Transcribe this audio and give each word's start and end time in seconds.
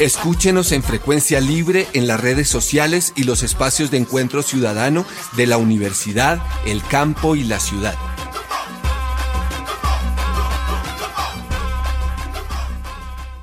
Escúchenos 0.00 0.70
en 0.70 0.84
frecuencia 0.84 1.40
libre 1.40 1.86
en 1.92 2.06
las 2.06 2.20
redes 2.20 2.48
sociales 2.48 3.12
y 3.16 3.24
los 3.24 3.42
espacios 3.42 3.90
de 3.90 3.96
encuentro 3.96 4.42
ciudadano 4.42 5.04
de 5.36 5.48
la 5.48 5.58
universidad, 5.58 6.40
el 6.64 6.82
campo 6.84 7.34
y 7.34 7.42
la 7.42 7.58
ciudad. 7.58 7.94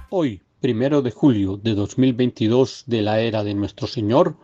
Hoy, 0.10 0.41
primero 0.62 1.02
de 1.02 1.12
julio 1.12 1.58
de 1.58 1.76
2022 1.76 2.84
de 2.86 3.02
la 3.02 3.20
era 3.20 3.44
de 3.44 3.54
nuestro 3.54 3.86
Señor, 3.86 4.38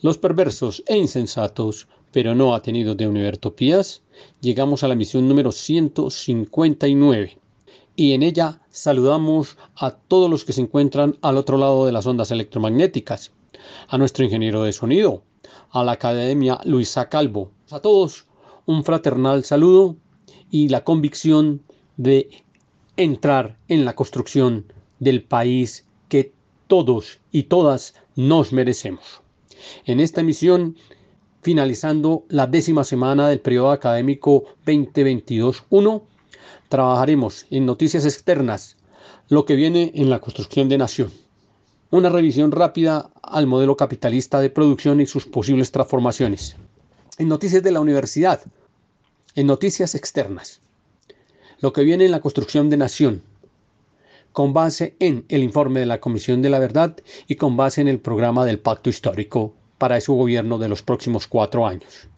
los 0.00 0.18
perversos 0.18 0.84
e 0.86 0.96
insensatos, 0.96 1.88
pero 2.12 2.36
no 2.36 2.54
atenidos 2.54 2.96
de 2.96 3.08
Univertopías, 3.08 4.02
llegamos 4.40 4.84
a 4.84 4.88
la 4.88 4.94
misión 4.94 5.26
número 5.28 5.50
159 5.50 7.38
y 7.98 8.12
en 8.12 8.22
ella 8.22 8.60
saludamos 8.70 9.58
a 9.74 9.90
todos 9.90 10.30
los 10.30 10.44
que 10.44 10.52
se 10.52 10.60
encuentran 10.60 11.18
al 11.20 11.36
otro 11.36 11.58
lado 11.58 11.84
de 11.84 11.90
las 11.90 12.06
ondas 12.06 12.30
electromagnéticas, 12.30 13.32
a 13.88 13.98
nuestro 13.98 14.24
ingeniero 14.24 14.62
de 14.62 14.72
sonido, 14.72 15.24
a 15.72 15.82
la 15.82 15.92
Academia 15.92 16.60
Luisa 16.64 17.08
Calvo, 17.08 17.50
a 17.72 17.80
todos 17.80 18.26
un 18.66 18.84
fraternal 18.84 19.42
saludo 19.42 19.96
y 20.48 20.68
la 20.68 20.84
convicción 20.84 21.60
de 21.96 22.28
entrar 22.96 23.56
en 23.66 23.84
la 23.84 23.96
construcción 23.96 24.72
del 25.00 25.24
país 25.24 25.84
que 26.08 26.32
todos 26.68 27.18
y 27.32 27.42
todas 27.42 27.96
nos 28.14 28.52
merecemos. 28.52 29.22
En 29.86 29.98
esta 29.98 30.20
emisión, 30.20 30.76
finalizando 31.42 32.22
la 32.28 32.46
décima 32.46 32.84
semana 32.84 33.28
del 33.28 33.40
periodo 33.40 33.72
académico 33.72 34.44
2022-1, 34.66 36.02
trabajaremos 36.68 37.46
en 37.50 37.66
noticias 37.66 38.04
externas 38.04 38.76
lo 39.28 39.44
que 39.44 39.56
viene 39.56 39.90
en 39.94 40.10
la 40.10 40.20
construcción 40.20 40.68
de 40.68 40.78
nación. 40.78 41.12
Una 41.90 42.10
revisión 42.10 42.52
rápida 42.52 43.10
al 43.22 43.46
modelo 43.46 43.76
capitalista 43.76 44.40
de 44.40 44.50
producción 44.50 45.00
y 45.00 45.06
sus 45.06 45.26
posibles 45.26 45.72
transformaciones. 45.72 46.56
En 47.16 47.28
noticias 47.28 47.62
de 47.62 47.72
la 47.72 47.80
universidad, 47.80 48.42
en 49.34 49.46
noticias 49.46 49.94
externas, 49.94 50.60
lo 51.60 51.72
que 51.72 51.82
viene 51.82 52.04
en 52.04 52.10
la 52.10 52.20
construcción 52.20 52.70
de 52.70 52.76
nación, 52.76 53.22
con 54.32 54.52
base 54.52 54.94
en 55.00 55.24
el 55.28 55.42
informe 55.42 55.80
de 55.80 55.86
la 55.86 56.00
Comisión 56.00 56.42
de 56.42 56.50
la 56.50 56.58
Verdad 56.58 56.96
y 57.26 57.36
con 57.36 57.56
base 57.56 57.80
en 57.80 57.88
el 57.88 57.98
programa 57.98 58.44
del 58.44 58.60
Pacto 58.60 58.90
Histórico 58.90 59.54
para 59.78 60.00
su 60.00 60.14
gobierno 60.14 60.58
de 60.58 60.68
los 60.68 60.82
próximos 60.82 61.26
cuatro 61.26 61.66
años 61.66 62.08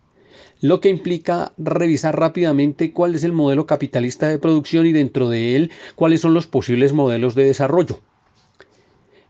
lo 0.61 0.81
que 0.81 0.89
implica 0.89 1.53
revisar 1.57 2.19
rápidamente 2.19 2.93
cuál 2.93 3.15
es 3.15 3.25
el 3.25 3.33
modelo 3.33 3.67
capitalista 3.67 4.29
de 4.29 4.39
producción 4.39 4.87
y 4.87 4.93
dentro 4.93 5.29
de 5.29 5.57
él 5.57 5.71
cuáles 5.95 6.21
son 6.21 6.35
los 6.35 6.47
posibles 6.47 6.93
modelos 6.93 7.35
de 7.35 7.45
desarrollo. 7.45 8.01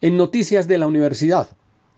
En 0.00 0.16
Noticias 0.16 0.66
de 0.66 0.78
la 0.78 0.86
Universidad 0.86 1.48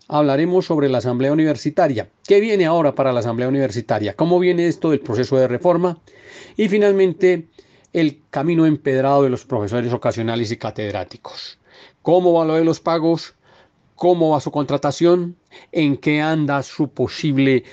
hablaremos 0.07 0.65
sobre 0.65 0.89
la 0.89 0.99
Asamblea 0.99 1.31
Universitaria. 1.31 2.09
¿Qué 2.27 2.39
viene 2.39 2.65
ahora 2.65 2.93
para 2.93 3.13
la 3.13 3.21
Asamblea 3.21 3.47
Universitaria? 3.47 4.15
¿Cómo 4.15 4.39
viene 4.39 4.67
esto 4.67 4.91
del 4.91 4.99
proceso 4.99 5.37
de 5.37 5.47
reforma? 5.47 5.97
Y 6.57 6.67
finalmente, 6.67 7.47
el 7.93 8.21
camino 8.29 8.65
empedrado 8.65 9.23
de 9.23 9.29
los 9.29 9.45
profesores 9.45 9.93
ocasionales 9.93 10.51
y 10.51 10.57
catedráticos. 10.57 11.57
¿Cómo 12.01 12.33
va 12.33 12.45
lo 12.45 12.55
de 12.55 12.65
los 12.65 12.79
pagos? 12.79 13.33
¿Cómo 13.95 14.31
va 14.31 14.41
su 14.41 14.51
contratación? 14.51 15.37
¿En 15.71 15.97
qué 15.97 16.21
anda 16.21 16.61
su 16.63 16.89
posible 16.89 17.63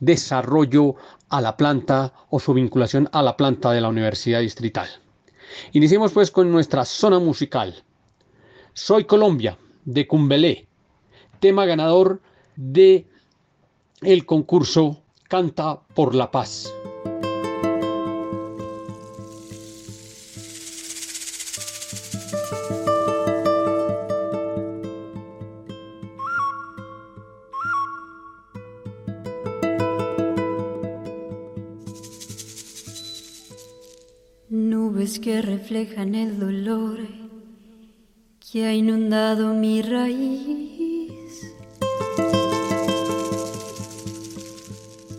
desarrollo 0.00 0.96
a 1.28 1.40
la 1.40 1.56
planta 1.56 2.12
o 2.30 2.40
su 2.40 2.54
vinculación 2.54 3.08
a 3.12 3.22
la 3.22 3.36
planta 3.36 3.72
de 3.72 3.80
la 3.80 3.88
Universidad 3.88 4.40
Distrital. 4.40 4.88
Iniciemos 5.72 6.12
pues 6.12 6.30
con 6.30 6.50
nuestra 6.50 6.84
zona 6.84 7.18
musical. 7.18 7.82
Soy 8.74 9.04
Colombia, 9.04 9.58
de 9.84 10.06
Cumbelé, 10.06 10.66
tema 11.40 11.66
ganador 11.66 12.20
de 12.56 13.06
el 14.02 14.26
concurso 14.26 15.02
Canta 15.28 15.80
por 15.94 16.14
la 16.14 16.30
Paz. 16.30 16.72
Reflejan 35.78 36.14
el 36.16 36.40
dolor 36.40 36.98
que 38.40 38.66
ha 38.66 38.74
inundado 38.74 39.54
mi 39.54 39.80
raíz. 39.80 41.54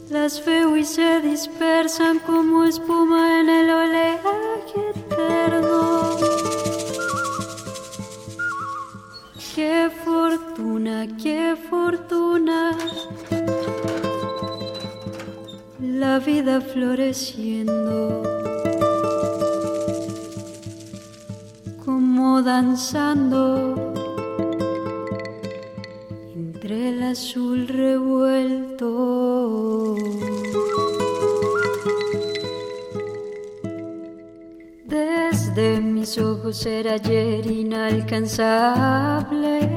Las 0.10 0.44
veo 0.46 0.76
y 0.76 0.84
se 0.84 1.22
dispersan 1.22 2.20
como 2.20 2.66
espuma 2.66 3.40
en 3.40 3.50
el 3.50 3.70
oleaje 3.70 4.82
eterno. 4.96 6.18
Qué 9.56 9.90
fortuna, 10.04 11.08
qué 11.24 11.56
fortuna. 11.70 12.78
La 15.80 16.20
vida 16.20 16.60
floreciendo. 16.60 18.29
Danzando 22.44 23.94
entre 26.36 26.90
el 26.90 27.02
azul 27.04 27.68
revuelto. 27.68 28.90
Desde 34.86 35.80
mis 35.82 36.18
ojos 36.18 36.66
era 36.66 36.94
ayer 36.94 37.46
inalcanzable. 37.46 39.70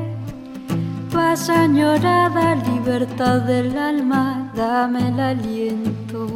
Paz 1.12 1.50
añorada, 1.50 2.54
libertad 2.54 3.40
del 3.42 3.76
alma, 3.76 4.52
dame 4.54 5.08
el 5.08 5.20
aliento 5.20 6.26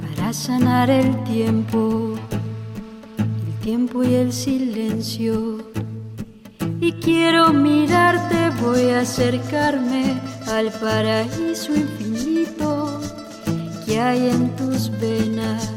para 0.00 0.32
sanar 0.32 0.90
el 0.90 1.22
tiempo 1.24 2.11
tiempo 3.62 4.02
y 4.02 4.14
el 4.14 4.32
silencio. 4.32 5.58
Y 6.80 6.92
quiero 6.94 7.52
mirarte, 7.52 8.50
voy 8.60 8.88
a 8.90 9.00
acercarme 9.00 10.20
al 10.48 10.72
paraíso 10.72 11.72
infinito 11.74 13.00
que 13.86 14.00
hay 14.00 14.30
en 14.30 14.50
tus 14.56 14.90
venas. 15.00 15.70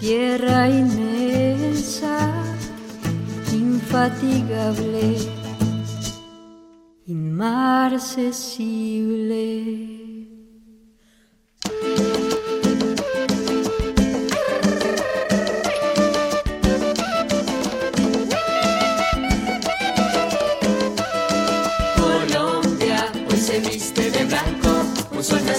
Tierra 0.00 0.68
inmensa, 0.68 2.32
infatigable, 3.52 5.16
inmarcesible. 7.06 9.93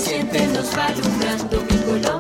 Se 0.06 0.22
viste 0.22 0.38
de 0.38 0.46
blanco, 0.46 0.46
un 0.46 0.46
sol 0.46 0.46
naciente 0.46 0.48
nos 0.48 0.78
va 0.78 0.86
alumbrando 0.86 1.62
mi 1.62 1.78
color. 1.84 2.16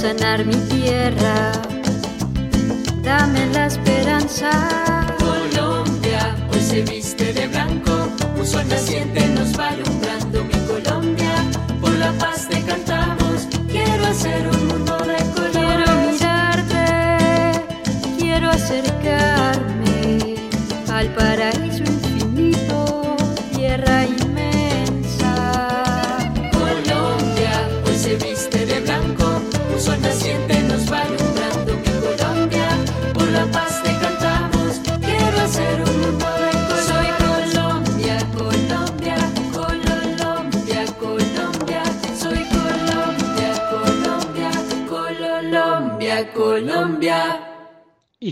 Sanar 0.00 0.46
mi 0.46 0.56
tierra. 0.72 1.52
Dame 3.02 3.46
la 3.52 3.66
esperanza. 3.66 4.50
Colombia 5.18 6.36
hoy 6.50 6.60
se 6.60 6.80
viste 6.82 7.32
de 7.34 7.46
blanco, 7.48 8.08
un 8.38 8.46
sol 8.46 8.66
naciente 8.68 9.28
nos 9.28 9.58
va 9.58 9.68
alumbrando 9.68 9.89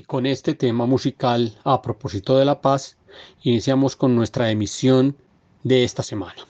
con 0.09 0.25
este 0.25 0.55
tema 0.55 0.87
musical 0.87 1.55
a 1.65 1.83
propósito 1.83 2.39
de 2.39 2.47
la 2.47 2.63
paz, 2.63 2.97
iniciamos 3.43 3.95
con 3.95 4.17
nuestra 4.17 4.51
emisión 4.51 5.15
de 5.65 5.85
esta 5.85 6.03
semana. 6.03 6.47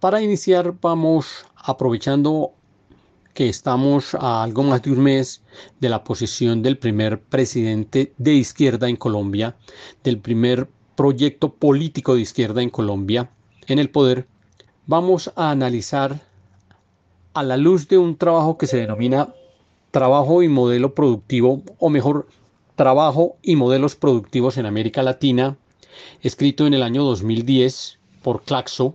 Para 0.00 0.20
iniciar 0.20 0.74
vamos 0.80 1.46
aprovechando 1.54 2.50
que 3.34 3.48
estamos 3.48 4.16
a 4.16 4.42
algo 4.42 4.64
más 4.64 4.82
de 4.82 4.90
un 4.90 4.98
mes 4.98 5.42
de 5.78 5.88
la 5.88 6.02
posición 6.02 6.60
del 6.60 6.76
primer 6.76 7.20
presidente 7.20 8.12
de 8.18 8.34
izquierda 8.34 8.88
en 8.88 8.96
Colombia, 8.96 9.54
del 10.02 10.18
primer 10.18 10.68
proyecto 10.96 11.54
político 11.54 12.16
de 12.16 12.22
izquierda 12.22 12.62
en 12.62 12.70
Colombia 12.70 13.30
en 13.68 13.78
el 13.78 13.90
poder, 13.90 14.26
vamos 14.88 15.30
a 15.36 15.52
analizar 15.52 16.18
a 17.32 17.44
la 17.44 17.56
luz 17.56 17.86
de 17.86 17.96
un 17.96 18.16
trabajo 18.16 18.58
que 18.58 18.66
se 18.66 18.78
denomina 18.78 19.32
trabajo 19.92 20.42
y 20.42 20.48
modelo 20.48 20.94
productivo, 20.94 21.62
o 21.78 21.90
mejor, 21.90 22.26
trabajo 22.78 23.36
y 23.42 23.56
modelos 23.56 23.96
productivos 23.96 24.56
en 24.56 24.64
América 24.64 25.02
Latina, 25.02 25.58
escrito 26.22 26.64
en 26.64 26.74
el 26.74 26.84
año 26.84 27.02
2010 27.02 27.98
por 28.22 28.44
Claxo, 28.44 28.94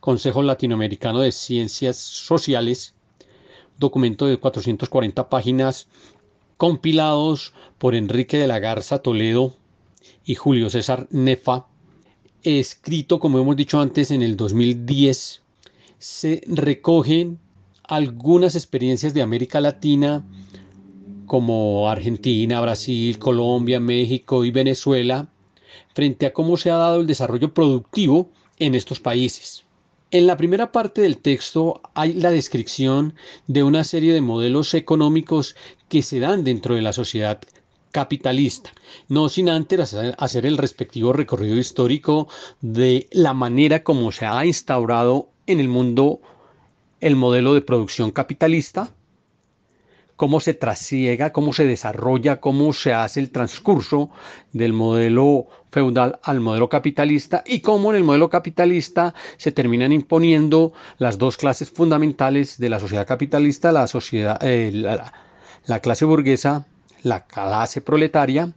Consejo 0.00 0.42
Latinoamericano 0.42 1.20
de 1.20 1.32
Ciencias 1.32 1.96
Sociales, 1.96 2.94
documento 3.78 4.26
de 4.26 4.36
440 4.36 5.30
páginas, 5.30 5.88
compilados 6.58 7.54
por 7.78 7.94
Enrique 7.94 8.36
de 8.36 8.48
la 8.48 8.58
Garza 8.58 8.98
Toledo 8.98 9.56
y 10.26 10.34
Julio 10.34 10.68
César 10.68 11.08
Nefa, 11.10 11.66
escrito, 12.42 13.18
como 13.18 13.38
hemos 13.38 13.56
dicho 13.56 13.80
antes, 13.80 14.10
en 14.10 14.20
el 14.20 14.36
2010, 14.36 15.40
se 15.98 16.42
recogen 16.48 17.38
algunas 17.82 18.56
experiencias 18.56 19.14
de 19.14 19.22
América 19.22 19.58
Latina, 19.62 20.22
como 21.26 21.90
Argentina, 21.90 22.60
Brasil, 22.60 23.18
Colombia, 23.18 23.80
México 23.80 24.44
y 24.44 24.50
Venezuela, 24.50 25.28
frente 25.94 26.26
a 26.26 26.32
cómo 26.32 26.56
se 26.56 26.70
ha 26.70 26.76
dado 26.76 27.00
el 27.00 27.06
desarrollo 27.06 27.52
productivo 27.52 28.30
en 28.58 28.74
estos 28.74 29.00
países. 29.00 29.64
En 30.12 30.26
la 30.26 30.36
primera 30.36 30.70
parte 30.70 31.02
del 31.02 31.18
texto 31.18 31.80
hay 31.94 32.12
la 32.14 32.30
descripción 32.30 33.14
de 33.48 33.64
una 33.64 33.82
serie 33.82 34.14
de 34.14 34.20
modelos 34.20 34.72
económicos 34.74 35.56
que 35.88 36.02
se 36.02 36.20
dan 36.20 36.44
dentro 36.44 36.76
de 36.76 36.82
la 36.82 36.92
sociedad 36.92 37.40
capitalista, 37.90 38.72
no 39.08 39.28
sin 39.28 39.48
antes 39.48 39.94
hacer 39.94 40.46
el 40.46 40.58
respectivo 40.58 41.12
recorrido 41.12 41.56
histórico 41.56 42.28
de 42.60 43.08
la 43.10 43.32
manera 43.34 43.82
como 43.82 44.12
se 44.12 44.26
ha 44.26 44.44
instaurado 44.44 45.30
en 45.46 45.60
el 45.60 45.68
mundo 45.68 46.20
el 47.00 47.16
modelo 47.16 47.54
de 47.54 47.62
producción 47.62 48.10
capitalista, 48.10 48.92
cómo 50.16 50.40
se 50.40 50.54
trasiega, 50.54 51.32
cómo 51.32 51.52
se 51.52 51.66
desarrolla, 51.66 52.40
cómo 52.40 52.72
se 52.72 52.92
hace 52.92 53.20
el 53.20 53.30
transcurso 53.30 54.10
del 54.52 54.72
modelo 54.72 55.46
feudal 55.70 56.18
al 56.22 56.40
modelo 56.40 56.68
capitalista 56.68 57.44
y 57.46 57.60
cómo 57.60 57.90
en 57.90 57.96
el 57.96 58.04
modelo 58.04 58.30
capitalista 58.30 59.14
se 59.36 59.52
terminan 59.52 59.92
imponiendo 59.92 60.72
las 60.98 61.18
dos 61.18 61.36
clases 61.36 61.70
fundamentales 61.70 62.58
de 62.58 62.70
la 62.70 62.80
sociedad 62.80 63.06
capitalista, 63.06 63.72
la 63.72 63.86
sociedad, 63.86 64.38
eh, 64.42 64.70
la, 64.72 65.12
la 65.66 65.80
clase 65.80 66.06
burguesa, 66.06 66.66
la 67.02 67.26
clase 67.26 67.80
proletaria 67.82 68.52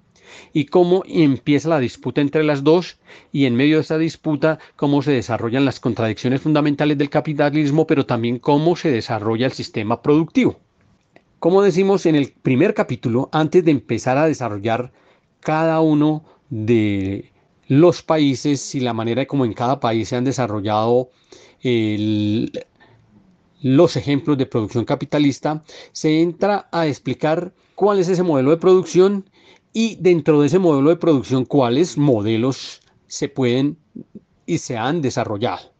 y 0.53 0.65
cómo 0.65 1.03
empieza 1.07 1.69
la 1.69 1.79
disputa 1.79 2.21
entre 2.21 2.43
las 2.43 2.63
dos 2.63 2.99
y 3.31 3.45
en 3.45 3.55
medio 3.55 3.77
de 3.77 3.81
esa 3.81 3.97
disputa 3.97 4.59
cómo 4.75 5.01
se 5.01 5.11
desarrollan 5.11 5.65
las 5.65 5.79
contradicciones 5.79 6.41
fundamentales 6.41 6.97
del 6.97 7.09
capitalismo, 7.09 7.85
pero 7.87 8.05
también 8.05 8.39
cómo 8.39 8.75
se 8.75 8.91
desarrolla 8.91 9.47
el 9.47 9.53
sistema 9.53 10.01
productivo. 10.01 10.59
Como 11.39 11.61
decimos 11.61 12.05
en 12.05 12.15
el 12.15 12.33
primer 12.33 12.73
capítulo, 12.73 13.29
antes 13.31 13.63
de 13.63 13.71
empezar 13.71 14.17
a 14.17 14.27
desarrollar 14.27 14.91
cada 15.39 15.79
uno 15.79 16.25
de 16.49 17.31
los 17.69 18.03
países 18.03 18.75
y 18.75 18.81
la 18.81 18.93
manera 18.93 19.25
como 19.25 19.45
en 19.45 19.53
cada 19.53 19.79
país 19.79 20.09
se 20.09 20.17
han 20.17 20.25
desarrollado 20.25 21.11
los 23.61 23.95
ejemplos 23.95 24.37
de 24.37 24.45
producción 24.47 24.83
capitalista, 24.83 25.63
se 25.93 26.21
entra 26.21 26.67
a 26.73 26.87
explicar 26.87 27.53
cuál 27.73 27.99
es 27.99 28.09
ese 28.09 28.23
modelo 28.23 28.51
de 28.51 28.57
producción 28.57 29.29
y 29.71 29.95
dentro 29.95 30.41
de 30.41 30.47
ese 30.47 30.59
modelo 30.59 30.89
de 30.89 30.97
producción 30.97 31.45
cuáles 31.45 31.97
modelos 31.97 32.81
se 33.07 33.29
pueden 33.29 33.77
y 34.45 34.57
se 34.57 34.75
han 34.75 35.01
desarrollado. 35.01 35.71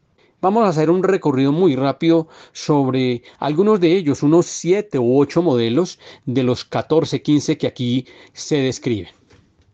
Vamos 0.41 0.63
a 0.63 0.69
hacer 0.69 0.89
un 0.89 1.03
recorrido 1.03 1.51
muy 1.51 1.75
rápido 1.75 2.29
sobre 2.53 3.23
algunos 3.39 3.81
de 3.81 3.97
ellos, 3.97 4.23
unos 4.23 4.45
7 4.45 4.97
u 4.97 5.19
8 5.19 5.41
modelos 5.41 5.99
de 6.25 6.43
los 6.43 6.63
14, 6.63 7.21
15 7.21 7.57
que 7.57 7.67
aquí 7.67 8.05
se 8.31 8.55
describen. 8.55 9.09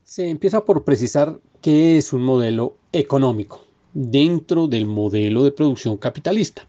Se 0.04 0.28
empieza 0.28 0.66
por 0.66 0.84
precisar 0.84 1.40
qué 1.62 1.98
es 1.98 2.13
un 2.13 2.24
modelo 2.24 2.78
económico 2.94 3.63
dentro 3.94 4.68
del 4.68 4.88
modelo 4.88 5.44
de 5.44 5.51
producción 5.51 5.98
capitalista. 5.98 6.68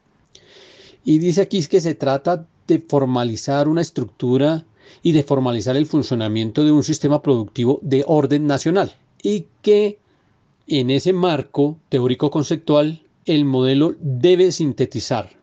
Y 1.02 1.18
dice 1.18 1.40
aquí 1.40 1.66
que 1.66 1.80
se 1.80 1.94
trata 1.94 2.46
de 2.66 2.84
formalizar 2.86 3.66
una 3.66 3.80
estructura 3.80 4.66
y 5.02 5.12
de 5.12 5.22
formalizar 5.22 5.74
el 5.74 5.86
funcionamiento 5.86 6.64
de 6.64 6.72
un 6.72 6.84
sistema 6.84 7.22
productivo 7.22 7.78
de 7.80 8.04
orden 8.06 8.46
nacional 8.46 8.94
y 9.22 9.46
que 9.62 9.98
en 10.66 10.90
ese 10.90 11.14
marco 11.14 11.78
teórico 11.88 12.30
conceptual 12.30 13.05
el 13.26 13.44
modelo 13.44 13.94
debe 14.00 14.52
sintetizar 14.52 15.36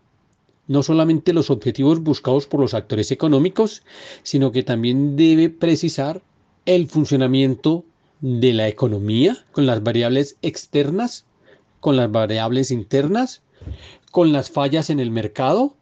no 0.68 0.82
solamente 0.84 1.34
los 1.34 1.50
objetivos 1.50 2.00
buscados 2.00 2.48
por 2.48 2.62
los 2.62 2.74
actores 2.74 3.12
económicos, 3.12 3.84
sino 4.24 4.52
que 4.52 4.63
también 4.63 5.16
debe 5.16 5.50
precisar 5.50 6.22
el 6.66 6.88
funcionamiento 6.88 7.84
de 8.22 8.54
la 8.54 8.70
economía 8.70 9.46
con 9.52 9.66
las 9.66 9.84
variables 9.84 10.38
externas, 10.42 11.25
con 11.82 11.98
las 11.98 12.10
variables 12.10 12.72
internas, 12.72 13.42
con 14.12 14.32
las 14.32 14.50
fallas 14.50 14.90
en 14.90 15.02
el 15.02 15.12
mercado, 15.12 15.75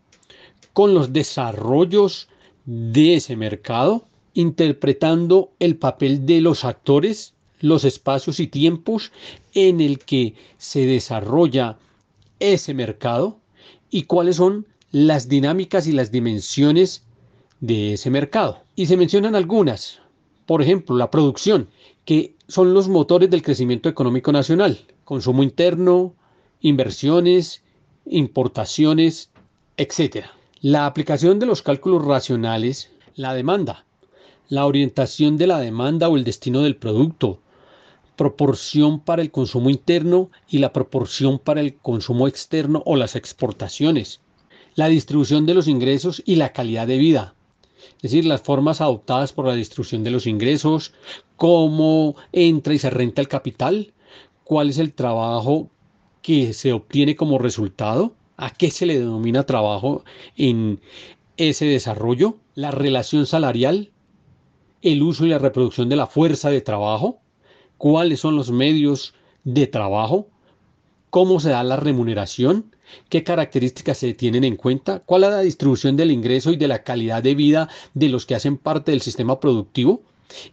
con 0.73 0.93
los 0.95 1.13
desarrollos 1.13 2.27
de 2.65 3.15
ese 3.15 3.35
mercado, 3.35 4.07
interpretando 4.33 5.51
el 5.59 5.75
papel 5.75 6.25
de 6.25 6.41
los 6.41 6.65
actores, 6.65 7.33
los 7.59 7.83
espacios 7.83 8.39
y 8.39 8.47
tiempos 8.47 9.11
en 9.53 9.81
el 9.81 9.99
que 9.99 10.33
se 10.57 10.87
desarrolla 10.87 11.77
ese 12.41 12.73
mercado 12.73 13.39
y 13.89 14.03
cuáles 14.03 14.35
son 14.35 14.67
las 14.91 15.29
dinámicas 15.29 15.87
y 15.87 15.93
las 15.93 16.11
dimensiones 16.11 17.05
de 17.61 17.93
ese 17.93 18.09
mercado. 18.09 18.63
Y 18.75 18.87
se 18.87 18.97
mencionan 18.97 19.35
algunas, 19.35 19.99
por 20.45 20.61
ejemplo, 20.61 20.97
la 20.97 21.11
producción, 21.11 21.69
que 22.03 22.35
son 22.47 22.73
los 22.73 22.89
motores 22.89 23.29
del 23.29 23.43
crecimiento 23.43 23.87
económico 23.87 24.31
nacional, 24.31 24.79
consumo 25.05 25.43
interno, 25.43 26.15
inversiones, 26.59 27.63
importaciones, 28.05 29.29
etc. 29.77 30.25
La 30.59 30.85
aplicación 30.85 31.39
de 31.39 31.45
los 31.45 31.61
cálculos 31.61 32.03
racionales, 32.03 32.91
la 33.15 33.33
demanda, 33.33 33.85
la 34.49 34.65
orientación 34.65 35.37
de 35.37 35.47
la 35.47 35.59
demanda 35.59 36.09
o 36.09 36.17
el 36.17 36.23
destino 36.23 36.61
del 36.61 36.75
producto, 36.75 37.39
proporción 38.15 38.99
para 38.99 39.21
el 39.21 39.31
consumo 39.31 39.69
interno 39.69 40.29
y 40.47 40.59
la 40.59 40.73
proporción 40.73 41.39
para 41.39 41.61
el 41.61 41.75
consumo 41.75 42.27
externo 42.27 42.83
o 42.85 42.95
las 42.95 43.15
exportaciones, 43.15 44.21
la 44.75 44.87
distribución 44.87 45.45
de 45.45 45.53
los 45.53 45.67
ingresos 45.67 46.21
y 46.25 46.35
la 46.35 46.53
calidad 46.53 46.87
de 46.87 46.97
vida, 46.97 47.35
es 47.97 48.11
decir, 48.11 48.25
las 48.25 48.41
formas 48.41 48.81
adoptadas 48.81 49.33
por 49.33 49.47
la 49.47 49.55
distribución 49.55 50.03
de 50.03 50.11
los 50.11 50.27
ingresos, 50.27 50.93
cómo 51.35 52.15
entra 52.31 52.73
y 52.73 52.79
se 52.79 52.89
renta 52.89 53.21
el 53.21 53.27
capital, 53.27 53.93
cuál 54.43 54.69
es 54.69 54.77
el 54.77 54.93
trabajo 54.93 55.69
que 56.21 56.53
se 56.53 56.73
obtiene 56.73 57.15
como 57.15 57.37
resultado, 57.37 58.15
a 58.37 58.51
qué 58.51 58.71
se 58.71 58.85
le 58.85 58.99
denomina 58.99 59.45
trabajo 59.45 60.03
en 60.35 60.79
ese 61.37 61.65
desarrollo, 61.65 62.37
la 62.55 62.71
relación 62.71 63.25
salarial, 63.25 63.91
el 64.81 65.03
uso 65.03 65.25
y 65.25 65.29
la 65.29 65.37
reproducción 65.37 65.89
de 65.89 65.95
la 65.95 66.07
fuerza 66.07 66.49
de 66.49 66.61
trabajo, 66.61 67.19
cuáles 67.81 68.19
son 68.19 68.35
los 68.35 68.51
medios 68.51 69.15
de 69.43 69.65
trabajo, 69.65 70.27
cómo 71.09 71.39
se 71.39 71.49
da 71.49 71.63
la 71.63 71.77
remuneración, 71.77 72.75
qué 73.09 73.23
características 73.23 73.97
se 73.97 74.13
tienen 74.13 74.43
en 74.43 74.55
cuenta, 74.55 74.99
cuál 74.99 75.23
es 75.23 75.31
la 75.31 75.41
distribución 75.41 75.97
del 75.97 76.11
ingreso 76.11 76.51
y 76.51 76.57
de 76.57 76.67
la 76.67 76.83
calidad 76.83 77.23
de 77.23 77.33
vida 77.33 77.69
de 77.95 78.09
los 78.09 78.27
que 78.27 78.35
hacen 78.35 78.57
parte 78.57 78.91
del 78.91 79.01
sistema 79.01 79.39
productivo 79.39 80.03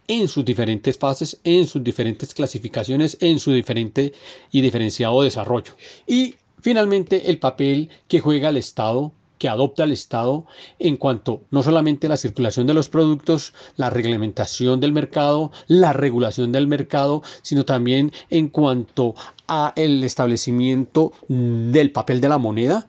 en 0.07 0.27
sus 0.27 0.43
diferentes 0.43 0.97
fases, 0.97 1.39
en 1.43 1.67
sus 1.67 1.83
diferentes 1.83 2.33
clasificaciones, 2.33 3.15
en 3.21 3.39
su 3.39 3.51
diferente 3.51 4.11
y 4.51 4.61
diferenciado 4.61 5.21
desarrollo. 5.21 5.73
Y 6.07 6.33
finalmente 6.59 7.29
el 7.29 7.37
papel 7.37 7.89
que 8.07 8.21
juega 8.21 8.49
el 8.49 8.57
Estado 8.57 9.11
que 9.39 9.49
adopta 9.49 9.85
el 9.85 9.91
Estado 9.91 10.45
en 10.77 10.97
cuanto 10.97 11.41
no 11.49 11.63
solamente 11.63 12.05
a 12.05 12.11
la 12.11 12.17
circulación 12.17 12.67
de 12.67 12.75
los 12.75 12.89
productos, 12.89 13.53
la 13.77 13.89
reglamentación 13.89 14.79
del 14.79 14.91
mercado, 14.91 15.51
la 15.65 15.93
regulación 15.93 16.51
del 16.51 16.67
mercado, 16.67 17.23
sino 17.41 17.65
también 17.65 18.11
en 18.29 18.49
cuanto 18.49 19.15
a 19.47 19.73
el 19.75 20.03
establecimiento 20.03 21.13
del 21.27 21.91
papel 21.91 22.21
de 22.21 22.29
la 22.29 22.37
moneda 22.37 22.87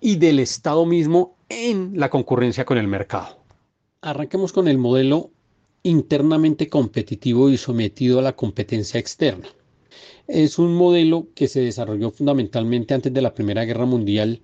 y 0.00 0.16
del 0.16 0.38
Estado 0.38 0.86
mismo 0.86 1.36
en 1.48 1.92
la 1.98 2.08
concurrencia 2.08 2.64
con 2.64 2.78
el 2.78 2.88
mercado. 2.88 3.38
Arranquemos 4.00 4.52
con 4.52 4.68
el 4.68 4.78
modelo 4.78 5.30
internamente 5.82 6.68
competitivo 6.68 7.50
y 7.50 7.56
sometido 7.56 8.20
a 8.20 8.22
la 8.22 8.36
competencia 8.36 9.00
externa. 9.00 9.48
Es 10.28 10.58
un 10.58 10.74
modelo 10.74 11.26
que 11.34 11.48
se 11.48 11.60
desarrolló 11.60 12.12
fundamentalmente 12.12 12.94
antes 12.94 13.12
de 13.12 13.20
la 13.20 13.34
Primera 13.34 13.64
Guerra 13.64 13.84
Mundial 13.84 14.40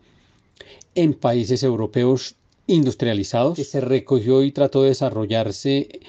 en 0.98 1.14
países 1.14 1.62
europeos 1.62 2.34
industrializados, 2.66 3.54
que 3.54 3.62
se 3.62 3.80
recogió 3.80 4.42
y 4.42 4.50
trató 4.50 4.82
de 4.82 4.88
desarrollarse 4.88 6.00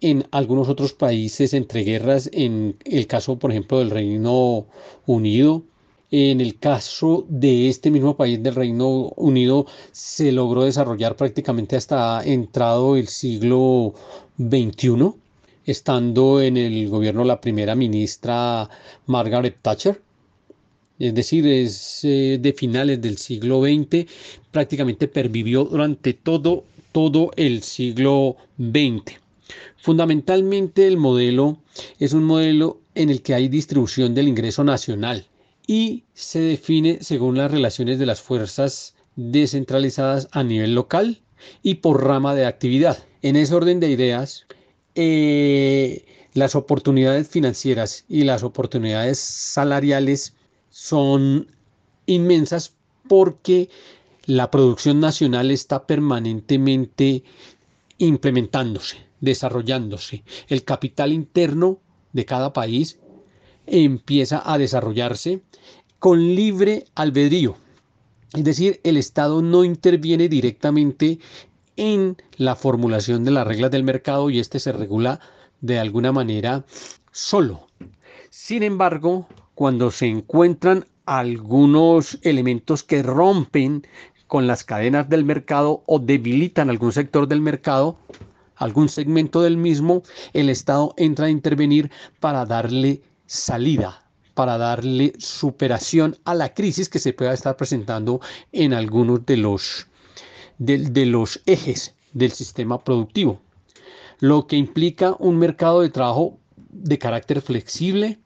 en 0.00 0.26
algunos 0.30 0.70
otros 0.70 0.94
países 0.94 1.52
entre 1.52 1.82
guerras, 1.84 2.30
en 2.32 2.76
el 2.86 3.06
caso, 3.06 3.38
por 3.38 3.50
ejemplo, 3.50 3.78
del 3.78 3.90
Reino 3.90 4.66
Unido. 5.04 5.64
En 6.10 6.40
el 6.40 6.58
caso 6.58 7.26
de 7.28 7.68
este 7.68 7.90
mismo 7.90 8.16
país 8.16 8.42
del 8.42 8.54
Reino 8.54 9.12
Unido 9.16 9.66
se 9.92 10.32
logró 10.32 10.64
desarrollar 10.64 11.14
prácticamente 11.14 11.76
hasta 11.76 12.24
entrado 12.24 12.96
el 12.96 13.08
siglo 13.08 13.92
XXI, 14.38 15.12
estando 15.66 16.40
en 16.40 16.56
el 16.56 16.88
gobierno 16.88 17.22
la 17.22 17.38
primera 17.42 17.74
ministra 17.74 18.70
Margaret 19.04 19.58
Thatcher 19.60 20.00
es 20.98 21.14
decir, 21.14 21.46
es 21.46 22.00
eh, 22.04 22.38
de 22.40 22.52
finales 22.52 23.00
del 23.00 23.18
siglo 23.18 23.62
XX, 23.62 24.06
prácticamente 24.50 25.08
pervivió 25.08 25.64
durante 25.64 26.12
todo, 26.14 26.64
todo 26.92 27.30
el 27.36 27.62
siglo 27.62 28.36
XX. 28.58 29.20
Fundamentalmente 29.76 30.86
el 30.86 30.96
modelo 30.96 31.58
es 31.98 32.12
un 32.12 32.24
modelo 32.24 32.80
en 32.94 33.10
el 33.10 33.22
que 33.22 33.34
hay 33.34 33.48
distribución 33.48 34.14
del 34.14 34.28
ingreso 34.28 34.64
nacional 34.64 35.24
y 35.66 36.04
se 36.14 36.40
define 36.40 36.98
según 37.00 37.36
las 37.38 37.50
relaciones 37.50 37.98
de 37.98 38.06
las 38.06 38.20
fuerzas 38.20 38.94
descentralizadas 39.14 40.28
a 40.32 40.42
nivel 40.42 40.74
local 40.74 41.20
y 41.62 41.76
por 41.76 42.04
rama 42.04 42.34
de 42.34 42.46
actividad. 42.46 42.98
En 43.22 43.36
ese 43.36 43.54
orden 43.54 43.78
de 43.78 43.90
ideas, 43.90 44.46
eh, 44.94 46.04
las 46.34 46.54
oportunidades 46.54 47.28
financieras 47.28 48.04
y 48.08 48.24
las 48.24 48.42
oportunidades 48.42 49.18
salariales 49.18 50.34
son 50.70 51.50
inmensas 52.06 52.74
porque 53.08 53.68
la 54.24 54.50
producción 54.50 55.00
nacional 55.00 55.50
está 55.50 55.86
permanentemente 55.86 57.24
implementándose, 57.98 58.98
desarrollándose. 59.20 60.22
El 60.48 60.64
capital 60.64 61.12
interno 61.12 61.80
de 62.12 62.24
cada 62.24 62.52
país 62.52 62.98
empieza 63.66 64.42
a 64.44 64.58
desarrollarse 64.58 65.42
con 65.98 66.34
libre 66.34 66.84
albedrío. 66.94 67.56
Es 68.34 68.44
decir, 68.44 68.80
el 68.84 68.96
Estado 68.96 69.42
no 69.42 69.64
interviene 69.64 70.28
directamente 70.28 71.18
en 71.76 72.16
la 72.36 72.56
formulación 72.56 73.24
de 73.24 73.30
las 73.30 73.46
reglas 73.46 73.70
del 73.70 73.84
mercado 73.84 74.30
y 74.30 74.38
este 74.38 74.58
se 74.60 74.72
regula 74.72 75.20
de 75.60 75.78
alguna 75.78 76.12
manera 76.12 76.64
solo. 77.12 77.68
Sin 78.30 78.62
embargo, 78.62 79.26
cuando 79.58 79.90
se 79.90 80.06
encuentran 80.06 80.86
algunos 81.04 82.20
elementos 82.22 82.84
que 82.84 83.02
rompen 83.02 83.84
con 84.28 84.46
las 84.46 84.62
cadenas 84.62 85.08
del 85.08 85.24
mercado 85.24 85.82
o 85.86 85.98
debilitan 85.98 86.70
algún 86.70 86.92
sector 86.92 87.26
del 87.26 87.40
mercado, 87.40 87.98
algún 88.54 88.88
segmento 88.88 89.42
del 89.42 89.56
mismo, 89.56 90.04
el 90.32 90.48
Estado 90.48 90.94
entra 90.96 91.26
a 91.26 91.30
intervenir 91.30 91.90
para 92.20 92.44
darle 92.46 93.02
salida, 93.26 94.04
para 94.34 94.58
darle 94.58 95.14
superación 95.18 96.16
a 96.24 96.36
la 96.36 96.54
crisis 96.54 96.88
que 96.88 97.00
se 97.00 97.12
pueda 97.12 97.34
estar 97.34 97.56
presentando 97.56 98.20
en 98.52 98.72
algunos 98.72 99.26
de 99.26 99.38
los, 99.38 99.88
de, 100.58 100.78
de 100.78 101.04
los 101.04 101.42
ejes 101.46 101.96
del 102.12 102.30
sistema 102.30 102.84
productivo, 102.84 103.42
lo 104.20 104.46
que 104.46 104.54
implica 104.54 105.16
un 105.18 105.36
mercado 105.36 105.80
de 105.80 105.90
trabajo 105.90 106.38
de 106.70 106.96
carácter 106.96 107.42
flexible, 107.42 108.20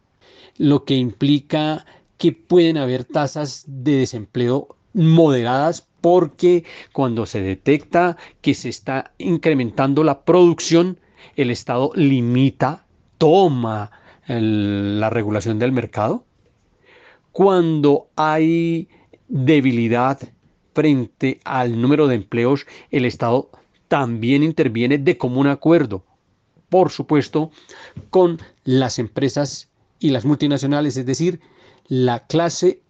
lo 0.62 0.84
que 0.84 0.94
implica 0.94 1.84
que 2.18 2.30
pueden 2.30 2.76
haber 2.76 3.04
tasas 3.04 3.64
de 3.66 3.96
desempleo 3.96 4.76
moderadas 4.92 5.88
porque 6.00 6.64
cuando 6.92 7.26
se 7.26 7.42
detecta 7.42 8.16
que 8.40 8.54
se 8.54 8.68
está 8.68 9.12
incrementando 9.18 10.04
la 10.04 10.22
producción, 10.22 11.00
el 11.34 11.50
Estado 11.50 11.90
limita, 11.96 12.86
toma 13.18 13.90
la 14.28 15.10
regulación 15.10 15.58
del 15.58 15.72
mercado. 15.72 16.24
Cuando 17.32 18.06
hay 18.14 18.88
debilidad 19.26 20.20
frente 20.74 21.40
al 21.42 21.80
número 21.80 22.06
de 22.06 22.14
empleos, 22.14 22.66
el 22.92 23.04
Estado 23.04 23.50
también 23.88 24.44
interviene 24.44 24.98
de 24.98 25.18
común 25.18 25.48
acuerdo, 25.48 26.04
por 26.68 26.90
supuesto, 26.90 27.50
con 28.10 28.38
las 28.62 29.00
empresas 29.00 29.71
y 30.02 30.10
las 30.10 30.24
multinacionales, 30.24 30.96
es 30.96 31.06
decir, 31.06 31.40
la 31.86 32.26
clase 32.26 32.82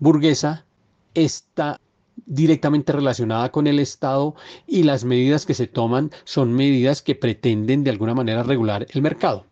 burguesa 0.00 0.66
está 1.14 1.80
directamente 2.26 2.92
relacionada 2.92 3.52
con 3.52 3.68
el 3.68 3.78
Estado 3.78 4.34
y 4.66 4.82
las 4.82 5.04
medidas 5.04 5.46
que 5.46 5.54
se 5.54 5.68
toman 5.68 6.10
son 6.24 6.52
medidas 6.52 7.00
que 7.00 7.14
pretenden 7.14 7.84
de 7.84 7.90
alguna 7.90 8.12
manera 8.12 8.42
regular 8.42 8.86
el 8.90 9.02
mercado. 9.02 9.46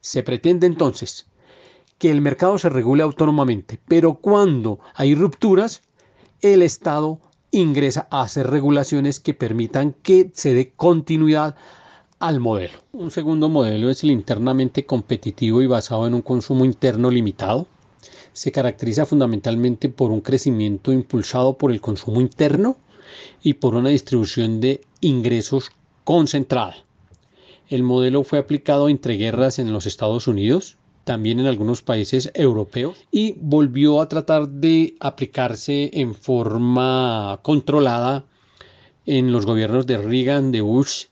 Se 0.00 0.24
pretende 0.24 0.66
entonces 0.66 1.28
que 1.98 2.10
el 2.10 2.20
mercado 2.20 2.58
se 2.58 2.68
regule 2.68 3.04
autónomamente, 3.04 3.78
pero 3.86 4.14
cuando 4.14 4.80
hay 4.96 5.14
rupturas, 5.14 5.82
el 6.40 6.62
Estado 6.62 7.20
ingresa 7.52 8.08
a 8.10 8.22
hacer 8.22 8.50
regulaciones 8.50 9.20
que 9.20 9.34
permitan 9.34 9.92
que 10.02 10.32
se 10.34 10.52
dé 10.52 10.72
continuidad 10.72 11.54
al 12.18 12.40
modelo. 12.40 12.78
Un 12.92 13.10
segundo 13.10 13.48
modelo 13.48 13.90
es 13.90 14.02
el 14.02 14.10
internamente 14.10 14.86
competitivo 14.86 15.62
y 15.62 15.66
basado 15.66 16.06
en 16.06 16.14
un 16.14 16.22
consumo 16.22 16.64
interno 16.64 17.10
limitado. 17.10 17.66
Se 18.32 18.52
caracteriza 18.52 19.06
fundamentalmente 19.06 19.88
por 19.88 20.10
un 20.10 20.20
crecimiento 20.20 20.92
impulsado 20.92 21.56
por 21.58 21.70
el 21.70 21.80
consumo 21.80 22.20
interno 22.20 22.76
y 23.42 23.54
por 23.54 23.74
una 23.74 23.90
distribución 23.90 24.60
de 24.60 24.80
ingresos 25.00 25.70
concentrada. 26.04 26.76
El 27.68 27.82
modelo 27.82 28.24
fue 28.24 28.38
aplicado 28.38 28.88
entre 28.88 29.16
guerras 29.16 29.58
en 29.58 29.72
los 29.72 29.86
Estados 29.86 30.26
Unidos, 30.26 30.76
también 31.04 31.40
en 31.40 31.46
algunos 31.46 31.82
países 31.82 32.30
europeos 32.34 32.96
y 33.10 33.36
volvió 33.38 34.00
a 34.00 34.08
tratar 34.08 34.48
de 34.48 34.94
aplicarse 35.00 35.90
en 35.92 36.14
forma 36.14 37.38
controlada 37.42 38.24
en 39.06 39.32
los 39.32 39.44
gobiernos 39.44 39.86
de 39.86 39.98
Reagan, 39.98 40.50
de 40.50 40.62
Bush 40.62 41.04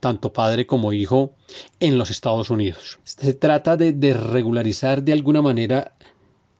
tanto 0.00 0.32
padre 0.32 0.66
como 0.66 0.92
hijo, 0.92 1.32
en 1.80 1.98
los 1.98 2.10
Estados 2.10 2.50
Unidos. 2.50 2.98
Se 3.04 3.34
trata 3.34 3.76
de, 3.76 4.14
regularizar 4.14 5.02
de 5.02 5.12
alguna 5.12 5.42
manera 5.42 5.92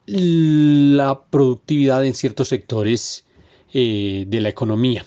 la 0.05 1.21
productividad 1.29 2.05
en 2.05 2.15
ciertos 2.15 2.49
sectores 2.49 3.25
eh, 3.73 4.25
de 4.27 4.41
la 4.41 4.49
economía. 4.49 5.05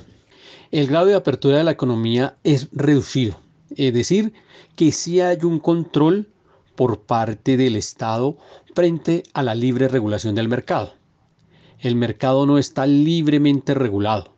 El 0.71 0.87
grado 0.87 1.07
de 1.07 1.15
apertura 1.15 1.59
de 1.59 1.65
la 1.65 1.73
economía 1.73 2.37
es 2.45 2.69
reducido, 2.73 3.39
es 3.77 3.93
decir, 3.93 4.33
que 4.77 4.93
sí 4.93 5.21
hay 5.21 5.39
un 5.43 5.59
control 5.59 6.29
por 6.77 7.01
parte 7.01 7.57
del 7.57 7.77
Estado 7.77 8.39
frente 8.75 9.25
a 9.35 9.43
la 9.43 9.55
libre 9.55 9.89
regulación 9.89 10.35
del 10.35 10.49
mercado. 10.49 10.95
El 11.79 11.97
mercado 11.97 12.47
no 12.47 12.59
está 12.59 12.87
libremente 12.87 13.75
regulado. 13.75 14.35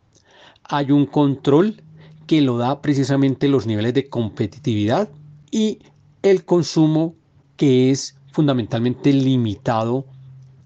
Hay 0.64 0.90
un 0.90 1.06
control 1.06 1.83
que 2.26 2.40
lo 2.40 2.58
da 2.58 2.80
precisamente 2.80 3.48
los 3.48 3.66
niveles 3.66 3.94
de 3.94 4.08
competitividad 4.08 5.08
y 5.50 5.78
el 6.22 6.44
consumo 6.44 7.14
que 7.56 7.90
es 7.90 8.16
fundamentalmente 8.32 9.12
limitado 9.12 10.06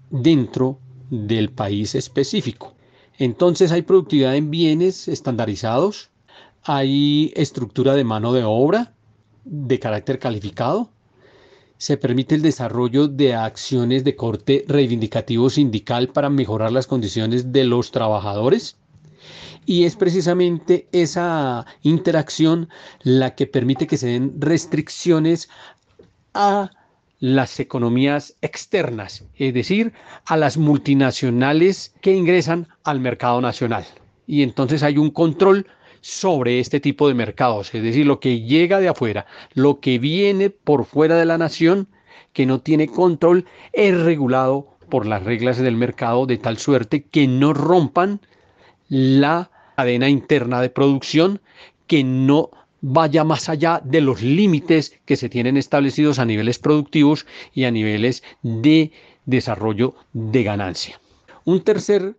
dentro 0.09 0.79
del 1.09 1.49
país 1.51 1.95
específico. 1.95 2.73
Entonces 3.17 3.71
hay 3.71 3.81
productividad 3.81 4.35
en 4.35 4.49
bienes 4.49 5.07
estandarizados, 5.07 6.09
hay 6.63 7.33
estructura 7.35 7.93
de 7.93 8.03
mano 8.03 8.33
de 8.33 8.43
obra 8.43 8.93
de 9.43 9.79
carácter 9.79 10.19
calificado, 10.19 10.89
se 11.77 11.95
permite 11.95 12.35
el 12.35 12.41
desarrollo 12.41 13.07
de 13.07 13.35
acciones 13.35 14.03
de 14.03 14.15
corte 14.15 14.65
reivindicativo 14.67 15.49
sindical 15.49 16.09
para 16.09 16.29
mejorar 16.29 16.71
las 16.73 16.87
condiciones 16.87 17.53
de 17.53 17.63
los 17.63 17.91
trabajadores. 17.91 18.77
Y 19.65 19.85
es 19.85 19.95
precisamente 19.95 20.87
esa 20.91 21.65
interacción 21.83 22.69
la 23.03 23.35
que 23.35 23.45
permite 23.45 23.87
que 23.87 23.97
se 23.97 24.07
den 24.07 24.33
restricciones 24.39 25.49
a 26.33 26.71
las 27.19 27.59
economías 27.59 28.35
externas, 28.41 29.25
es 29.35 29.53
decir, 29.53 29.93
a 30.25 30.37
las 30.37 30.57
multinacionales 30.57 31.93
que 32.01 32.15
ingresan 32.15 32.67
al 32.83 32.99
mercado 32.99 33.41
nacional. 33.41 33.85
Y 34.25 34.43
entonces 34.43 34.83
hay 34.83 34.97
un 34.97 35.11
control 35.11 35.67
sobre 36.01 36.59
este 36.59 36.79
tipo 36.79 37.07
de 37.07 37.13
mercados, 37.13 37.73
es 37.75 37.83
decir, 37.83 38.05
lo 38.05 38.19
que 38.19 38.41
llega 38.41 38.79
de 38.79 38.87
afuera, 38.87 39.25
lo 39.53 39.81
que 39.81 39.99
viene 39.99 40.49
por 40.49 40.85
fuera 40.85 41.17
de 41.17 41.25
la 41.25 41.37
nación, 41.37 41.87
que 42.31 42.45
no 42.45 42.61
tiene 42.61 42.87
control, 42.87 43.45
es 43.73 43.99
regulado 43.99 44.77
por 44.89 45.05
las 45.05 45.23
reglas 45.23 45.57
del 45.57 45.75
mercado 45.75 46.25
de 46.25 46.37
tal 46.37 46.57
suerte 46.57 47.03
que 47.03 47.27
no 47.27 47.53
rompan 47.53 48.21
la 48.89 49.49
cadena 49.75 50.09
interna 50.09 50.61
de 50.61 50.69
producción, 50.69 51.41
que 51.87 52.03
no 52.03 52.49
vaya 52.81 53.23
más 53.23 53.49
allá 53.49 53.81
de 53.83 54.01
los 54.01 54.21
límites 54.21 54.93
que 55.05 55.15
se 55.15 55.29
tienen 55.29 55.57
establecidos 55.57 56.19
a 56.19 56.25
niveles 56.25 56.59
productivos 56.59 57.25
y 57.53 57.63
a 57.65 57.71
niveles 57.71 58.23
de 58.41 58.91
desarrollo 59.25 59.95
de 60.13 60.43
ganancia. 60.43 60.99
Un 61.45 61.61
tercer, 61.61 62.15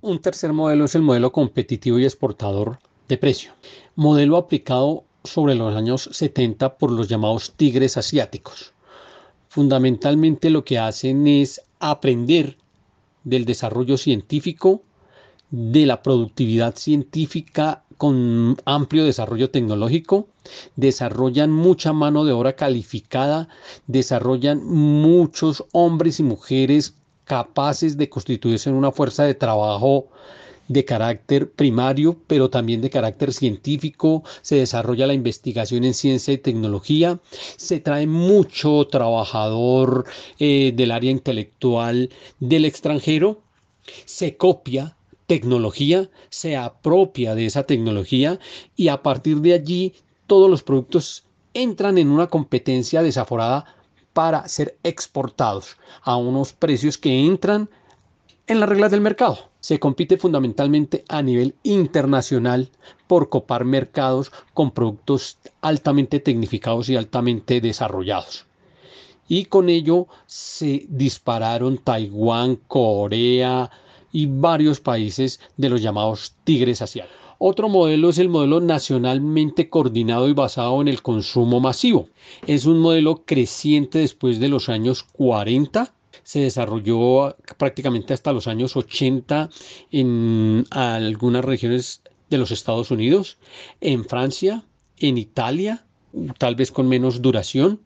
un 0.00 0.20
tercer 0.20 0.52
modelo 0.52 0.84
es 0.84 0.94
el 0.94 1.02
modelo 1.02 1.32
competitivo 1.32 1.98
y 1.98 2.04
exportador 2.04 2.78
de 3.08 3.18
precio. 3.18 3.52
Modelo 3.96 4.36
aplicado 4.36 5.04
sobre 5.24 5.54
los 5.54 5.74
años 5.74 6.08
70 6.12 6.76
por 6.76 6.90
los 6.90 7.08
llamados 7.08 7.52
tigres 7.56 7.96
asiáticos. 7.96 8.72
Fundamentalmente 9.48 10.50
lo 10.50 10.64
que 10.64 10.78
hacen 10.78 11.26
es 11.26 11.60
aprender 11.78 12.56
del 13.24 13.44
desarrollo 13.44 13.96
científico, 13.96 14.82
de 15.50 15.86
la 15.86 16.02
productividad 16.02 16.76
científica 16.76 17.84
con 17.96 18.56
amplio 18.64 19.04
desarrollo 19.04 19.50
tecnológico, 19.50 20.28
desarrollan 20.76 21.50
mucha 21.50 21.92
mano 21.92 22.24
de 22.24 22.32
obra 22.32 22.54
calificada, 22.54 23.48
desarrollan 23.86 24.64
muchos 24.64 25.64
hombres 25.72 26.20
y 26.20 26.22
mujeres 26.22 26.94
capaces 27.24 27.96
de 27.96 28.08
constituirse 28.08 28.68
en 28.68 28.76
una 28.76 28.92
fuerza 28.92 29.24
de 29.24 29.34
trabajo 29.34 30.08
de 30.68 30.84
carácter 30.84 31.50
primario, 31.50 32.16
pero 32.26 32.48
también 32.48 32.80
de 32.80 32.90
carácter 32.90 33.32
científico, 33.32 34.24
se 34.40 34.56
desarrolla 34.56 35.06
la 35.06 35.14
investigación 35.14 35.84
en 35.84 35.94
ciencia 35.94 36.32
y 36.32 36.38
tecnología, 36.38 37.20
se 37.56 37.80
trae 37.80 38.06
mucho 38.06 38.86
trabajador 38.86 40.06
eh, 40.38 40.72
del 40.74 40.90
área 40.90 41.10
intelectual 41.10 42.10
del 42.40 42.64
extranjero, 42.64 43.42
se 44.06 44.36
copia 44.36 44.96
tecnología, 45.26 46.08
se 46.30 46.56
apropia 46.56 47.34
de 47.34 47.46
esa 47.46 47.64
tecnología 47.64 48.38
y 48.76 48.88
a 48.88 49.02
partir 49.02 49.38
de 49.38 49.54
allí 49.54 49.94
todos 50.26 50.50
los 50.50 50.62
productos 50.62 51.24
entran 51.54 51.98
en 51.98 52.10
una 52.10 52.26
competencia 52.26 53.02
desaforada 53.02 53.64
para 54.12 54.46
ser 54.48 54.78
exportados 54.82 55.76
a 56.02 56.16
unos 56.16 56.52
precios 56.52 56.98
que 56.98 57.26
entran 57.26 57.68
en 58.46 58.60
las 58.60 58.68
reglas 58.68 58.90
del 58.90 59.00
mercado. 59.00 59.50
Se 59.60 59.78
compite 59.78 60.18
fundamentalmente 60.18 61.04
a 61.08 61.22
nivel 61.22 61.54
internacional 61.62 62.68
por 63.06 63.28
copar 63.28 63.64
mercados 63.64 64.30
con 64.52 64.70
productos 64.70 65.38
altamente 65.62 66.20
tecnificados 66.20 66.88
y 66.88 66.96
altamente 66.96 67.60
desarrollados. 67.60 68.46
Y 69.26 69.46
con 69.46 69.70
ello 69.70 70.06
se 70.26 70.84
dispararon 70.88 71.78
Taiwán, 71.78 72.56
Corea 72.68 73.70
y 74.14 74.26
varios 74.26 74.80
países 74.80 75.40
de 75.56 75.68
los 75.68 75.82
llamados 75.82 76.34
tigres 76.44 76.80
asiáticos. 76.80 77.18
Otro 77.38 77.68
modelo 77.68 78.10
es 78.10 78.18
el 78.18 78.28
modelo 78.28 78.60
nacionalmente 78.60 79.68
coordinado 79.68 80.28
y 80.28 80.32
basado 80.32 80.80
en 80.80 80.86
el 80.86 81.02
consumo 81.02 81.58
masivo. 81.60 82.08
Es 82.46 82.64
un 82.64 82.78
modelo 82.78 83.24
creciente 83.26 83.98
después 83.98 84.38
de 84.38 84.48
los 84.48 84.68
años 84.70 85.02
40 85.02 85.92
se 86.22 86.40
desarrolló 86.40 87.36
prácticamente 87.58 88.14
hasta 88.14 88.32
los 88.32 88.46
años 88.46 88.76
80 88.76 89.50
en 89.90 90.64
algunas 90.70 91.44
regiones 91.44 92.00
de 92.30 92.38
los 92.38 92.50
Estados 92.50 92.90
Unidos, 92.90 93.36
en 93.80 94.04
Francia, 94.04 94.62
en 94.98 95.18
Italia, 95.18 95.84
tal 96.38 96.54
vez 96.54 96.70
con 96.70 96.88
menos 96.88 97.20
duración, 97.20 97.80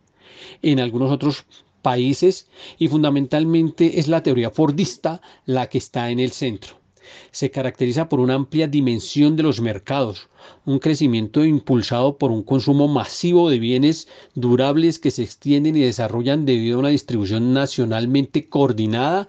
en 0.63 0.79
algunos 0.79 1.11
otros 1.11 1.47
países 1.83 2.49
y 2.79 2.89
fundamentalmente 2.89 3.99
es 3.99 4.09
la 4.09 4.23
teoría 4.23 4.51
fordista 4.51 5.21
la 5.47 5.69
que 5.69 5.79
está 5.79 6.11
en 6.11 6.21
el 6.21 6.33
centro. 6.33 6.79
Se 7.31 7.51
caracteriza 7.51 8.09
por 8.09 8.21
una 8.21 8.35
amplia 8.35 8.67
dimensión 8.67 9.37
de 9.37 9.43
los 9.43 9.61
mercados, 9.61 10.29
un 10.67 10.79
crecimiento 10.79 11.45
impulsado 11.45 12.19
por 12.19 12.31
un 12.31 12.43
consumo 12.43 12.89
masivo 12.89 13.49
de 13.49 13.59
bienes 13.59 14.09
durables 14.35 14.99
que 14.99 15.11
se 15.11 15.23
extienden 15.23 15.77
y 15.77 15.81
desarrollan 15.81 16.45
debido 16.45 16.77
a 16.77 16.81
una 16.81 16.89
distribución 16.91 17.55
nacionalmente 17.55 18.49
coordinada 18.49 19.29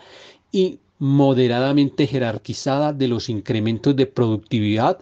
y 0.52 0.80
moderadamente 0.98 2.08
jerarquizada 2.08 2.92
de 2.92 3.08
los 3.08 3.30
incrementos 3.30 3.96
de 3.96 4.06
productividad 4.06 5.00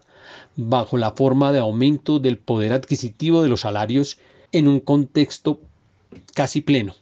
bajo 0.56 0.98
la 0.98 1.12
forma 1.12 1.52
de 1.52 1.60
aumento 1.60 2.20
del 2.20 2.38
poder 2.38 2.74
adquisitivo 2.74 3.42
de 3.42 3.50
los 3.50 3.62
salarios 3.62 4.18
en 4.52 4.68
un 4.68 4.80
contexto 4.80 5.60
casi 6.34 6.62
pleno. 6.62 6.96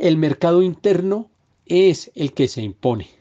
El 0.00 0.16
mercado 0.16 0.62
interno 0.62 1.30
es 1.66 2.10
el 2.16 2.32
que 2.32 2.48
se 2.48 2.62
impone 2.62 3.20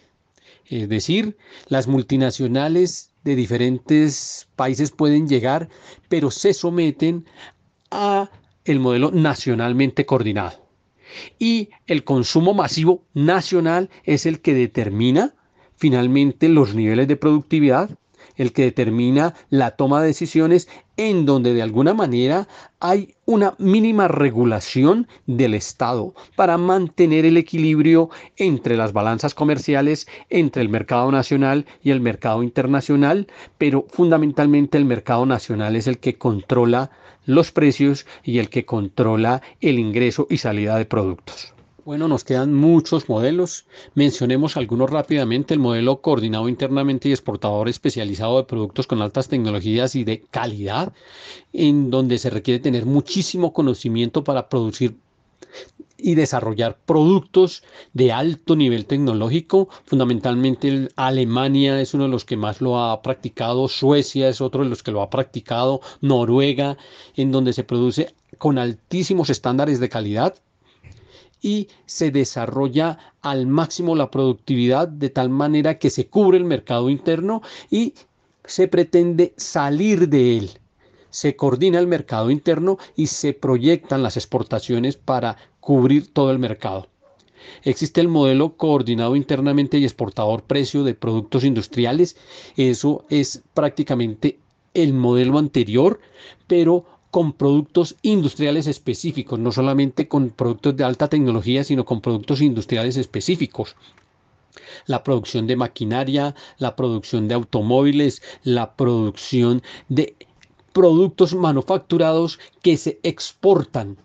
es 0.69 0.87
decir, 0.87 1.35
las 1.67 1.87
multinacionales 1.87 3.11
de 3.23 3.35
diferentes 3.35 4.47
países 4.55 4.91
pueden 4.91 5.27
llegar, 5.27 5.67
pero 6.07 6.29
se 6.31 6.53
someten 6.53 7.25
a 7.91 8.29
el 8.65 8.79
modelo 8.79 9.11
nacionalmente 9.11 10.05
coordinado. 10.05 10.63
Y 11.39 11.69
el 11.87 12.03
consumo 12.03 12.53
masivo 12.53 13.03
nacional 13.15 13.89
es 14.03 14.27
el 14.27 14.41
que 14.41 14.53
determina 14.53 15.33
finalmente 15.75 16.49
los 16.49 16.75
niveles 16.75 17.07
de 17.07 17.15
productividad 17.15 17.89
el 18.39 18.53
que 18.53 18.63
determina 18.63 19.35
la 19.51 19.71
toma 19.71 20.01
de 20.01 20.07
decisiones 20.07 20.67
en 20.97 21.25
donde 21.25 21.53
de 21.53 21.61
alguna 21.61 21.93
manera 21.93 22.47
hay 22.79 23.15
una 23.25 23.53
mínima 23.59 24.07
regulación 24.07 25.07
del 25.27 25.53
Estado 25.53 26.15
para 26.35 26.57
mantener 26.57 27.25
el 27.25 27.37
equilibrio 27.37 28.09
entre 28.37 28.75
las 28.75 28.93
balanzas 28.93 29.35
comerciales, 29.35 30.07
entre 30.29 30.61
el 30.61 30.69
mercado 30.69 31.11
nacional 31.11 31.65
y 31.83 31.91
el 31.91 31.99
mercado 31.99 32.41
internacional, 32.41 33.27
pero 33.57 33.85
fundamentalmente 33.89 34.77
el 34.77 34.85
mercado 34.85 35.25
nacional 35.25 35.75
es 35.75 35.85
el 35.87 35.99
que 35.99 36.17
controla 36.17 36.89
los 37.25 37.51
precios 37.51 38.07
y 38.23 38.39
el 38.39 38.49
que 38.49 38.65
controla 38.65 39.41
el 39.61 39.77
ingreso 39.77 40.25
y 40.29 40.37
salida 40.37 40.77
de 40.77 40.85
productos. 40.85 41.53
Bueno, 41.85 42.07
nos 42.07 42.23
quedan 42.23 42.53
muchos 42.53 43.07
modelos. 43.07 43.65
Mencionemos 43.93 44.57
algunos 44.57 44.89
rápidamente. 44.89 45.53
El 45.53 45.59
modelo 45.59 46.01
coordinado 46.01 46.49
internamente 46.49 47.07
y 47.07 47.11
exportador 47.11 47.69
especializado 47.69 48.37
de 48.37 48.43
productos 48.43 48.85
con 48.85 49.01
altas 49.01 49.29
tecnologías 49.29 49.95
y 49.95 50.03
de 50.03 50.21
calidad, 50.29 50.93
en 51.53 51.89
donde 51.89 52.17
se 52.17 52.29
requiere 52.29 52.59
tener 52.59 52.85
muchísimo 52.85 53.53
conocimiento 53.53 54.23
para 54.23 54.49
producir 54.49 54.97
y 55.97 56.15
desarrollar 56.15 56.77
productos 56.85 57.63
de 57.93 58.11
alto 58.11 58.55
nivel 58.55 58.85
tecnológico. 58.85 59.69
Fundamentalmente 59.85 60.89
Alemania 60.95 61.79
es 61.81 61.93
uno 61.93 62.05
de 62.05 62.09
los 62.09 62.25
que 62.25 62.37
más 62.37 62.61
lo 62.61 62.79
ha 62.79 63.01
practicado, 63.01 63.67
Suecia 63.67 64.27
es 64.29 64.41
otro 64.41 64.63
de 64.63 64.69
los 64.69 64.83
que 64.83 64.91
lo 64.91 65.01
ha 65.01 65.09
practicado, 65.09 65.81
Noruega, 66.01 66.77
en 67.15 67.31
donde 67.31 67.53
se 67.53 67.63
produce 67.63 68.13
con 68.37 68.57
altísimos 68.57 69.29
estándares 69.29 69.79
de 69.79 69.89
calidad 69.89 70.35
y 71.41 71.67
se 71.85 72.11
desarrolla 72.11 72.97
al 73.21 73.47
máximo 73.47 73.95
la 73.95 74.11
productividad 74.11 74.87
de 74.87 75.09
tal 75.09 75.29
manera 75.29 75.77
que 75.77 75.89
se 75.89 76.07
cubre 76.07 76.37
el 76.37 76.45
mercado 76.45 76.89
interno 76.89 77.41
y 77.69 77.93
se 78.45 78.67
pretende 78.67 79.33
salir 79.37 80.09
de 80.09 80.37
él. 80.37 80.51
Se 81.09 81.35
coordina 81.35 81.79
el 81.79 81.87
mercado 81.87 82.29
interno 82.29 82.77
y 82.95 83.07
se 83.07 83.33
proyectan 83.33 84.03
las 84.03 84.17
exportaciones 84.17 84.95
para 84.95 85.37
cubrir 85.59 86.13
todo 86.13 86.31
el 86.31 86.39
mercado. 86.39 86.87
Existe 87.63 88.01
el 88.01 88.07
modelo 88.07 88.55
coordinado 88.57 89.15
internamente 89.15 89.77
y 89.77 89.83
exportador 89.83 90.43
precio 90.43 90.83
de 90.83 90.93
productos 90.93 91.43
industriales. 91.43 92.15
Eso 92.57 93.05
es 93.09 93.41
prácticamente 93.53 94.39
el 94.73 94.93
modelo 94.93 95.37
anterior, 95.37 95.99
pero 96.47 96.85
con 97.11 97.33
productos 97.33 97.95
industriales 98.01 98.67
específicos, 98.67 99.39
no 99.39 99.51
solamente 99.51 100.07
con 100.07 100.29
productos 100.29 100.75
de 100.75 100.83
alta 100.83 101.07
tecnología, 101.07 101.63
sino 101.63 101.85
con 101.85 102.01
productos 102.01 102.41
industriales 102.41 102.97
específicos. 102.97 103.75
La 104.85 105.03
producción 105.03 105.47
de 105.47 105.55
maquinaria, 105.55 106.35
la 106.57 106.75
producción 106.75 107.27
de 107.27 107.35
automóviles, 107.35 108.21
la 108.43 108.73
producción 108.73 109.61
de 109.87 110.15
productos 110.73 111.33
manufacturados 111.33 112.39
que 112.61 112.77
se 112.77 112.99
exportan 113.03 113.97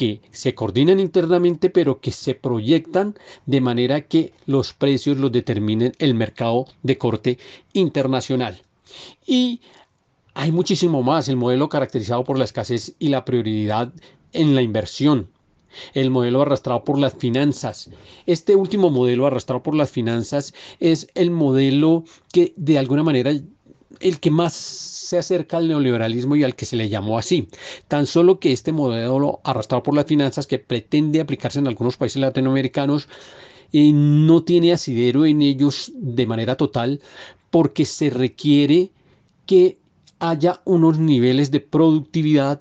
que 0.00 0.22
se 0.30 0.54
coordinan 0.54 0.98
internamente 0.98 1.68
pero 1.68 2.00
que 2.00 2.10
se 2.10 2.34
proyectan 2.34 3.16
de 3.44 3.60
manera 3.60 4.00
que 4.00 4.32
los 4.46 4.72
precios 4.72 5.18
los 5.18 5.30
determinen 5.30 5.92
el 5.98 6.14
mercado 6.14 6.66
de 6.82 6.96
corte 6.96 7.38
internacional. 7.74 8.62
Y 9.26 9.60
hay 10.34 10.52
muchísimo 10.52 11.02
más, 11.02 11.28
el 11.28 11.36
modelo 11.36 11.68
caracterizado 11.68 12.24
por 12.24 12.38
la 12.38 12.44
escasez 12.44 12.94
y 12.98 13.08
la 13.08 13.24
prioridad 13.24 13.92
en 14.32 14.54
la 14.54 14.62
inversión, 14.62 15.28
el 15.94 16.10
modelo 16.10 16.42
arrastrado 16.42 16.84
por 16.84 16.98
las 16.98 17.14
finanzas. 17.14 17.90
Este 18.26 18.56
último 18.56 18.90
modelo 18.90 19.26
arrastrado 19.26 19.62
por 19.62 19.74
las 19.74 19.90
finanzas 19.90 20.54
es 20.78 21.08
el 21.14 21.30
modelo 21.30 22.04
que 22.32 22.52
de 22.56 22.78
alguna 22.78 23.02
manera 23.02 23.32
el 24.00 24.20
que 24.20 24.30
más 24.30 24.54
se 24.54 25.18
acerca 25.18 25.56
al 25.56 25.68
neoliberalismo 25.68 26.36
y 26.36 26.44
al 26.44 26.54
que 26.54 26.64
se 26.64 26.76
le 26.76 26.88
llamó 26.88 27.18
así. 27.18 27.48
Tan 27.88 28.06
solo 28.06 28.38
que 28.38 28.52
este 28.52 28.72
modelo 28.72 29.40
arrastrado 29.42 29.82
por 29.82 29.94
las 29.94 30.06
finanzas 30.06 30.46
que 30.46 30.60
pretende 30.60 31.20
aplicarse 31.20 31.58
en 31.58 31.66
algunos 31.66 31.96
países 31.96 32.20
latinoamericanos 32.20 33.08
eh, 33.72 33.90
no 33.92 34.44
tiene 34.44 34.72
asidero 34.72 35.26
en 35.26 35.42
ellos 35.42 35.92
de 35.94 36.26
manera 36.26 36.56
total 36.56 37.00
porque 37.50 37.84
se 37.84 38.10
requiere 38.10 38.90
que 39.46 39.79
haya 40.20 40.60
unos 40.64 40.98
niveles 40.98 41.50
de 41.50 41.60
productividad 41.60 42.60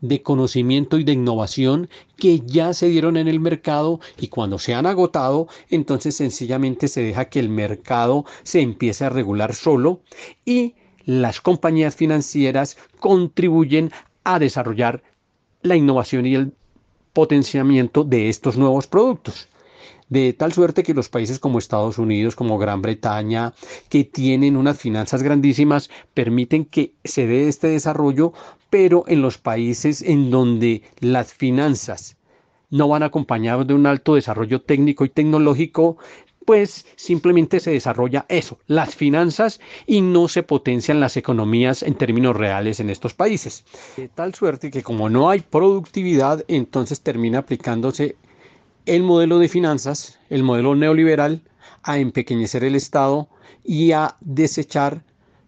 de 0.00 0.22
conocimiento 0.22 0.98
y 0.98 1.04
de 1.04 1.12
innovación 1.12 1.88
que 2.16 2.40
ya 2.40 2.72
se 2.72 2.88
dieron 2.88 3.16
en 3.16 3.26
el 3.26 3.40
mercado 3.40 4.00
y 4.16 4.28
cuando 4.28 4.58
se 4.58 4.74
han 4.74 4.86
agotado, 4.86 5.48
entonces 5.70 6.14
sencillamente 6.16 6.86
se 6.86 7.02
deja 7.02 7.24
que 7.24 7.40
el 7.40 7.48
mercado 7.48 8.24
se 8.44 8.60
empiece 8.60 9.04
a 9.04 9.10
regular 9.10 9.54
solo 9.54 10.00
y 10.44 10.74
las 11.04 11.40
compañías 11.40 11.96
financieras 11.96 12.76
contribuyen 13.00 13.90
a 14.24 14.38
desarrollar 14.38 15.02
la 15.62 15.74
innovación 15.74 16.26
y 16.26 16.34
el 16.34 16.52
potenciamiento 17.12 18.04
de 18.04 18.28
estos 18.28 18.56
nuevos 18.56 18.86
productos. 18.86 19.48
De 20.08 20.32
tal 20.32 20.52
suerte 20.52 20.82
que 20.82 20.94
los 20.94 21.08
países 21.08 21.38
como 21.38 21.58
Estados 21.58 21.98
Unidos, 21.98 22.34
como 22.34 22.58
Gran 22.58 22.80
Bretaña, 22.80 23.52
que 23.90 24.04
tienen 24.04 24.56
unas 24.56 24.78
finanzas 24.78 25.22
grandísimas, 25.22 25.90
permiten 26.14 26.64
que 26.64 26.94
se 27.04 27.26
dé 27.26 27.48
este 27.48 27.68
desarrollo, 27.68 28.32
pero 28.70 29.04
en 29.06 29.20
los 29.20 29.38
países 29.38 30.00
en 30.02 30.30
donde 30.30 30.82
las 31.00 31.34
finanzas 31.34 32.16
no 32.70 32.88
van 32.88 33.02
acompañadas 33.02 33.66
de 33.66 33.74
un 33.74 33.86
alto 33.86 34.14
desarrollo 34.14 34.62
técnico 34.62 35.04
y 35.04 35.10
tecnológico, 35.10 35.98
pues 36.48 36.86
simplemente 36.96 37.60
se 37.60 37.72
desarrolla 37.72 38.24
eso, 38.30 38.58
las 38.66 38.94
finanzas 38.94 39.60
y 39.86 40.00
no 40.00 40.28
se 40.28 40.42
potencian 40.42 40.98
las 40.98 41.18
economías 41.18 41.82
en 41.82 41.94
términos 41.94 42.34
reales 42.34 42.80
en 42.80 42.88
estos 42.88 43.12
países. 43.12 43.64
De 43.98 44.08
tal 44.08 44.34
suerte 44.34 44.70
que 44.70 44.82
como 44.82 45.10
no 45.10 45.28
hay 45.28 45.40
productividad, 45.40 46.42
entonces 46.48 47.02
termina 47.02 47.40
aplicándose 47.40 48.16
el 48.88 49.02
modelo 49.02 49.38
de 49.38 49.48
finanzas, 49.48 50.18
el 50.30 50.42
modelo 50.42 50.74
neoliberal, 50.74 51.42
a 51.82 51.98
empequeñecer 51.98 52.64
el 52.64 52.74
Estado 52.74 53.28
y 53.62 53.92
a 53.92 54.16
desechar 54.20 55.04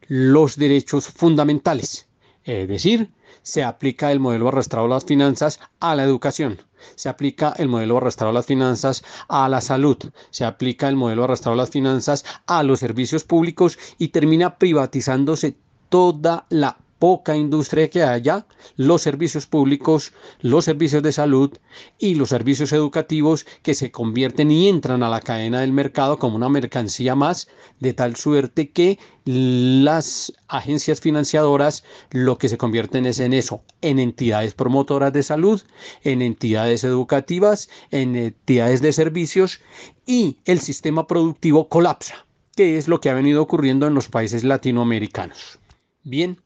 los 0.08 0.56
derechos 0.56 1.08
fundamentales. 1.08 2.06
Es 2.44 2.68
decir, 2.68 3.10
se 3.42 3.64
aplica 3.64 4.12
el 4.12 4.20
modelo 4.20 4.48
arrastrado 4.48 4.84
a 4.86 4.90
las 4.90 5.06
finanzas 5.06 5.58
a 5.80 5.94
la 5.94 6.04
educación, 6.04 6.60
se 6.96 7.08
aplica 7.08 7.54
el 7.56 7.68
modelo 7.68 7.96
arrastrado 7.96 8.30
a 8.30 8.34
las 8.34 8.44
finanzas 8.44 9.02
a 9.28 9.48
la 9.48 9.62
salud, 9.62 9.96
se 10.28 10.44
aplica 10.44 10.88
el 10.88 10.96
modelo 10.96 11.24
arrastrado 11.24 11.54
a 11.54 11.62
las 11.62 11.70
finanzas 11.70 12.26
a 12.46 12.62
los 12.62 12.80
servicios 12.80 13.24
públicos 13.24 13.78
y 13.96 14.08
termina 14.08 14.58
privatizándose 14.58 15.54
toda 15.88 16.44
la 16.50 16.76
poca 17.00 17.34
industria 17.34 17.88
que 17.88 18.04
haya, 18.04 18.46
los 18.76 19.00
servicios 19.02 19.46
públicos, 19.46 20.12
los 20.40 20.66
servicios 20.66 21.02
de 21.02 21.12
salud 21.12 21.50
y 21.98 22.14
los 22.14 22.28
servicios 22.28 22.72
educativos 22.72 23.46
que 23.62 23.74
se 23.74 23.90
convierten 23.90 24.50
y 24.50 24.68
entran 24.68 25.02
a 25.02 25.08
la 25.08 25.20
cadena 25.20 25.62
del 25.62 25.72
mercado 25.72 26.18
como 26.18 26.36
una 26.36 26.50
mercancía 26.50 27.14
más, 27.16 27.48
de 27.80 27.94
tal 27.94 28.16
suerte 28.16 28.70
que 28.70 28.98
las 29.24 30.30
agencias 30.46 31.00
financiadoras 31.00 31.84
lo 32.10 32.36
que 32.36 32.50
se 32.50 32.58
convierten 32.58 33.06
es 33.06 33.18
en 33.18 33.32
eso, 33.32 33.62
en 33.80 33.98
entidades 33.98 34.52
promotoras 34.52 35.12
de 35.14 35.22
salud, 35.22 35.62
en 36.04 36.20
entidades 36.20 36.84
educativas, 36.84 37.70
en 37.90 38.14
entidades 38.14 38.82
de 38.82 38.92
servicios 38.92 39.60
y 40.04 40.36
el 40.44 40.60
sistema 40.60 41.06
productivo 41.06 41.68
colapsa, 41.68 42.26
que 42.54 42.76
es 42.76 42.88
lo 42.88 43.00
que 43.00 43.08
ha 43.08 43.14
venido 43.14 43.40
ocurriendo 43.40 43.86
en 43.86 43.94
los 43.94 44.08
países 44.08 44.44
latinoamericanos. 44.44 45.58
Bien, 46.02 46.38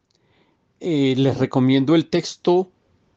eh, 0.87 1.15
les 1.17 1.39
recomiendo 1.39 1.95
el 1.95 2.11
texto, 2.11 2.71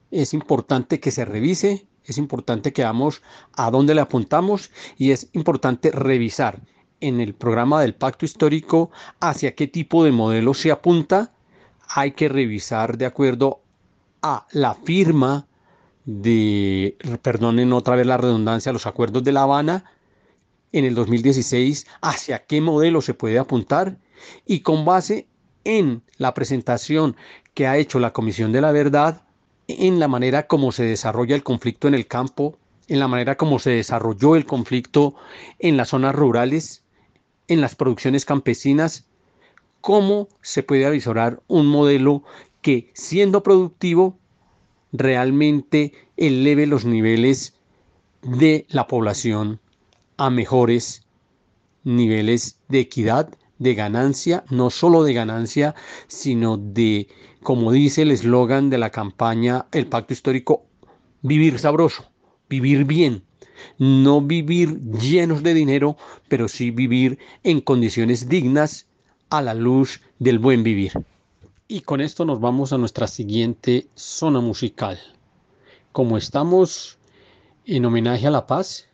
es 0.09 0.33
importante 0.33 1.01
que 1.01 1.11
se 1.11 1.25
revise, 1.25 1.85
es 2.05 2.17
importante 2.17 2.71
que 2.71 2.83
veamos 2.83 3.21
a 3.57 3.69
dónde 3.69 3.93
le 3.93 3.99
apuntamos 3.99 4.71
y 4.97 5.11
es 5.11 5.27
importante 5.33 5.91
revisar 5.91 6.61
en 7.01 7.19
el 7.19 7.33
programa 7.33 7.81
del 7.81 7.93
pacto 7.93 8.23
histórico 8.23 8.89
hacia 9.19 9.53
qué 9.53 9.67
tipo 9.67 10.05
de 10.05 10.13
modelo 10.13 10.53
se 10.53 10.71
apunta. 10.71 11.33
Hay 11.89 12.13
que 12.13 12.29
revisar 12.29 12.97
de 12.97 13.05
acuerdo 13.05 13.59
a 14.21 14.47
la 14.53 14.73
firma 14.73 15.45
de, 16.05 16.95
perdonen 17.21 17.73
otra 17.73 17.97
vez 17.97 18.07
la 18.07 18.15
redundancia, 18.15 18.71
los 18.71 18.87
acuerdos 18.87 19.25
de 19.25 19.33
La 19.33 19.41
Habana 19.41 19.83
en 20.71 20.85
el 20.85 20.95
2016, 20.95 21.85
hacia 22.01 22.45
qué 22.45 22.61
modelo 22.61 23.01
se 23.01 23.13
puede 23.13 23.39
apuntar 23.39 23.97
y 24.45 24.61
con 24.61 24.85
base 24.85 25.27
en 25.67 26.01
la 26.17 26.33
presentación 26.33 27.17
que 27.53 27.67
ha 27.67 27.77
hecho 27.77 27.99
la 27.99 28.13
Comisión 28.13 28.53
de 28.53 28.61
la 28.61 28.71
Verdad 28.71 29.21
en 29.67 29.99
la 29.99 30.07
manera 30.07 30.47
como 30.47 30.71
se 30.71 30.83
desarrolla 30.83 31.35
el 31.35 31.43
conflicto 31.43 31.89
en 31.89 31.93
el 31.93 32.07
campo, 32.07 32.57
en 32.87 32.99
la 32.99 33.09
manera 33.09 33.35
como 33.35 33.59
se 33.59 33.71
desarrolló 33.71 34.37
el 34.37 34.45
conflicto 34.45 35.15
en 35.59 35.75
las 35.75 35.89
zonas 35.89 36.15
rurales, 36.15 36.83
en 37.49 37.59
las 37.59 37.75
producciones 37.75 38.23
campesinas, 38.23 39.05
cómo 39.81 40.29
se 40.41 40.63
puede 40.63 40.85
avisorar 40.85 41.41
un 41.47 41.67
modelo 41.67 42.23
que 42.61 42.89
siendo 42.93 43.43
productivo 43.43 44.17
realmente 44.93 45.91
eleve 46.15 46.65
los 46.65 46.85
niveles 46.85 47.55
de 48.21 48.65
la 48.69 48.87
población 48.87 49.59
a 50.15 50.29
mejores 50.29 51.03
niveles 51.83 52.57
de 52.69 52.79
equidad, 52.79 53.29
de 53.59 53.75
ganancia, 53.75 54.43
no 54.49 54.69
solo 54.69 55.03
de 55.03 55.13
ganancia, 55.13 55.75
sino 56.07 56.57
de 56.57 57.07
como 57.43 57.71
dice 57.71 58.01
el 58.01 58.11
eslogan 58.11 58.69
de 58.69 58.77
la 58.77 58.89
campaña 58.89 59.67
El 59.71 59.87
Pacto 59.87 60.13
Histórico, 60.13 60.65
vivir 61.21 61.59
sabroso, 61.59 62.05
vivir 62.49 62.83
bien, 62.85 63.23
no 63.77 64.21
vivir 64.21 64.81
llenos 64.99 65.43
de 65.43 65.53
dinero, 65.53 65.97
pero 66.27 66.47
sí 66.47 66.71
vivir 66.71 67.19
en 67.43 67.61
condiciones 67.61 68.27
dignas 68.27 68.87
a 69.29 69.41
la 69.41 69.53
luz 69.53 70.01
del 70.19 70.39
buen 70.39 70.63
vivir. 70.63 70.91
Y 71.67 71.81
con 71.81 72.01
esto 72.01 72.25
nos 72.25 72.39
vamos 72.39 72.73
a 72.73 72.77
nuestra 72.77 73.07
siguiente 73.07 73.87
zona 73.95 74.39
musical. 74.39 74.99
Como 75.91 76.17
estamos 76.17 76.97
en 77.65 77.85
homenaje 77.85 78.27
a 78.27 78.31
la 78.31 78.47
paz, 78.47 78.87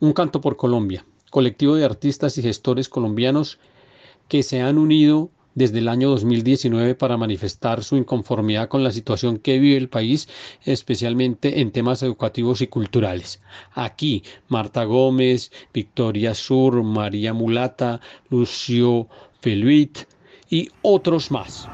un 0.00 0.12
canto 0.12 0.40
por 0.40 0.56
Colombia, 0.56 1.04
colectivo 1.30 1.74
de 1.74 1.84
artistas 1.84 2.38
y 2.38 2.42
gestores 2.42 2.88
colombianos 2.88 3.58
que 4.28 4.42
se 4.42 4.60
han 4.60 4.78
unido 4.78 5.30
desde 5.54 5.78
el 5.78 5.88
año 5.88 6.10
2019 6.10 6.94
para 6.94 7.16
manifestar 7.16 7.84
su 7.84 7.96
inconformidad 7.96 8.68
con 8.68 8.82
la 8.82 8.90
situación 8.90 9.38
que 9.38 9.58
vive 9.58 9.76
el 9.76 9.88
país, 9.88 10.28
especialmente 10.64 11.60
en 11.60 11.70
temas 11.70 12.02
educativos 12.02 12.60
y 12.60 12.66
culturales. 12.66 13.40
Aquí, 13.72 14.24
Marta 14.48 14.84
Gómez, 14.84 15.52
Victoria 15.72 16.34
Sur, 16.34 16.82
María 16.82 17.32
Mulata, 17.32 18.00
Lucio 18.30 19.08
Feluit 19.40 19.98
y 20.50 20.68
otros 20.82 21.30
más. 21.30 21.68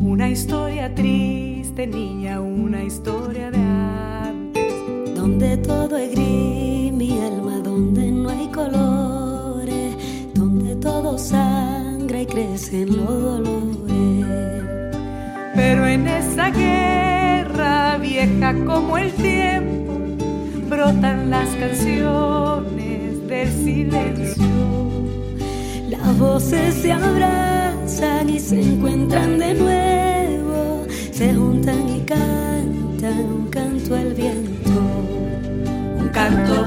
una 0.00 0.28
historia 0.28 0.92
triste, 0.92 1.86
niña, 1.86 2.40
una 2.40 2.82
historia 2.82 3.50
de 3.50 3.58
antes. 3.58 5.14
Donde 5.14 5.56
todo 5.58 5.96
es 5.96 6.10
gris, 6.10 6.92
mi 6.92 7.12
alma, 7.20 7.58
donde 7.58 8.10
no 8.10 8.28
hay 8.28 8.48
colores, 8.48 9.94
donde 10.34 10.74
todo 10.76 11.16
sangra 11.16 12.22
y 12.22 12.26
crecen 12.26 12.96
los 12.96 13.22
dolores. 13.22 14.64
Pero 15.54 15.86
en 15.86 16.08
esa 16.08 16.50
guerra 16.50 17.98
vieja 17.98 18.54
como 18.64 18.98
el 18.98 19.12
tiempo, 19.12 19.94
brotan 20.68 21.30
las 21.30 21.48
canciones 21.50 23.28
del 23.28 23.48
silencio. 23.48 24.44
Las 25.88 26.18
voces 26.18 26.74
se 26.74 26.92
abran 26.92 27.69
y 28.28 28.38
se 28.38 28.60
encuentran 28.60 29.36
de 29.36 29.52
nuevo, 29.52 30.86
se 31.10 31.34
juntan 31.34 31.88
y 31.88 32.00
cantan 32.02 33.18
un 33.18 33.48
canto 33.48 33.96
al 33.96 34.14
viento, 34.14 34.80
un 35.98 36.08
canto 36.12 36.59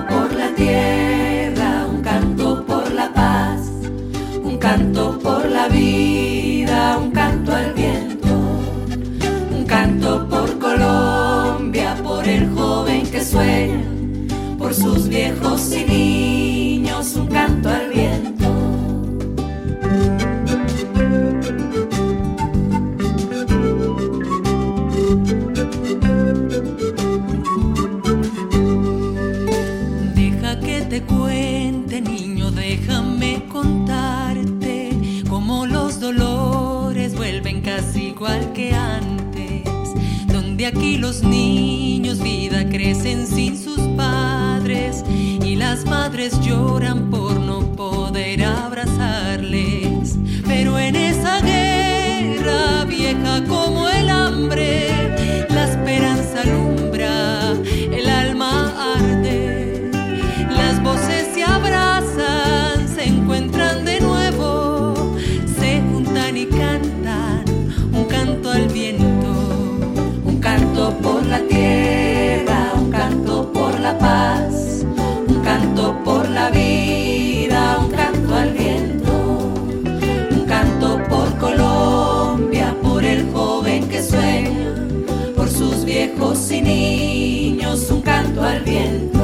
junto 88.43 88.45
al 88.45 88.59
viento, 88.63 89.23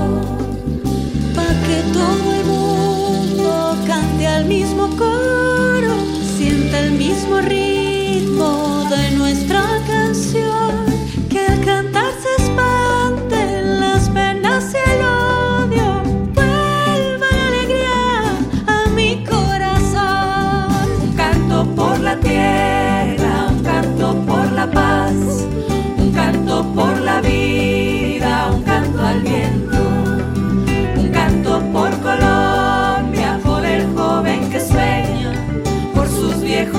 pa' 1.36 1.54
que 1.66 1.84
todo 1.94 2.34
el 2.36 2.46
mundo 2.46 3.78
cante 3.86 4.28
al 4.28 4.46
mismo 4.46 4.90
coro, 4.98 5.94
sienta 6.38 6.80
el 6.80 6.92
mismo 6.92 7.42
ritmo. 7.42 7.79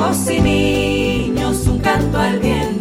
viejos 0.01 0.31
y 0.31 0.41
niños, 0.41 1.67
un 1.67 1.79
canto 1.79 2.19
al 2.19 2.39
viento. 2.39 2.80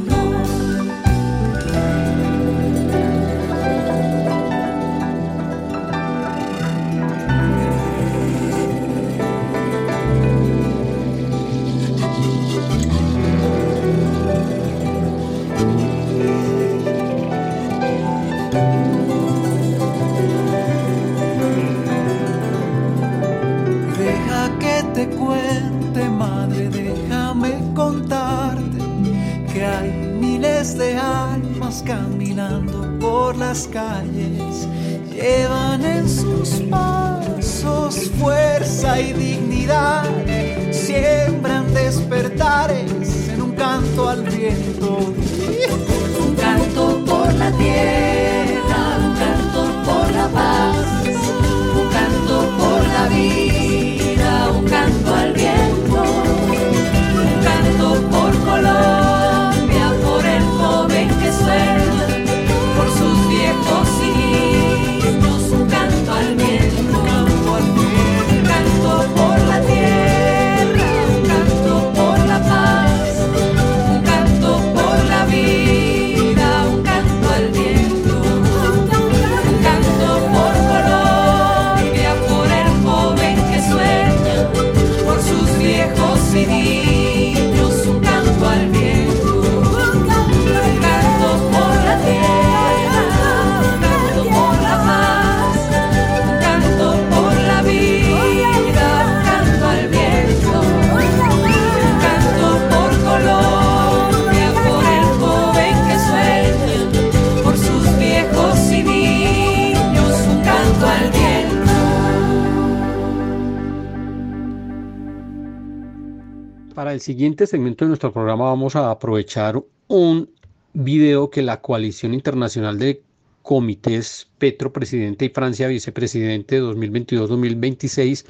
siguiente 117.10 117.48
segmento 117.48 117.86
de 117.86 117.89
nuestro 117.89 118.13
programa 118.13 118.43
vamos 118.43 118.76
a 118.76 118.91
aprovechar 118.91 119.60
un 119.88 120.30
video 120.74 121.32
que 121.32 121.41
la 121.41 121.60
Coalición 121.60 122.13
Internacional 122.13 122.78
de 122.78 123.02
Comités 123.41 124.28
Petro 124.38 124.72
Presidente 124.72 125.26
y 125.26 125.30
Francia 125.30 125.67
Vicepresidente 125.69 126.62
2022-2026 126.62 128.26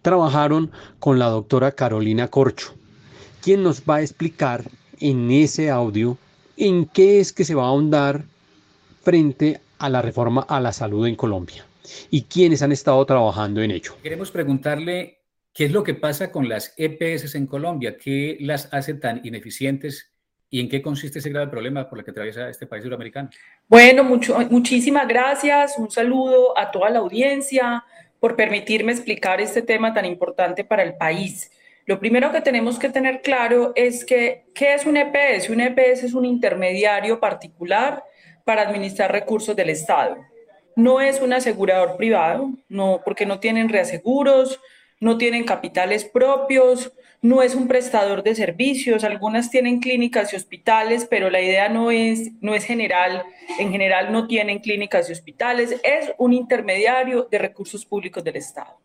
trabajaron 0.00 0.70
con 1.00 1.18
la 1.18 1.26
doctora 1.26 1.72
Carolina 1.72 2.28
Corcho, 2.28 2.72
quien 3.42 3.64
nos 3.64 3.82
va 3.82 3.96
a 3.96 4.02
explicar 4.02 4.62
en 5.00 5.32
ese 5.32 5.68
audio 5.68 6.16
en 6.56 6.86
qué 6.86 7.18
es 7.18 7.32
que 7.32 7.44
se 7.44 7.56
va 7.56 7.64
a 7.64 7.70
ahondar 7.70 8.26
frente 9.02 9.60
a 9.80 9.88
la 9.88 10.02
reforma 10.02 10.42
a 10.42 10.60
la 10.60 10.72
salud 10.72 11.04
en 11.04 11.16
Colombia 11.16 11.66
y 12.12 12.22
quienes 12.22 12.62
han 12.62 12.70
estado 12.70 13.04
trabajando 13.06 13.60
en 13.60 13.72
ello. 13.72 13.96
Queremos 14.04 14.30
preguntarle 14.30 15.17
qué 15.58 15.64
es 15.64 15.72
lo 15.72 15.82
que 15.82 15.94
pasa 15.94 16.30
con 16.30 16.48
las 16.48 16.72
EPS 16.76 17.34
en 17.34 17.48
Colombia, 17.48 17.96
qué 17.98 18.36
las 18.38 18.72
hace 18.72 18.94
tan 18.94 19.20
ineficientes 19.24 20.12
y 20.48 20.60
en 20.60 20.68
qué 20.68 20.80
consiste 20.80 21.18
ese 21.18 21.30
grave 21.30 21.48
problema 21.48 21.90
por 21.90 21.98
el 21.98 22.04
que 22.04 22.12
atraviesa 22.12 22.48
este 22.48 22.68
país 22.68 22.84
suramericano. 22.84 23.28
Bueno, 23.66 24.04
mucho, 24.04 24.38
muchísimas 24.50 25.08
gracias, 25.08 25.74
un 25.76 25.90
saludo 25.90 26.56
a 26.56 26.70
toda 26.70 26.90
la 26.90 27.00
audiencia 27.00 27.84
por 28.20 28.36
permitirme 28.36 28.92
explicar 28.92 29.40
este 29.40 29.62
tema 29.62 29.92
tan 29.92 30.04
importante 30.04 30.62
para 30.62 30.84
el 30.84 30.94
país. 30.94 31.50
Lo 31.86 31.98
primero 31.98 32.30
que 32.30 32.40
tenemos 32.40 32.78
que 32.78 32.90
tener 32.90 33.20
claro 33.20 33.72
es 33.74 34.04
que, 34.04 34.44
¿qué 34.54 34.74
es 34.74 34.86
un 34.86 34.96
EPS? 34.96 35.50
Un 35.50 35.60
EPS 35.60 36.04
es 36.04 36.14
un 36.14 36.24
intermediario 36.24 37.18
particular 37.18 38.04
para 38.44 38.62
administrar 38.62 39.10
recursos 39.10 39.56
del 39.56 39.70
Estado. 39.70 40.18
No 40.76 41.00
es 41.00 41.20
un 41.20 41.32
asegurador 41.32 41.96
privado, 41.96 42.48
no, 42.68 43.00
porque 43.04 43.26
no 43.26 43.40
tienen 43.40 43.68
reaseguros, 43.68 44.60
no 45.00 45.18
tienen 45.18 45.44
capitales 45.44 46.04
propios, 46.04 46.92
no 47.20 47.42
es 47.42 47.54
un 47.54 47.66
prestador 47.66 48.22
de 48.22 48.34
servicios, 48.34 49.02
algunas 49.02 49.50
tienen 49.50 49.80
clínicas 49.80 50.32
y 50.32 50.36
hospitales, 50.36 51.06
pero 51.08 51.30
la 51.30 51.40
idea 51.40 51.68
no 51.68 51.90
es, 51.90 52.30
no 52.40 52.54
es 52.54 52.64
general, 52.64 53.24
en 53.58 53.72
general 53.72 54.12
no 54.12 54.26
tienen 54.26 54.60
clínicas 54.60 55.08
y 55.08 55.12
hospitales, 55.12 55.80
es 55.82 56.12
un 56.18 56.32
intermediario 56.32 57.26
de 57.30 57.38
recursos 57.38 57.84
públicos 57.84 58.22
del 58.22 58.36
Estado. 58.36 58.78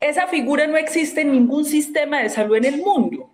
Esa 0.00 0.26
figura 0.26 0.66
no 0.66 0.76
existe 0.76 1.20
en 1.20 1.30
ningún 1.30 1.64
sistema 1.64 2.20
de 2.20 2.28
salud 2.28 2.56
en 2.56 2.64
el 2.64 2.78
mundo. 2.78 3.30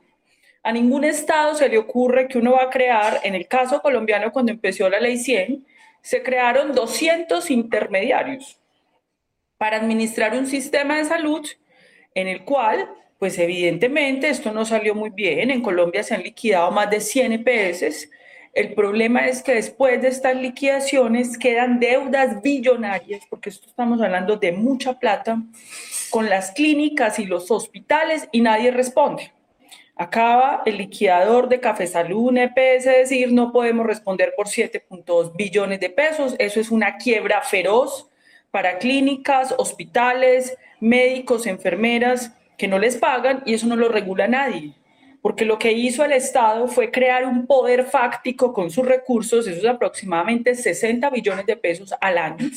A 0.62 0.72
ningún 0.72 1.04
Estado 1.04 1.54
se 1.54 1.68
le 1.68 1.78
ocurre 1.78 2.28
que 2.28 2.36
uno 2.36 2.52
va 2.52 2.64
a 2.64 2.70
crear, 2.70 3.20
en 3.22 3.34
el 3.34 3.48
caso 3.48 3.80
colombiano 3.80 4.30
cuando 4.32 4.52
empezó 4.52 4.88
la 4.90 5.00
ley 5.00 5.16
100, 5.16 5.64
se 6.02 6.22
crearon 6.22 6.72
200 6.72 7.50
intermediarios 7.50 8.60
para 9.56 9.78
administrar 9.78 10.34
un 10.34 10.46
sistema 10.46 10.98
de 10.98 11.04
salud 11.06 11.46
en 12.14 12.28
el 12.28 12.44
cual 12.44 12.88
pues 13.18 13.38
evidentemente 13.38 14.28
esto 14.28 14.52
no 14.52 14.64
salió 14.64 14.94
muy 14.94 15.10
bien. 15.10 15.50
En 15.50 15.60
Colombia 15.60 16.02
se 16.02 16.14
han 16.14 16.22
liquidado 16.22 16.70
más 16.70 16.88
de 16.88 17.00
100 17.00 17.44
EPS. 17.44 18.08
El 18.54 18.74
problema 18.74 19.26
es 19.26 19.42
que 19.42 19.54
después 19.54 20.00
de 20.00 20.08
estas 20.08 20.36
liquidaciones 20.36 21.36
quedan 21.36 21.80
deudas 21.80 22.40
billonarias, 22.42 23.22
porque 23.28 23.50
estamos 23.50 24.00
hablando 24.00 24.36
de 24.36 24.52
mucha 24.52 24.98
plata, 24.98 25.42
con 26.10 26.28
las 26.28 26.52
clínicas 26.52 27.18
y 27.18 27.26
los 27.26 27.50
hospitales 27.50 28.28
y 28.32 28.40
nadie 28.40 28.70
responde. 28.70 29.32
Acaba 29.96 30.62
el 30.64 30.78
liquidador 30.78 31.48
de 31.48 31.58
Café 31.58 31.88
Salud, 31.88 32.28
un 32.28 32.38
EPS, 32.38 32.84
decir, 32.84 33.32
no 33.32 33.52
podemos 33.52 33.84
responder 33.84 34.32
por 34.36 34.46
7.2 34.46 35.36
billones 35.36 35.80
de 35.80 35.90
pesos. 35.90 36.36
Eso 36.38 36.60
es 36.60 36.70
una 36.70 36.96
quiebra 36.96 37.42
feroz 37.42 38.08
para 38.52 38.78
clínicas, 38.78 39.54
hospitales, 39.58 40.56
médicos, 40.80 41.46
enfermeras 41.46 42.32
que 42.56 42.68
no 42.68 42.78
les 42.78 42.96
pagan 42.96 43.42
y 43.46 43.54
eso 43.54 43.66
no 43.66 43.76
lo 43.76 43.88
regula 43.88 44.28
nadie. 44.28 44.72
Porque 45.22 45.44
lo 45.44 45.58
que 45.58 45.72
hizo 45.72 46.04
el 46.04 46.12
Estado 46.12 46.68
fue 46.68 46.90
crear 46.90 47.26
un 47.26 47.46
poder 47.46 47.84
fáctico 47.84 48.52
con 48.52 48.70
sus 48.70 48.86
recursos, 48.86 49.46
eso 49.46 49.58
es 49.58 49.66
aproximadamente 49.66 50.54
60 50.54 51.10
billones 51.10 51.46
de 51.46 51.56
pesos 51.56 51.92
al 52.00 52.18
año, 52.18 52.48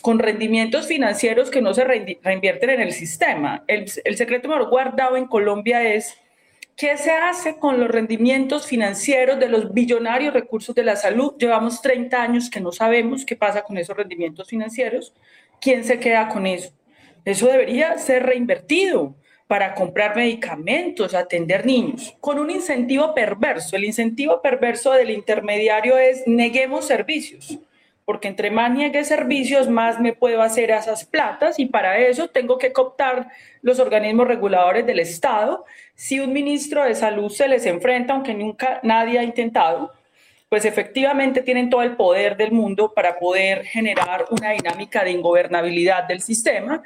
con 0.00 0.18
rendimientos 0.18 0.86
financieros 0.86 1.50
que 1.50 1.62
no 1.62 1.74
se 1.74 1.84
reinvierten 1.84 2.70
en 2.70 2.80
el 2.80 2.92
sistema. 2.92 3.64
El, 3.68 3.90
el 4.04 4.16
secreto 4.16 4.48
mejor 4.48 4.68
guardado 4.68 5.16
en 5.16 5.26
Colombia 5.26 5.82
es 5.94 6.16
¿Qué 6.76 6.96
se 6.96 7.10
hace 7.10 7.56
con 7.56 7.78
los 7.78 7.88
rendimientos 7.88 8.66
financieros 8.66 9.38
de 9.38 9.48
los 9.48 9.72
billonarios 9.72 10.32
recursos 10.32 10.74
de 10.74 10.82
la 10.82 10.96
salud? 10.96 11.34
Llevamos 11.38 11.82
30 11.82 12.20
años 12.20 12.50
que 12.50 12.60
no 12.60 12.72
sabemos 12.72 13.24
qué 13.26 13.36
pasa 13.36 13.62
con 13.62 13.76
esos 13.76 13.96
rendimientos 13.96 14.48
financieros. 14.48 15.12
¿Quién 15.60 15.84
se 15.84 16.00
queda 16.00 16.28
con 16.28 16.46
eso? 16.46 16.72
Eso 17.24 17.46
debería 17.46 17.98
ser 17.98 18.24
reinvertido 18.24 19.14
para 19.46 19.74
comprar 19.74 20.16
medicamentos, 20.16 21.14
atender 21.14 21.66
niños, 21.66 22.16
con 22.20 22.38
un 22.38 22.50
incentivo 22.50 23.14
perverso. 23.14 23.76
El 23.76 23.84
incentivo 23.84 24.40
perverso 24.40 24.92
del 24.92 25.10
intermediario 25.10 25.98
es 25.98 26.22
neguemos 26.26 26.86
servicios, 26.86 27.58
porque 28.06 28.28
entre 28.28 28.50
más 28.50 28.70
niegue 28.72 29.04
servicios, 29.04 29.68
más 29.68 30.00
me 30.00 30.14
puedo 30.14 30.40
hacer 30.40 30.70
esas 30.70 31.04
platas 31.04 31.58
y 31.58 31.66
para 31.66 31.98
eso 31.98 32.28
tengo 32.28 32.56
que 32.56 32.72
cooptar 32.72 33.28
los 33.60 33.78
organismos 33.78 34.26
reguladores 34.26 34.86
del 34.86 35.00
Estado. 35.00 35.64
Si 35.94 36.18
un 36.18 36.32
ministro 36.32 36.84
de 36.84 36.94
salud 36.94 37.30
se 37.30 37.46
les 37.46 37.66
enfrenta, 37.66 38.14
aunque 38.14 38.32
nunca 38.34 38.80
nadie 38.82 39.18
ha 39.18 39.22
intentado, 39.22 39.92
pues 40.48 40.64
efectivamente 40.64 41.42
tienen 41.42 41.70
todo 41.70 41.82
el 41.82 41.96
poder 41.96 42.36
del 42.36 42.52
mundo 42.52 42.92
para 42.94 43.18
poder 43.18 43.64
generar 43.64 44.24
una 44.30 44.50
dinámica 44.52 45.04
de 45.04 45.10
ingobernabilidad 45.10 46.04
del 46.04 46.22
sistema 46.22 46.82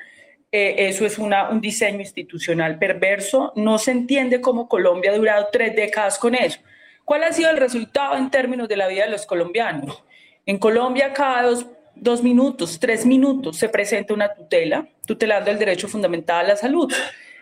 eh, 0.58 0.88
eso 0.88 1.04
es 1.04 1.18
un 1.18 1.34
diseño 1.60 2.00
institucional 2.00 2.78
perverso. 2.78 3.52
No 3.56 3.76
se 3.76 3.90
entiende 3.90 4.40
cómo 4.40 4.70
Colombia 4.70 5.10
ha 5.10 5.14
durado 5.14 5.48
tres 5.52 5.76
décadas 5.76 6.18
con 6.18 6.34
eso. 6.34 6.60
¿Cuál 7.04 7.24
ha 7.24 7.32
sido 7.34 7.50
el 7.50 7.58
resultado 7.58 8.16
en 8.16 8.30
términos 8.30 8.66
de 8.66 8.78
la 8.78 8.88
vida 8.88 9.04
de 9.04 9.10
los 9.10 9.26
colombianos? 9.26 10.02
En 10.46 10.56
Colombia 10.56 11.12
cada 11.12 11.42
dos, 11.42 11.66
dos 11.94 12.22
minutos, 12.22 12.80
tres 12.80 13.04
minutos 13.04 13.58
se 13.58 13.68
presenta 13.68 14.14
una 14.14 14.32
tutela, 14.32 14.88
tutelando 15.04 15.50
el 15.50 15.58
derecho 15.58 15.88
fundamental 15.88 16.46
a 16.46 16.48
la 16.48 16.56
salud. 16.56 16.90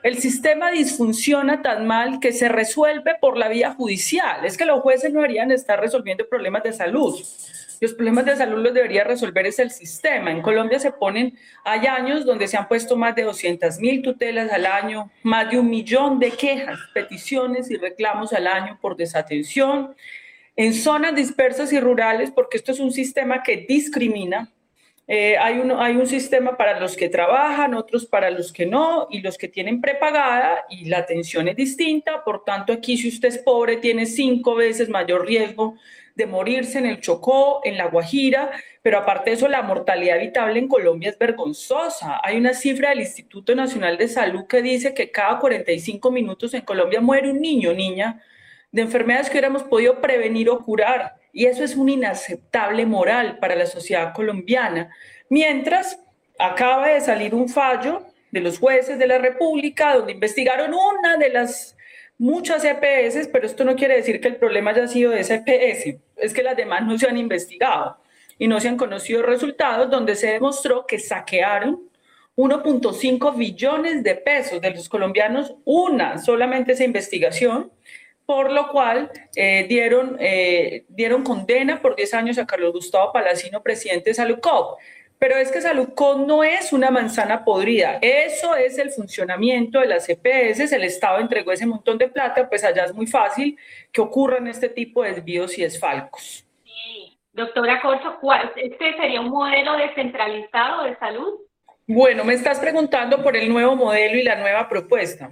El 0.02 0.18
sistema 0.18 0.72
disfunciona 0.72 1.62
tan 1.62 1.86
mal 1.86 2.18
que 2.18 2.32
se 2.32 2.48
resuelve 2.48 3.14
por 3.20 3.38
la 3.38 3.46
vía 3.46 3.74
judicial. 3.74 4.44
Es 4.44 4.56
que 4.56 4.64
los 4.64 4.80
jueces 4.80 5.12
no 5.12 5.20
deberían 5.20 5.52
estar 5.52 5.80
resolviendo 5.80 6.28
problemas 6.28 6.64
de 6.64 6.72
salud 6.72 7.16
los 7.84 7.92
problemas 7.92 8.24
de 8.24 8.34
salud 8.34 8.62
los 8.62 8.72
debería 8.72 9.04
resolver 9.04 9.46
es 9.46 9.58
el 9.58 9.70
sistema. 9.70 10.30
En 10.30 10.40
Colombia 10.40 10.78
se 10.78 10.90
ponen, 10.90 11.36
hay 11.64 11.86
años 11.86 12.24
donde 12.24 12.48
se 12.48 12.56
han 12.56 12.66
puesto 12.66 12.96
más 12.96 13.14
de 13.14 13.24
200 13.24 13.78
mil 13.78 14.00
tutelas 14.00 14.50
al 14.50 14.64
año, 14.64 15.10
más 15.22 15.50
de 15.50 15.58
un 15.58 15.68
millón 15.68 16.18
de 16.18 16.30
quejas, 16.30 16.78
peticiones 16.94 17.70
y 17.70 17.76
reclamos 17.76 18.32
al 18.32 18.46
año 18.46 18.78
por 18.80 18.96
desatención. 18.96 19.94
En 20.56 20.72
zonas 20.72 21.14
dispersas 21.14 21.74
y 21.74 21.78
rurales, 21.78 22.30
porque 22.30 22.56
esto 22.56 22.72
es 22.72 22.80
un 22.80 22.90
sistema 22.90 23.42
que 23.42 23.66
discrimina, 23.68 24.50
eh, 25.06 25.36
hay, 25.36 25.58
un, 25.58 25.70
hay 25.72 25.96
un 25.96 26.06
sistema 26.06 26.56
para 26.56 26.80
los 26.80 26.96
que 26.96 27.10
trabajan, 27.10 27.74
otros 27.74 28.06
para 28.06 28.30
los 28.30 28.50
que 28.50 28.64
no, 28.64 29.08
y 29.10 29.20
los 29.20 29.36
que 29.36 29.48
tienen 29.48 29.82
prepagada 29.82 30.64
y 30.70 30.86
la 30.86 30.98
atención 31.00 31.48
es 31.48 31.56
distinta. 31.56 32.24
Por 32.24 32.44
tanto, 32.44 32.72
aquí 32.72 32.96
si 32.96 33.08
usted 33.08 33.28
es 33.28 33.38
pobre, 33.38 33.76
tiene 33.76 34.06
cinco 34.06 34.54
veces 34.54 34.88
mayor 34.88 35.26
riesgo 35.26 35.76
de 36.14 36.26
morirse 36.26 36.78
en 36.78 36.86
el 36.86 37.00
Chocó, 37.00 37.60
en 37.64 37.76
La 37.76 37.86
Guajira, 37.86 38.50
pero 38.82 38.98
aparte 38.98 39.30
de 39.30 39.36
eso, 39.36 39.48
la 39.48 39.62
mortalidad 39.62 40.16
evitable 40.16 40.58
en 40.58 40.68
Colombia 40.68 41.10
es 41.10 41.18
vergonzosa. 41.18 42.20
Hay 42.22 42.36
una 42.36 42.54
cifra 42.54 42.90
del 42.90 43.00
Instituto 43.00 43.54
Nacional 43.54 43.96
de 43.96 44.08
Salud 44.08 44.46
que 44.46 44.62
dice 44.62 44.94
que 44.94 45.10
cada 45.10 45.38
45 45.38 46.10
minutos 46.10 46.54
en 46.54 46.60
Colombia 46.62 47.00
muere 47.00 47.30
un 47.30 47.40
niño 47.40 47.70
o 47.70 47.74
niña 47.74 48.22
de 48.70 48.82
enfermedades 48.82 49.28
que 49.28 49.34
hubiéramos 49.34 49.64
podido 49.64 50.00
prevenir 50.00 50.50
o 50.50 50.60
curar. 50.60 51.14
Y 51.32 51.46
eso 51.46 51.64
es 51.64 51.76
un 51.76 51.88
inaceptable 51.88 52.86
moral 52.86 53.38
para 53.38 53.56
la 53.56 53.66
sociedad 53.66 54.12
colombiana. 54.12 54.90
Mientras 55.28 55.98
acaba 56.38 56.88
de 56.88 57.00
salir 57.00 57.34
un 57.34 57.48
fallo 57.48 58.02
de 58.30 58.40
los 58.40 58.58
jueces 58.58 58.98
de 58.98 59.06
la 59.06 59.18
República 59.18 59.94
donde 59.94 60.12
investigaron 60.12 60.74
una 60.74 61.16
de 61.16 61.30
las 61.30 61.73
muchas 62.18 62.64
EPS, 62.64 63.28
pero 63.32 63.46
esto 63.46 63.64
no 63.64 63.76
quiere 63.76 63.96
decir 63.96 64.20
que 64.20 64.28
el 64.28 64.36
problema 64.36 64.70
haya 64.70 64.86
sido 64.88 65.10
de 65.10 65.20
esa 65.20 65.34
EPS, 65.34 65.98
es 66.16 66.32
que 66.32 66.42
las 66.42 66.56
demás 66.56 66.84
no 66.84 66.98
se 66.98 67.08
han 67.08 67.16
investigado 67.16 67.98
y 68.38 68.48
no 68.48 68.60
se 68.60 68.68
han 68.68 68.76
conocido 68.76 69.22
resultados 69.22 69.90
donde 69.90 70.14
se 70.14 70.32
demostró 70.32 70.86
que 70.86 70.98
saquearon 70.98 71.88
1.5 72.36 73.36
billones 73.36 74.02
de 74.02 74.16
pesos 74.16 74.60
de 74.60 74.70
los 74.70 74.88
colombianos, 74.88 75.54
una 75.64 76.18
solamente 76.18 76.72
esa 76.72 76.84
investigación, 76.84 77.70
por 78.26 78.50
lo 78.50 78.68
cual 78.68 79.10
eh, 79.36 79.66
dieron, 79.68 80.16
eh, 80.18 80.84
dieron 80.88 81.22
condena 81.22 81.80
por 81.80 81.94
10 81.94 82.14
años 82.14 82.38
a 82.38 82.46
Carlos 82.46 82.72
Gustavo 82.72 83.12
Palacino, 83.12 83.62
presidente 83.62 84.10
de 84.10 84.14
Salucop. 84.14 84.78
Pero 85.18 85.36
es 85.36 85.50
que 85.50 85.60
Salucón 85.60 86.26
no 86.26 86.44
es 86.44 86.72
una 86.72 86.90
manzana 86.90 87.44
podrida, 87.44 87.98
eso 88.02 88.56
es 88.56 88.78
el 88.78 88.90
funcionamiento 88.90 89.80
de 89.80 89.86
las 89.86 90.08
EPS, 90.08 90.72
el 90.72 90.84
Estado 90.84 91.18
entregó 91.20 91.52
ese 91.52 91.66
montón 91.66 91.98
de 91.98 92.08
plata, 92.08 92.48
pues 92.48 92.64
allá 92.64 92.84
es 92.84 92.94
muy 92.94 93.06
fácil 93.06 93.56
que 93.92 94.00
ocurran 94.00 94.46
este 94.48 94.68
tipo 94.68 95.02
de 95.02 95.12
desvíos 95.12 95.56
y 95.58 95.62
desfalcos. 95.62 96.44
Sí. 96.64 97.18
Doctora 97.32 97.80
Corcho, 97.80 98.18
¿este 98.56 98.96
sería 98.96 99.20
un 99.20 99.30
modelo 99.30 99.76
descentralizado 99.76 100.84
de 100.84 100.96
salud? 100.98 101.40
Bueno, 101.86 102.24
me 102.24 102.34
estás 102.34 102.60
preguntando 102.60 103.22
por 103.22 103.36
el 103.36 103.48
nuevo 103.48 103.76
modelo 103.76 104.16
y 104.16 104.22
la 104.22 104.36
nueva 104.36 104.68
propuesta 104.68 105.30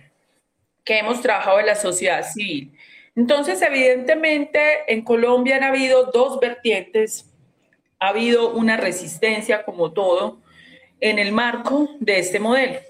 que 0.85 0.99
hemos 0.99 1.20
trabajado 1.20 1.61
en 1.61 1.66
la 1.66 1.74
sociedad 1.74 2.22
civil. 2.24 2.76
Entonces, 3.14 3.61
evidentemente, 3.62 4.61
en 4.93 5.03
Colombia 5.03 5.57
han 5.57 5.64
habido 5.64 6.07
dos 6.07 6.41
vertientes 6.41 7.32
ha 8.03 8.09
habido 8.09 8.50
una 8.50 8.76
resistencia, 8.76 9.64
como 9.64 9.92
todo, 9.92 10.38
en 11.00 11.20
el 11.20 11.30
marco 11.30 11.88
de 12.00 12.18
este 12.18 12.40
modelo. 12.40 12.80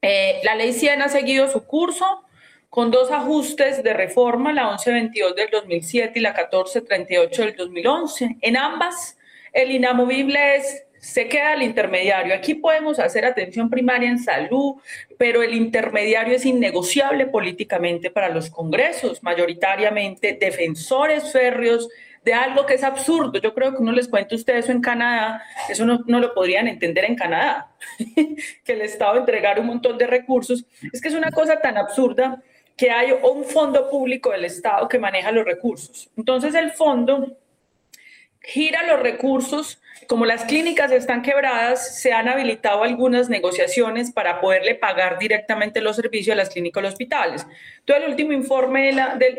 Eh, 0.00 0.40
la 0.42 0.56
ley 0.56 0.72
100 0.72 1.00
ha 1.02 1.08
seguido 1.08 1.48
su 1.48 1.64
curso 1.64 2.24
con 2.68 2.90
dos 2.90 3.12
ajustes 3.12 3.84
de 3.84 3.92
reforma, 3.92 4.52
la 4.52 4.64
1122 4.64 5.36
del 5.36 5.48
2007 5.50 6.18
y 6.18 6.22
la 6.22 6.30
1438 6.30 7.42
del 7.42 7.54
2011. 7.54 8.36
En 8.40 8.56
ambas, 8.56 9.16
el 9.52 9.70
inamovible 9.70 10.56
es 10.56 10.82
se 10.98 11.28
queda 11.28 11.54
el 11.54 11.62
intermediario. 11.62 12.34
Aquí 12.34 12.54
podemos 12.54 12.98
hacer 12.98 13.24
atención 13.24 13.70
primaria 13.70 14.08
en 14.08 14.20
salud, 14.20 14.76
pero 15.18 15.42
el 15.42 15.52
intermediario 15.52 16.34
es 16.34 16.46
innegociable 16.46 17.26
políticamente 17.26 18.10
para 18.10 18.28
los 18.28 18.50
congresos, 18.50 19.20
mayoritariamente 19.22 20.36
defensores 20.40 21.32
férreos 21.32 21.88
de 22.24 22.34
algo 22.34 22.66
que 22.66 22.74
es 22.74 22.84
absurdo. 22.84 23.40
Yo 23.40 23.54
creo 23.54 23.72
que 23.72 23.82
uno 23.82 23.92
les 23.92 24.08
cuenta 24.08 24.34
a 24.34 24.38
ustedes 24.38 24.64
eso 24.64 24.72
en 24.72 24.80
Canadá, 24.80 25.42
eso 25.68 25.84
no, 25.84 26.04
no 26.06 26.20
lo 26.20 26.34
podrían 26.34 26.68
entender 26.68 27.04
en 27.04 27.16
Canadá, 27.16 27.70
que 28.64 28.72
el 28.72 28.82
Estado 28.82 29.18
entregara 29.18 29.60
un 29.60 29.66
montón 29.66 29.98
de 29.98 30.06
recursos. 30.06 30.64
Es 30.92 31.00
que 31.00 31.08
es 31.08 31.14
una 31.14 31.30
cosa 31.30 31.60
tan 31.60 31.76
absurda 31.76 32.42
que 32.76 32.90
hay 32.90 33.12
un 33.12 33.44
fondo 33.44 33.88
público 33.90 34.30
del 34.30 34.44
Estado 34.44 34.88
que 34.88 34.98
maneja 34.98 35.30
los 35.32 35.44
recursos. 35.44 36.10
Entonces 36.16 36.54
el 36.54 36.72
fondo 36.72 37.36
gira 38.42 38.82
los 38.86 39.00
recursos, 39.00 39.80
como 40.08 40.26
las 40.26 40.44
clínicas 40.44 40.90
están 40.90 41.22
quebradas, 41.22 42.00
se 42.00 42.12
han 42.12 42.28
habilitado 42.28 42.82
algunas 42.82 43.28
negociaciones 43.28 44.10
para 44.10 44.40
poderle 44.40 44.74
pagar 44.74 45.18
directamente 45.18 45.80
los 45.80 45.96
servicios 45.96 46.34
a 46.34 46.36
las 46.36 46.50
clínicas 46.50 46.80
y 46.80 46.82
los 46.82 46.92
hospitales. 46.92 47.46
Entonces, 47.78 48.04
el 48.04 48.10
último 48.10 48.32
informe 48.32 48.92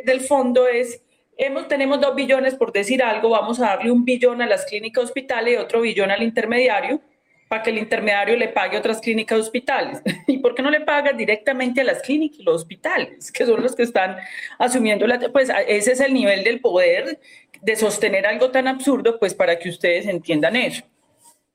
del, 0.05 0.21
fondo 0.21 0.67
es, 0.67 1.01
hemos, 1.45 1.67
tenemos 1.67 1.99
dos 1.99 2.15
billones 2.15 2.55
por 2.55 2.71
decir 2.71 3.03
algo, 3.03 3.29
vamos 3.29 3.59
a 3.59 3.67
darle 3.67 3.91
un 3.91 4.05
billón 4.05 4.41
a 4.41 4.45
las 4.45 4.65
clínicas 4.65 5.05
hospitales 5.05 5.53
y 5.53 5.57
otro 5.57 5.81
billón 5.81 6.11
al 6.11 6.23
intermediario 6.23 7.01
para 7.47 7.61
que 7.61 7.69
el 7.69 7.77
intermediario 7.77 8.35
le 8.35 8.47
pague 8.47 8.77
a 8.77 8.79
otras 8.79 8.99
clínicas 8.99 9.39
hospitales. 9.39 10.01
¿Y 10.27 10.39
por 10.39 10.55
qué 10.55 10.63
no 10.63 10.71
le 10.71 10.81
paga 10.81 11.13
directamente 11.13 11.81
a 11.81 11.83
las 11.83 12.01
clínicas 12.01 12.39
y 12.39 12.43
los 12.43 12.55
hospitales, 12.55 13.31
que 13.31 13.45
son 13.45 13.61
los 13.61 13.75
que 13.75 13.83
están 13.83 14.17
asumiendo 14.57 15.05
la... 15.05 15.19
Pues 15.19 15.51
ese 15.67 15.91
es 15.91 15.99
el 15.99 16.13
nivel 16.13 16.43
del 16.43 16.59
poder 16.61 17.19
de 17.61 17.75
sostener 17.75 18.25
algo 18.25 18.51
tan 18.51 18.67
absurdo, 18.67 19.19
pues 19.19 19.33
para 19.33 19.59
que 19.59 19.69
ustedes 19.69 20.07
entiendan 20.07 20.55
eso. 20.55 20.83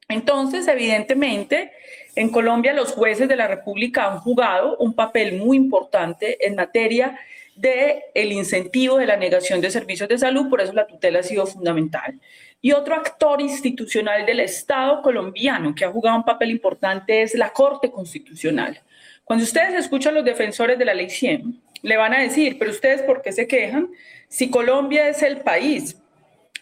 Entonces, 0.09 0.67
evidentemente, 0.69 1.73
en 2.15 2.31
Colombia 2.31 2.73
los 2.73 2.93
jueces 2.93 3.29
de 3.29 3.37
la 3.37 3.47
República 3.47 4.07
han 4.07 4.21
jugado 4.21 4.77
un 4.79 4.95
papel 4.95 5.37
muy 5.37 5.57
importante 5.57 6.47
en 6.47 6.55
materia 6.55 7.09
de 7.11 7.19
el 7.63 8.33
incentivo 8.33 8.99
de 8.99 9.07
la 9.07 9.17
negación 9.17 9.61
de 9.61 9.71
servicios 9.71 10.09
de 10.09 10.19
salud, 10.19 10.49
por 10.49 10.61
eso 10.61 10.73
la 10.73 10.87
tutela 10.87 11.21
ha 11.21 11.23
sido 11.23 11.47
fundamental. 11.47 12.21
Y 12.61 12.73
otro 12.73 12.95
actor 12.95 13.41
institucional 13.41 14.27
del 14.27 14.41
Estado 14.41 15.03
colombiano 15.03 15.75
que 15.75 15.85
ha 15.85 15.91
jugado 15.91 16.17
un 16.17 16.25
papel 16.25 16.51
importante 16.51 17.23
es 17.23 17.35
la 17.35 17.51
Corte 17.51 17.91
Constitucional. 17.91 18.81
Cuando 19.25 19.45
ustedes 19.45 19.75
escuchan 19.75 20.15
a 20.15 20.17
los 20.17 20.25
defensores 20.25 20.79
de 20.79 20.85
la 20.85 20.95
ley 20.95 21.11
100, 21.11 21.61
le 21.83 21.97
van 21.97 22.15
a 22.15 22.21
decir, 22.21 22.59
pero 22.59 22.71
ustedes 22.71 23.03
por 23.03 23.23
qué 23.23 23.33
se 23.33 23.47
quejan 23.47 23.91
si 24.29 24.51
Colombia 24.51 25.09
es 25.09 25.23
el 25.23 25.39
país 25.39 25.97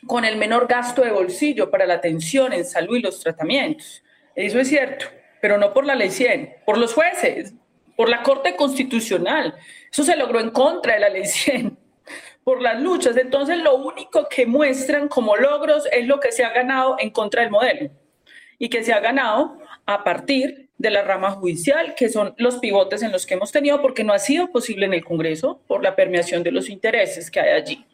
con 0.07 0.25
el 0.25 0.37
menor 0.37 0.67
gasto 0.67 1.03
de 1.03 1.11
bolsillo 1.11 1.71
para 1.71 1.87
la 1.87 1.95
atención 1.95 2.53
en 2.53 2.65
salud 2.65 2.97
y 2.97 3.03
los 3.03 3.21
tratamientos. 3.21 4.03
Eso 4.35 4.61
es 4.61 4.69
cierto, 4.69 5.07
pero 5.41 5.59
no 5.59 5.73
por 5.73 5.87
la 5.87 5.95
ley 5.95 6.11
100, 6.11 6.57
por 6.65 6.79
los 6.79 6.93
jueces, 6.93 7.55
por 7.97 8.09
la 8.09 8.23
Corte 8.23 8.55
Constitucional. 8.55 9.55
Eso 9.97 10.05
se 10.05 10.17
logró 10.19 10.41
en 10.41 10.51
contra 10.51 10.93
de 10.93 11.01
la 11.01 11.09
ley 11.09 11.25
100, 11.25 11.75
por 12.45 12.61
las 12.61 12.79
luchas. 12.83 13.17
Entonces, 13.17 13.57
lo 13.57 13.77
único 13.77 14.29
que 14.29 14.45
muestran 14.45 15.09
como 15.09 15.37
logros 15.37 15.89
es 15.91 16.07
lo 16.07 16.21
que 16.21 16.33
se 16.33 16.45
ha 16.45 16.51
ganado 16.51 16.97
en 16.99 17.09
contra 17.09 17.41
del 17.41 17.51
modelo 17.51 17.89
y 18.59 18.69
que 18.69 18.85
se 18.85 18.93
ha 18.93 19.01
ganado 19.01 19.57
a 19.87 20.05
partir 20.05 20.69
de 20.77 20.91
la 20.91 21.01
rama 21.01 21.31
judicial, 21.31 21.95
que 21.95 22.11
son 22.11 22.35
los 22.37 22.59
pivotes 22.59 23.03
en 23.03 23.11
los 23.11 23.25
que 23.25 23.33
hemos 23.33 23.53
tenido, 23.53 23.81
porque 23.81 24.05
no 24.05 24.13
ha 24.13 24.19
sido 24.19 24.53
posible 24.53 24.85
en 24.85 24.93
el 24.93 25.03
Congreso 25.03 25.63
por 25.67 25.83
la 25.83 25.97
permeación 25.97 26.43
de 26.43 26.53
los 26.53 26.69
intereses 26.69 27.31
que 27.31 27.41
hay 27.41 27.53
allí. 27.59 27.87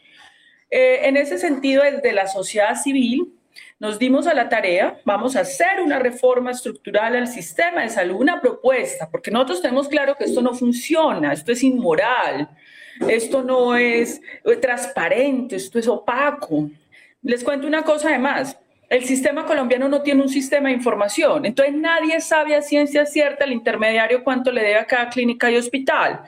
Eh, 0.73 1.07
en 1.07 1.17
ese 1.17 1.39
sentido, 1.39 1.85
desde 1.85 2.13
la 2.13 2.27
sociedad 2.27 2.75
civil, 2.75 3.33
nos 3.83 3.99
dimos 3.99 4.28
a 4.28 4.35
la 4.35 4.49
tarea, 4.49 5.01
vamos 5.05 5.35
a 5.35 5.41
hacer 5.41 5.80
una 5.85 5.99
reforma 5.99 6.53
estructural 6.53 7.16
al 7.16 7.26
sistema 7.26 7.83
de 7.83 7.89
salud, 7.89 8.14
una 8.14 8.41
propuesta, 8.41 9.11
porque 9.11 9.33
nosotros 9.33 9.61
tenemos 9.61 9.89
claro 9.89 10.14
que 10.14 10.22
esto 10.22 10.41
no 10.41 10.55
funciona, 10.55 11.33
esto 11.33 11.51
es 11.51 11.64
inmoral, 11.64 12.49
esto 13.09 13.43
no 13.43 13.74
es 13.74 14.20
transparente, 14.61 15.57
esto 15.57 15.80
es 15.80 15.89
opaco. 15.89 16.70
Les 17.22 17.43
cuento 17.43 17.66
una 17.66 17.83
cosa 17.83 18.11
además, 18.11 18.57
el 18.89 19.05
sistema 19.05 19.45
colombiano 19.45 19.89
no 19.89 20.01
tiene 20.01 20.22
un 20.22 20.28
sistema 20.28 20.68
de 20.68 20.76
información, 20.76 21.45
entonces 21.45 21.74
nadie 21.74 22.20
sabe 22.20 22.55
a 22.55 22.62
ciencia 22.62 23.05
cierta 23.05 23.45
el 23.45 23.53
intermediario 23.53 24.22
cuánto 24.22 24.53
le 24.53 24.62
debe 24.62 24.78
a 24.78 24.87
cada 24.87 25.09
clínica 25.09 25.51
y 25.51 25.57
hospital. 25.57 26.20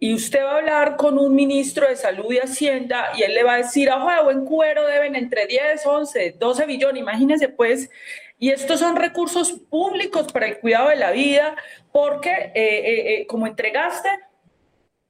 Y 0.00 0.14
usted 0.14 0.44
va 0.44 0.52
a 0.52 0.56
hablar 0.58 0.96
con 0.96 1.18
un 1.18 1.34
ministro 1.34 1.88
de 1.88 1.96
Salud 1.96 2.32
y 2.32 2.38
Hacienda 2.38 3.08
y 3.16 3.22
él 3.22 3.34
le 3.34 3.42
va 3.42 3.54
a 3.54 3.56
decir, 3.58 3.90
ojo, 3.90 4.08
de 4.08 4.22
buen 4.22 4.44
cuero 4.44 4.86
deben 4.86 5.16
entre 5.16 5.46
10, 5.46 5.84
11, 5.84 6.36
12 6.38 6.66
billones, 6.66 7.02
imagínense 7.02 7.48
pues. 7.48 7.90
Y 8.38 8.50
estos 8.50 8.78
son 8.78 8.94
recursos 8.94 9.52
públicos 9.52 10.32
para 10.32 10.46
el 10.46 10.60
cuidado 10.60 10.90
de 10.90 10.96
la 10.96 11.10
vida, 11.10 11.56
porque 11.90 12.30
eh, 12.30 12.52
eh, 12.54 13.14
eh, 13.14 13.26
como 13.26 13.48
entregaste 13.48 14.08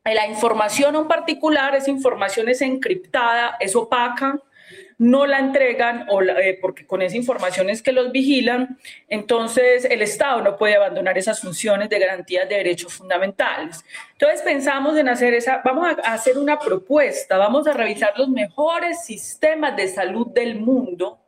la 0.05 0.26
información 0.26 0.97
a 0.97 1.01
un 1.01 1.09
particular, 1.09 1.74
esa 1.74 1.91
información 1.91 2.49
es 2.49 2.62
encriptada, 2.62 3.57
es 3.61 3.76
opaca, 3.76 4.41
no 4.99 5.26
la 5.26 5.38
entregan 5.38 6.07
o 6.11 6.20
eh, 6.22 6.59
porque 6.61 6.84
con 6.84 7.03
esa 7.03 7.16
información 7.16 7.70
es 7.70 7.82
que 7.82 7.92
los 7.92 8.11
vigilan, 8.11 8.78
entonces 9.09 9.84
el 9.84 10.03
Estado 10.03 10.42
no 10.42 10.57
puede 10.57 10.74
abandonar 10.74 11.16
esas 11.16 11.40
funciones 11.40 11.88
de 11.88 12.01
garantía 12.01 12.44
de 12.44 12.57
derechos 12.57 12.92
fundamentales. 12.92 13.84
Entonces 14.12 14.42
pensamos 14.42 14.99
en 14.99 15.09
hacer 15.09 15.34
esa, 15.34 15.62
vamos 15.64 15.96
a 16.03 16.12
hacer 16.12 16.36
una 16.36 16.59
propuesta, 16.59 17.38
vamos 17.38 17.66
a 17.68 17.72
revisar 17.72 18.12
los 18.18 18.28
mejores 18.28 19.05
sistemas 19.05 19.76
de 19.76 19.86
salud 19.86 20.26
del 20.28 20.57
mundo. 20.57 21.20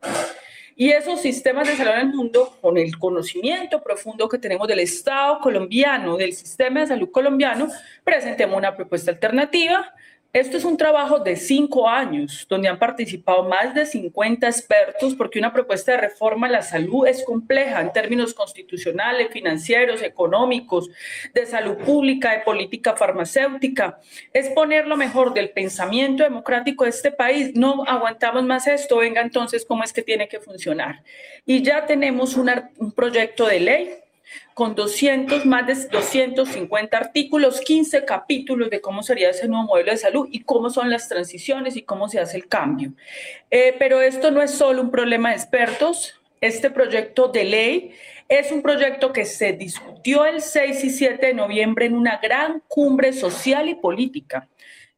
Y 0.75 0.91
esos 0.91 1.21
sistemas 1.21 1.69
de 1.69 1.77
salud 1.77 1.93
del 1.93 2.09
mundo, 2.09 2.57
con 2.61 2.79
el 2.79 2.99
conocimiento 2.99 3.83
profundo 3.83 4.29
que 4.29 4.39
tenemos 4.39 4.67
del 4.67 4.81
Estado 4.81 5.39
colombiano, 5.39 6.17
del 6.17 6.33
sistema 6.33 6.81
de 6.81 6.87
salud 6.87 7.11
colombiano, 7.11 7.69
presentemos 8.03 8.57
una 8.57 8.75
propuesta 8.75 9.11
alternativa 9.11 9.93
esto 10.33 10.57
es 10.57 10.65
un 10.65 10.77
trabajo 10.77 11.19
de 11.19 11.35
cinco 11.35 11.89
años, 11.89 12.47
donde 12.49 12.69
han 12.69 12.79
participado 12.79 13.43
más 13.49 13.75
de 13.75 13.85
50 13.85 14.47
expertos, 14.47 15.15
porque 15.17 15.41
una 15.41 15.53
propuesta 15.53 15.93
de 15.93 15.99
reforma 15.99 16.47
a 16.47 16.51
la 16.51 16.63
salud 16.63 17.05
es 17.07 17.25
compleja 17.25 17.81
en 17.81 17.93
términos 17.93 18.33
constitucionales, 18.33 19.31
financieros, 19.33 20.03
económicos, 20.03 20.89
de 21.35 21.47
salud 21.47 21.77
pública, 21.79 22.33
de 22.33 22.41
política 22.41 22.95
farmacéutica. 22.95 23.99
Es 24.33 24.49
poner 24.51 24.87
lo 24.87 24.97
mejor 24.97 25.35
del 25.35 25.51
pensamiento 25.51 26.23
democrático 26.23 26.85
de 26.85 26.91
este 26.91 27.11
país. 27.11 27.51
No 27.55 27.83
aguantamos 27.85 28.45
más 28.45 28.69
esto, 28.69 28.99
venga 28.99 29.23
entonces, 29.23 29.65
¿cómo 29.65 29.83
es 29.83 29.93
que 29.93 30.03
tiene 30.03 30.29
que 30.29 30.39
funcionar? 30.39 31.03
Y 31.45 31.63
ya 31.63 31.87
tenemos 31.87 32.37
un 32.37 32.93
proyecto 32.93 33.47
de 33.49 33.61
ley 33.61 33.91
con 34.55 34.75
200, 34.75 35.47
más 35.47 35.67
de 35.67 35.75
250 35.89 36.97
artículos, 36.97 37.61
15 37.61 38.05
capítulos 38.05 38.71
de 38.71 38.81
cómo 38.81 39.03
sería 39.03 39.31
ese 39.31 39.49
nuevo 39.49 39.65
modelo 39.65 39.91
de 39.91 39.97
salud 39.97 40.29
y 40.31 40.41
cómo 40.41 40.71
son 40.71 40.91
las 40.91 41.09
transiciones 41.09 41.77
y 41.77 41.83
cómo 41.83 42.09
se 42.09 42.21
hace 42.21 42.37
el 42.37 42.47
cambio. 42.47 42.93
Eh, 43.51 43.75
pero 43.79 44.01
esto 44.01 44.31
no 44.31 44.43
es 44.43 44.51
solo 44.51 44.83
un 44.83 44.91
problema 44.91 45.31
de 45.31 45.37
expertos, 45.37 46.15
este 46.41 46.71
proyecto 46.71 47.29
de 47.29 47.45
ley 47.45 47.93
es 48.29 48.53
un 48.53 48.63
proyecto 48.63 49.13
que 49.13 49.25
se 49.25 49.53
discutió 49.53 50.25
el 50.25 50.41
6 50.41 50.85
y 50.85 50.91
7 50.91 51.27
de 51.27 51.35
noviembre 51.35 51.87
en 51.87 51.97
una 51.97 52.19
gran 52.23 52.63
cumbre 52.69 53.13
social 53.13 53.69
y 53.69 53.75
política 53.75 54.49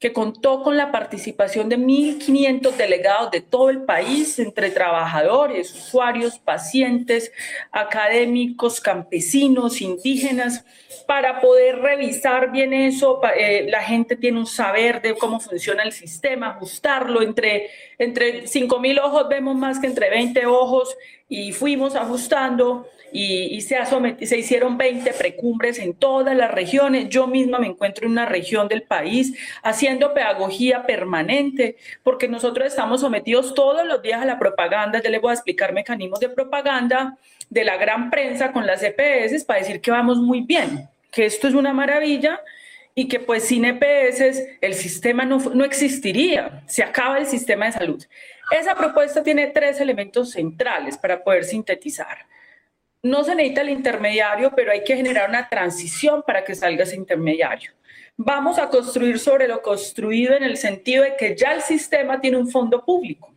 que 0.02 0.12
contó 0.12 0.64
con 0.64 0.76
la 0.76 0.90
participación 0.90 1.68
de 1.68 1.78
1.500 1.78 2.72
delegados 2.72 3.30
de 3.30 3.40
todo 3.40 3.70
el 3.70 3.82
país, 3.84 4.36
entre 4.40 4.70
trabajadores, 4.70 5.72
usuarios, 5.72 6.40
pacientes, 6.40 7.30
académicos, 7.70 8.80
campesinos, 8.80 9.80
indígenas, 9.80 10.64
para 11.06 11.40
poder 11.40 11.78
revisar 11.78 12.50
bien 12.50 12.72
eso. 12.72 13.20
Eh, 13.36 13.68
la 13.70 13.84
gente 13.84 14.16
tiene 14.16 14.40
un 14.40 14.46
saber 14.46 15.00
de 15.02 15.14
cómo 15.14 15.38
funciona 15.38 15.84
el 15.84 15.92
sistema, 15.92 16.48
ajustarlo. 16.48 17.22
Entre, 17.22 17.70
entre 18.02 18.44
5.000 18.44 19.00
ojos 19.00 19.28
vemos 19.28 19.54
más 19.56 19.78
que 19.78 19.86
entre 19.86 20.10
20 20.10 20.46
ojos 20.46 20.96
y 21.28 21.52
fuimos 21.52 21.94
ajustando 21.94 22.88
y, 23.12 23.60
se, 23.60 23.76
se 24.26 24.38
hicieron 24.38 24.78
20 24.78 25.12
precumbres 25.12 25.78
en 25.78 25.94
todas 25.94 26.34
las 26.34 26.50
regiones. 26.50 27.08
Yo 27.10 27.26
misma 27.26 27.58
me 27.58 27.66
encuentro 27.66 28.06
en 28.06 28.12
una 28.12 28.26
región 28.26 28.68
del 28.68 28.82
país 28.82 29.34
haciendo 29.62 30.14
pedagogía 30.14 30.84
permanente, 30.84 31.76
porque 32.02 32.26
nosotros 32.26 32.66
estamos 32.66 33.02
sometidos 33.02 33.54
todos 33.54 33.86
los 33.86 34.02
días 34.02 34.22
a 34.22 34.24
la 34.24 34.38
propaganda. 34.38 35.00
Ya 35.02 35.10
les 35.10 35.20
voy 35.20 35.30
a 35.30 35.34
explicar 35.34 35.72
mecanismos 35.72 36.20
de 36.20 36.30
propaganda 36.30 37.16
de 37.50 37.64
la 37.64 37.76
gran 37.76 38.10
prensa 38.10 38.50
con 38.50 38.66
las 38.66 38.82
EPS 38.82 39.44
para 39.44 39.60
decir 39.60 39.80
que 39.80 39.90
vamos 39.90 40.16
muy 40.16 40.40
bien, 40.40 40.88
que 41.10 41.26
esto 41.26 41.46
es 41.48 41.54
una 41.54 41.74
maravilla 41.74 42.40
y 42.94 43.08
que 43.08 43.20
pues 43.20 43.44
sin 43.44 43.64
EPS 43.64 44.42
el 44.60 44.74
sistema 44.74 45.24
no, 45.24 45.38
no 45.38 45.64
existiría, 45.64 46.62
se 46.66 46.82
acaba 46.82 47.18
el 47.18 47.26
sistema 47.26 47.66
de 47.66 47.72
salud. 47.72 48.04
Esa 48.50 48.74
propuesta 48.74 49.22
tiene 49.22 49.48
tres 49.48 49.80
elementos 49.80 50.32
centrales 50.32 50.98
para 50.98 51.22
poder 51.22 51.44
sintetizar. 51.44 52.26
no 53.04 53.24
se 53.24 53.34
necesita 53.34 53.62
el 53.62 53.70
intermediario, 53.70 54.52
pero 54.54 54.70
hay 54.70 54.84
que 54.84 54.94
generar 54.94 55.28
una 55.28 55.48
transición 55.48 56.22
para 56.22 56.44
que 56.44 56.54
salga 56.54 56.84
ese 56.84 56.94
intermediario. 56.94 57.72
Vamos 58.16 58.58
a 58.58 58.68
construir 58.68 59.18
sobre 59.18 59.48
lo 59.48 59.62
construido 59.62 60.36
en 60.36 60.44
el 60.44 60.56
sentido 60.56 61.02
de 61.02 61.16
que 61.16 61.34
ya 61.36 61.52
el 61.52 61.62
sistema 61.62 62.20
tiene 62.20 62.36
un 62.36 62.48
fondo 62.48 62.84
público. 62.84 63.32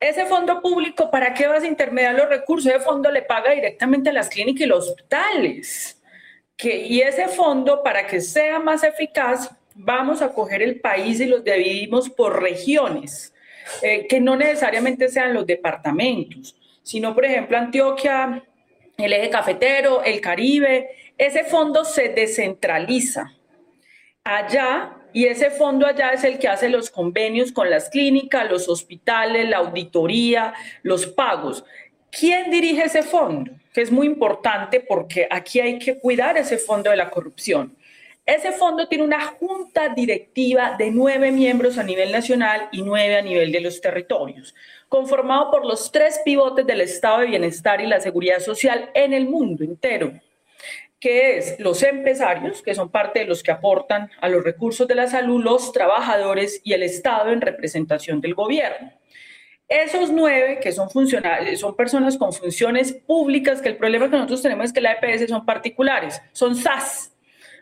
Ese 0.00 0.26
fondo 0.26 0.62
público, 0.62 1.10
¿para 1.10 1.34
qué 1.34 1.46
vas 1.46 1.62
a 1.62 1.66
intermediar 1.66 2.14
los 2.14 2.28
recursos? 2.28 2.70
Ese 2.70 2.80
fondo 2.80 3.10
le 3.10 3.22
paga 3.22 3.52
directamente 3.52 4.10
a 4.10 4.12
las 4.12 4.28
clínicas 4.28 4.62
y 4.62 4.66
los 4.66 4.88
hospitales. 4.88 6.00
Que, 6.56 6.86
y 6.86 7.00
ese 7.00 7.28
fondo, 7.28 7.82
para 7.82 8.06
que 8.06 8.20
sea 8.20 8.58
más 8.58 8.84
eficaz, 8.84 9.50
vamos 9.74 10.22
a 10.22 10.32
coger 10.32 10.62
el 10.62 10.80
país 10.80 11.20
y 11.20 11.26
los 11.26 11.42
dividimos 11.42 12.08
por 12.08 12.40
regiones, 12.40 13.34
eh, 13.82 14.06
que 14.06 14.20
no 14.20 14.36
necesariamente 14.36 15.08
sean 15.08 15.34
los 15.34 15.46
departamentos, 15.46 16.54
sino, 16.82 17.14
por 17.14 17.24
ejemplo, 17.24 17.56
Antioquia, 17.56 18.44
el 18.96 19.12
eje 19.12 19.30
cafetero, 19.30 20.02
el 20.04 20.20
Caribe, 20.20 20.90
ese 21.18 21.44
fondo 21.44 21.84
se 21.84 22.10
descentraliza 22.10 23.32
allá 24.22 24.96
y 25.12 25.26
ese 25.26 25.50
fondo 25.50 25.86
allá 25.86 26.12
es 26.12 26.24
el 26.24 26.38
que 26.38 26.48
hace 26.48 26.68
los 26.68 26.90
convenios 26.90 27.52
con 27.52 27.70
las 27.70 27.88
clínicas, 27.88 28.50
los 28.50 28.68
hospitales, 28.68 29.48
la 29.48 29.58
auditoría, 29.58 30.54
los 30.82 31.06
pagos. 31.06 31.64
¿Quién 32.10 32.50
dirige 32.50 32.84
ese 32.84 33.02
fondo? 33.02 33.52
Que 33.74 33.82
es 33.82 33.92
muy 33.92 34.06
importante 34.06 34.80
porque 34.80 35.28
aquí 35.30 35.60
hay 35.60 35.78
que 35.78 35.98
cuidar 35.98 36.38
ese 36.38 36.56
fondo 36.56 36.88
de 36.88 36.96
la 36.96 37.10
corrupción. 37.10 37.76
Ese 38.24 38.52
fondo 38.52 38.88
tiene 38.88 39.04
una 39.04 39.20
junta 39.20 39.90
directiva 39.90 40.76
de 40.78 40.90
nueve 40.90 41.30
miembros 41.30 41.76
a 41.76 41.82
nivel 41.82 42.10
nacional 42.10 42.70
y 42.72 42.80
nueve 42.80 43.16
a 43.16 43.20
nivel 43.20 43.52
de 43.52 43.60
los 43.60 43.82
territorios, 43.82 44.54
conformado 44.88 45.50
por 45.50 45.66
los 45.66 45.92
tres 45.92 46.22
pivotes 46.24 46.66
del 46.66 46.80
estado 46.80 47.18
de 47.18 47.26
bienestar 47.26 47.82
y 47.82 47.86
la 47.86 48.00
seguridad 48.00 48.40
social 48.40 48.90
en 48.94 49.12
el 49.12 49.28
mundo 49.28 49.62
entero, 49.62 50.12
que 50.98 51.36
es 51.36 51.60
los 51.60 51.82
empresarios, 51.82 52.62
que 52.62 52.74
son 52.74 52.88
parte 52.88 53.18
de 53.18 53.26
los 53.26 53.42
que 53.42 53.50
aportan 53.50 54.10
a 54.22 54.30
los 54.30 54.42
recursos 54.42 54.88
de 54.88 54.94
la 54.94 55.06
salud, 55.06 55.44
los 55.44 55.70
trabajadores 55.72 56.62
y 56.64 56.72
el 56.72 56.82
Estado 56.82 57.30
en 57.30 57.42
representación 57.42 58.22
del 58.22 58.34
gobierno. 58.34 58.90
Esos 59.68 60.10
nueve 60.10 60.60
que 60.62 60.72
son 60.72 60.90
funcionales, 60.90 61.60
son 61.60 61.74
personas 61.74 62.18
con 62.18 62.32
funciones 62.32 62.92
públicas, 62.92 63.62
que 63.62 63.70
el 63.70 63.76
problema 63.76 64.10
que 64.10 64.16
nosotros 64.16 64.42
tenemos 64.42 64.66
es 64.66 64.72
que 64.72 64.80
la 64.82 64.92
EPS 64.92 65.28
son 65.28 65.46
particulares, 65.46 66.20
son 66.32 66.54
SAS, 66.54 67.12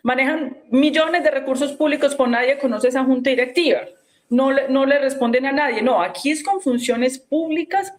manejan 0.03 0.57
millones 0.71 1.23
de 1.23 1.31
recursos 1.31 1.73
públicos, 1.73 2.17
por 2.17 2.29
nadie 2.29 2.59
conoce 2.59 2.89
esa 2.89 3.05
junta 3.05 3.31
directiva, 3.31 3.83
no 4.29 4.51
le, 4.51 4.69
no 4.69 4.85
le 4.85 4.99
responden 4.99 5.47
a 5.47 5.53
nadie, 5.53 5.81
no, 5.81 6.03
aquí 6.03 6.33
es 6.33 6.43
con 6.43 6.61
funciones 6.61 7.21
públicas, 7.21 7.95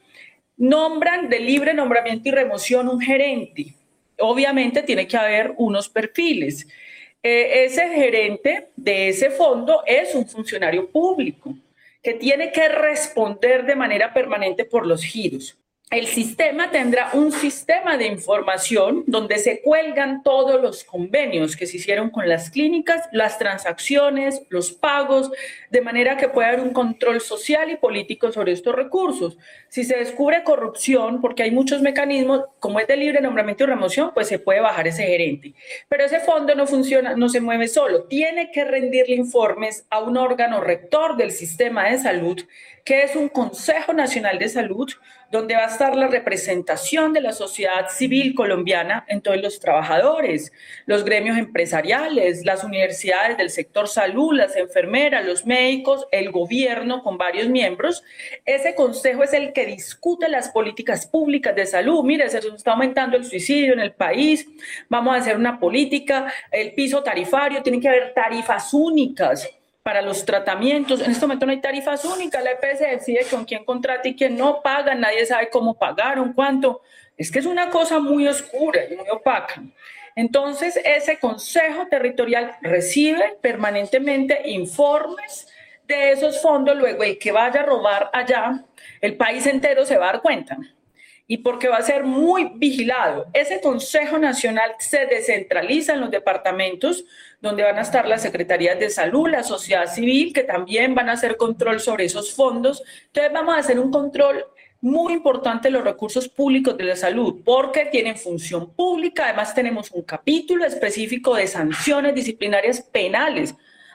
nombran 0.57 1.29
de 1.29 1.39
libre 1.39 1.73
nombramiento 1.73 2.27
y 2.27 2.31
remoción 2.33 2.89
un 2.89 2.99
gerente, 2.99 3.73
obviamente 4.19 4.83
tiene 4.83 5.07
que 5.07 5.17
haber 5.17 5.53
unos 5.57 5.87
perfiles. 5.87 6.67
Eh, 7.25 7.63
ese 7.63 7.87
gerente 7.87 8.67
de 8.75 9.07
ese 9.07 9.29
fondo 9.29 9.81
es 9.85 10.13
un 10.13 10.27
funcionario 10.27 10.89
público 10.89 11.55
que 12.03 12.13
tiene 12.13 12.51
que 12.51 12.67
responder 12.67 13.65
de 13.65 13.75
manera 13.75 14.13
permanente 14.13 14.65
por 14.65 14.85
los 14.85 15.03
giros 15.03 15.57
el 15.93 16.07
sistema 16.07 16.71
tendrá 16.71 17.11
un 17.13 17.31
sistema 17.31 17.97
de 17.97 18.07
información 18.07 19.03
donde 19.05 19.37
se 19.37 19.61
cuelgan 19.61 20.23
todos 20.23 20.59
los 20.59 20.83
convenios 20.83 21.55
que 21.55 21.67
se 21.67 21.77
hicieron 21.77 22.09
con 22.09 22.27
las 22.27 22.49
clínicas, 22.49 23.07
las 23.11 23.37
transacciones, 23.37 24.41
los 24.49 24.71
pagos, 24.71 25.31
de 25.69 25.81
manera 25.81 26.17
que 26.17 26.29
pueda 26.29 26.47
haber 26.47 26.61
un 26.61 26.73
control 26.73 27.21
social 27.21 27.69
y 27.69 27.75
político 27.75 28.31
sobre 28.31 28.53
estos 28.53 28.73
recursos. 28.75 29.37
Si 29.69 29.83
se 29.83 29.95
descubre 29.95 30.43
corrupción, 30.43 31.21
porque 31.21 31.43
hay 31.43 31.51
muchos 31.51 31.83
mecanismos, 31.83 32.41
como 32.59 32.79
es 32.79 32.87
de 32.87 32.97
libre 32.97 33.21
nombramiento 33.21 33.63
y 33.63 33.67
remoción, 33.67 34.15
pues 34.15 34.27
se 34.27 34.39
puede 34.39 34.61
bajar 34.61 34.87
ese 34.87 35.03
gerente. 35.03 35.53
Pero 35.89 36.05
ese 36.05 36.21
fondo 36.21 36.55
no 36.55 36.65
funciona, 36.65 37.15
no 37.15 37.29
se 37.29 37.39
mueve 37.39 37.67
solo, 37.67 38.05
tiene 38.05 38.49
que 38.49 38.65
rendirle 38.65 39.15
informes 39.15 39.85
a 39.91 39.99
un 39.99 40.17
órgano 40.17 40.59
rector 40.59 41.17
del 41.17 41.29
sistema 41.29 41.91
de 41.91 41.99
salud, 41.99 42.43
que 42.83 43.03
es 43.03 43.15
un 43.15 43.29
Consejo 43.29 43.93
Nacional 43.93 44.39
de 44.39 44.49
Salud, 44.49 44.89
donde 45.33 45.55
va 45.55 45.63
a 45.63 45.67
estar 45.67 45.95
la 45.95 46.07
representación 46.09 47.11
de 47.11 47.19
la 47.19 47.33
sociedad 47.33 47.89
civil 47.89 48.35
colombiana 48.35 49.03
en 49.07 49.19
todos 49.19 49.41
los 49.41 49.59
trabajadores, 49.59 50.53
los 50.85 51.03
gremios 51.03 51.39
empresariales, 51.39 52.45
las 52.45 52.63
universidades 52.63 53.35
del 53.35 53.49
sector 53.49 53.87
salud, 53.87 54.35
las 54.35 54.55
enfermeras, 54.55 55.25
los 55.25 55.47
médicos, 55.47 56.05
el 56.11 56.29
gobierno 56.29 57.01
con 57.01 57.17
varios 57.17 57.49
miembros. 57.49 58.03
Ese 58.45 58.75
consejo 58.75 59.23
es 59.23 59.33
el 59.33 59.53
que 59.53 59.65
discute 59.65 60.29
las 60.29 60.49
políticas 60.49 61.07
públicas 61.07 61.55
de 61.55 61.65
salud. 61.65 62.03
Mire, 62.03 62.29
se 62.29 62.37
está 62.37 62.73
aumentando 62.73 63.17
el 63.17 63.25
suicidio 63.25 63.73
en 63.73 63.79
el 63.79 63.93
país, 63.93 64.47
vamos 64.87 65.15
a 65.15 65.17
hacer 65.17 65.35
una 65.35 65.59
política, 65.59 66.31
el 66.51 66.73
piso 66.73 67.01
tarifario, 67.01 67.63
tiene 67.63 67.79
que 67.79 67.89
haber 67.89 68.13
tarifas 68.13 68.71
únicas 68.71 69.49
para 69.83 70.01
los 70.01 70.25
tratamientos. 70.25 71.01
En 71.01 71.11
este 71.11 71.25
momento 71.25 71.45
no 71.45 71.51
hay 71.51 71.61
tarifas 71.61 72.03
únicas, 72.05 72.43
la 72.43 72.51
EPS 72.51 72.79
decide 72.79 73.25
con 73.29 73.45
quién 73.45 73.65
contrata 73.65 74.07
y 74.07 74.15
quién 74.15 74.37
no 74.37 74.61
paga, 74.61 74.95
nadie 74.95 75.25
sabe 75.25 75.49
cómo 75.49 75.77
pagaron, 75.77 76.33
cuánto. 76.33 76.81
Es 77.17 77.29
que 77.29 77.39
es 77.39 77.45
una 77.45 77.69
cosa 77.69 77.99
muy 77.99 78.27
oscura 78.27 78.81
y 78.89 78.95
muy 78.95 79.09
opaca. 79.09 79.61
Entonces, 80.15 80.79
ese 80.83 81.19
Consejo 81.19 81.87
Territorial 81.87 82.55
recibe 82.61 83.37
permanentemente 83.41 84.49
informes 84.49 85.47
de 85.87 86.11
esos 86.11 86.41
fondos, 86.41 86.77
luego 86.77 87.03
el 87.03 87.17
que 87.19 87.31
vaya 87.31 87.61
a 87.61 87.65
robar 87.65 88.09
allá, 88.13 88.63
el 89.01 89.17
país 89.17 89.45
entero 89.47 89.85
se 89.85 89.97
va 89.97 90.09
a 90.09 90.13
dar 90.13 90.21
cuenta 90.21 90.57
y 91.27 91.37
porque 91.37 91.67
va 91.67 91.77
a 91.77 91.81
ser 91.81 92.03
muy 92.03 92.51
vigilado. 92.55 93.27
Ese 93.33 93.61
Consejo 93.61 94.17
Nacional 94.17 94.75
se 94.79 95.05
descentraliza 95.05 95.93
en 95.93 96.01
los 96.01 96.11
departamentos 96.11 97.05
donde 97.43 97.61
van 97.61 97.77
a 97.77 97.81
estar 97.81 98.07
las 98.07 98.23
secretarías 98.23 98.79
de 98.79 98.89
salud, 98.89 99.29
la 99.29 99.43
sociedad 99.43 99.85
civil, 99.93 100.33
que 100.33 100.43
también 100.43 100.95
van 100.95 101.09
a 101.09 101.11
hacer 101.11 101.37
control 101.37 101.79
sobre 101.79 102.05
esos 102.05 102.33
fondos. 102.33 102.81
Entonces 103.05 103.31
vamos 103.31 103.53
a 103.55 103.59
hacer 103.59 103.79
un 103.79 103.91
control 103.91 104.43
muy 104.81 105.13
importante 105.13 105.69
los 105.69 105.83
recursos 105.83 106.27
públicos 106.27 106.75
de 106.75 106.85
la 106.85 106.95
salud, 106.95 107.43
porque 107.45 107.85
tienen 107.85 108.17
función 108.17 108.73
pública. 108.73 109.25
Además 109.25 109.53
tenemos 109.53 109.91
un 109.91 110.01
capítulo 110.01 110.65
específico 110.65 111.35
de 111.35 111.45
sanciones 111.45 112.15
disciplinarias 112.15 112.81
penales 112.81 113.53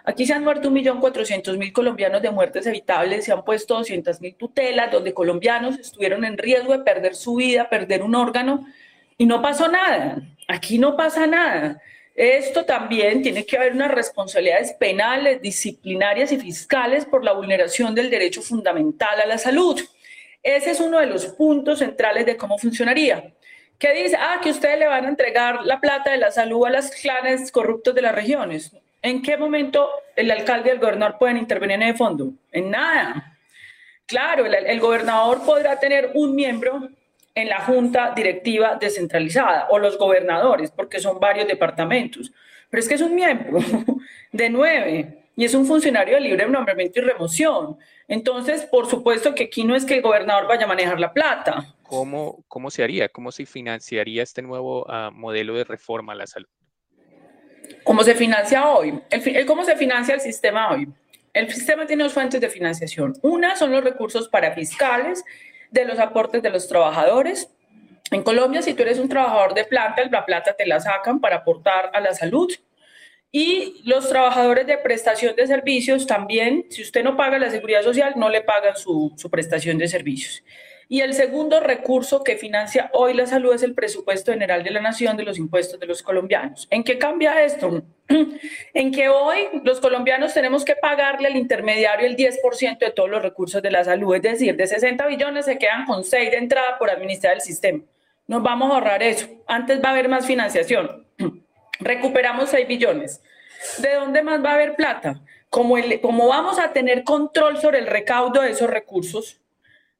Aquí 0.09 0.25
se 0.25 0.33
han 0.33 0.43
muerto 0.43 0.71
1.400.000 0.71 1.71
colombianos 1.71 2.23
de 2.23 2.31
muertes 2.31 2.67
evitables, 2.67 3.27
se 3.27 3.33
han 3.33 3.45
puesto 3.45 3.79
200.000 3.79 4.39
tutelas, 4.39 4.91
donde 4.91 5.13
colombianos 5.13 5.79
estuvieron 5.79 6.25
en 6.25 6.39
riesgo 6.39 6.73
de 6.73 6.79
perder 6.79 7.15
su 7.15 7.35
vida, 7.35 7.69
perder 7.69 8.03
un 8.03 8.15
órgano, 8.15 8.67
y 9.19 9.27
no 9.27 9.43
pasó 9.43 9.69
nada. 9.69 10.23
Aquí 10.49 10.79
no 10.79 10.97
pasa 10.97 11.27
nada. 11.27 11.83
Esto 12.19 12.65
también 12.65 13.23
tiene 13.23 13.47
que 13.47 13.57
haber 13.57 13.75
unas 13.75 13.93
responsabilidades 13.93 14.73
penales, 14.73 15.41
disciplinarias 15.41 16.33
y 16.33 16.41
fiscales 16.41 17.05
por 17.05 17.23
la 17.23 17.33
vulneración 17.33 17.95
del 17.95 18.11
derecho 18.11 18.43
fundamental 18.43 19.21
a 19.21 19.27
la 19.27 19.39
salud. 19.39 19.81
Ese 20.43 20.73
es 20.73 20.81
uno 20.81 20.99
de 20.99 21.07
los 21.07 21.27
puntos 21.27 21.79
centrales 21.79 22.27
de 22.27 22.37
cómo 22.37 22.59
funcionaría. 22.59 23.33
¿Qué 23.79 23.93
dice? 23.95 24.17
Ah, 24.19 24.41
que 24.43 24.51
ustedes 24.51 24.81
le 24.81 24.89
van 24.89 25.05
a 25.05 25.11
entregar 25.11 25.65
la 25.65 25.81
plata 25.81 26.11
de 26.11 26.19
la 26.19 26.33
salud 26.33 26.67
a 26.67 26.71
los 26.71 26.91
clanes 26.91 27.53
corruptos 27.53 27.95
de 27.95 28.03
las 28.03 28.17
regiones. 28.17 28.73
¿En 29.01 29.23
qué 29.23 29.37
momento 29.37 29.89
el 30.17 30.33
alcalde 30.33 30.71
y 30.71 30.73
el 30.73 30.81
gobernador 30.81 31.19
pueden 31.21 31.37
intervenir 31.37 31.77
en 31.77 31.83
el 31.83 31.97
fondo? 31.97 32.33
En 32.51 32.69
nada. 32.69 33.39
Claro, 34.07 34.45
el, 34.45 34.81
gobernador 34.81 35.45
podrá 35.47 35.79
tener 35.79 36.11
un 36.15 36.35
miembro 36.35 36.89
en 37.41 37.49
la 37.49 37.61
junta 37.61 38.13
directiva 38.17 38.77
descentralizada 38.81 39.69
o 39.71 39.79
los 39.79 39.97
gobernadores, 39.97 40.73
porque 40.73 40.99
son 40.99 41.21
varios 41.21 41.47
departamentos. 41.47 42.33
Pero 42.69 42.81
es 42.81 42.89
que 42.89 42.97
es 42.97 43.01
un 43.01 43.15
miembro 43.15 43.61
de 44.33 44.51
nueve 44.51 45.31
y 45.37 45.45
es 45.45 45.55
un 45.55 45.65
funcionario 45.65 46.17
de 46.17 46.21
libre 46.21 46.49
nombramiento 46.49 46.99
y 46.99 47.03
remoción. 47.05 47.77
Entonces, 48.09 48.67
por 48.67 48.87
supuesto 48.87 49.37
que 49.37 49.45
aquí 49.45 49.63
no 49.63 49.77
es 49.77 49.85
que 49.85 49.95
el 49.95 50.03
gobernador 50.03 50.49
vaya 50.49 50.65
a 50.65 50.67
manejar 50.67 50.99
la 50.99 51.13
plata. 51.13 51.65
¿Cómo, 51.85 52.43
cómo 52.49 52.73
se 52.73 52.83
haría? 52.83 53.09
¿Cómo 53.09 53.31
se 53.31 53.47
financiaría 53.47 54.25
este 54.25 54.43
nuevo 54.43 54.85
ah, 54.89 55.11
modelo 55.13 55.55
de 55.55 55.63
reforma 55.63 56.15
a 56.15 56.17
la 56.17 56.27
salud? 56.27 56.49
¿Cómo 57.85 58.03
se 58.03 58.17
financia 58.17 58.69
hoy? 58.69 58.99
El, 59.11 59.47
¿Cómo 59.47 59.63
se 59.63 59.77
financia 59.77 60.13
el 60.13 60.21
sistema 60.21 60.73
hoy? 60.73 60.89
El 61.33 61.49
sistema 61.53 61.87
tiene 61.87 62.03
dos 62.03 62.15
fuentes 62.15 62.41
de 62.41 62.49
financiación. 62.49 63.15
Una 63.23 63.55
son 63.55 63.71
los 63.71 63.85
recursos 63.85 64.29
para 64.29 64.55
fiscales 64.55 65.25
de 65.71 65.85
los 65.85 65.99
aportes 65.99 66.43
de 66.43 66.51
los 66.51 66.69
trabajadores. 66.69 67.51
En 68.11 68.23
Colombia, 68.23 68.63
si 68.63 68.75
tú 68.75 68.83
eres 68.83 68.99
un 68.99 69.09
trabajador 69.09 69.55
de 69.55 69.65
planta, 69.65 70.03
la 70.11 70.25
plata 70.25 70.55
te 70.55 70.67
la 70.67 70.81
sacan 70.81 71.21
para 71.21 71.37
aportar 71.37 71.91
a 71.93 72.01
la 72.01 72.15
salud. 72.15 72.51
Y 73.31 73.83
los 73.85 74.09
trabajadores 74.09 74.67
de 74.67 74.79
prestación 74.79 75.37
de 75.37 75.47
servicios 75.47 76.07
también, 76.07 76.65
si 76.71 76.81
usted 76.81 77.05
no 77.05 77.17
paga 77.17 77.39
la 77.39 77.51
seguridad 77.51 77.83
social, 77.83 78.15
no 78.17 78.31
le 78.31 78.41
pagan 78.41 78.77
su, 78.77 79.13
su 79.17 79.31
prestación 79.31 79.77
de 79.77 79.89
servicios. 79.89 80.43
Y 80.91 81.03
el 81.03 81.13
segundo 81.13 81.61
recurso 81.61 82.25
que 82.25 82.37
financia 82.37 82.91
hoy 82.95 83.13
la 83.13 83.27
salud 83.27 83.55
es 83.55 83.63
el 83.63 83.75
presupuesto 83.75 84.33
general 84.33 84.65
de 84.65 84.71
la 84.71 84.81
nación 84.81 85.19
de 85.19 85.23
los 85.23 85.37
impuestos 85.37 85.79
de 85.79 85.87
los 85.87 86.03
colombianos. 86.03 86.67
¿En 86.71 86.83
qué 86.83 86.97
cambia 86.97 87.45
esto? 87.45 87.83
en 88.75 88.91
que 88.91 89.11
hoy 89.11 89.39
los 89.65 89.81
colombianos 89.81 90.33
tenemos 90.33 90.65
que 90.65 90.77
pagarle 90.77 91.29
al 91.29 91.37
intermediario 91.37 92.07
el 92.07 92.17
10% 92.17 92.79
de 92.79 92.91
todos 92.91 93.11
los 93.11 93.21
recursos 93.21 93.61
de 93.61 93.71
la 93.71 93.85
salud, 93.85 94.15
es 94.17 94.23
decir, 94.23 94.57
de 94.57 94.67
60 94.67 95.07
billones 95.07 95.45
se 95.45 95.59
quedan 95.59 95.85
con 95.85 96.05
6 96.05 96.31
de 96.31 96.39
entrada 96.39 96.79
por 96.79 96.89
administrar 96.89 97.35
el 97.35 97.43
sistema. 97.43 97.85
Nos 98.27 98.43
vamos 98.43 98.71
a 98.71 98.77
ahorrar 98.77 99.03
eso. 99.03 99.29
Antes 99.47 99.83
va 99.85 99.91
a 99.91 99.93
haber 99.93 100.09
más 100.09 100.25
financiación. 100.25 101.07
Recuperamos 101.81 102.49
6 102.49 102.67
billones. 102.67 103.21
¿De 103.77 103.95
dónde 103.95 104.23
más 104.23 104.43
va 104.43 104.53
a 104.53 104.55
haber 104.55 104.75
plata? 104.75 105.21
Como, 105.51 105.77
como 106.01 106.29
vamos 106.29 106.59
a 106.59 106.73
tener 106.73 107.05
control 107.05 107.59
sobre 107.59 107.79
el 107.79 107.87
recaudo 107.87 108.41
de 108.41 108.51
esos 108.51 108.71
recursos, 108.71 109.41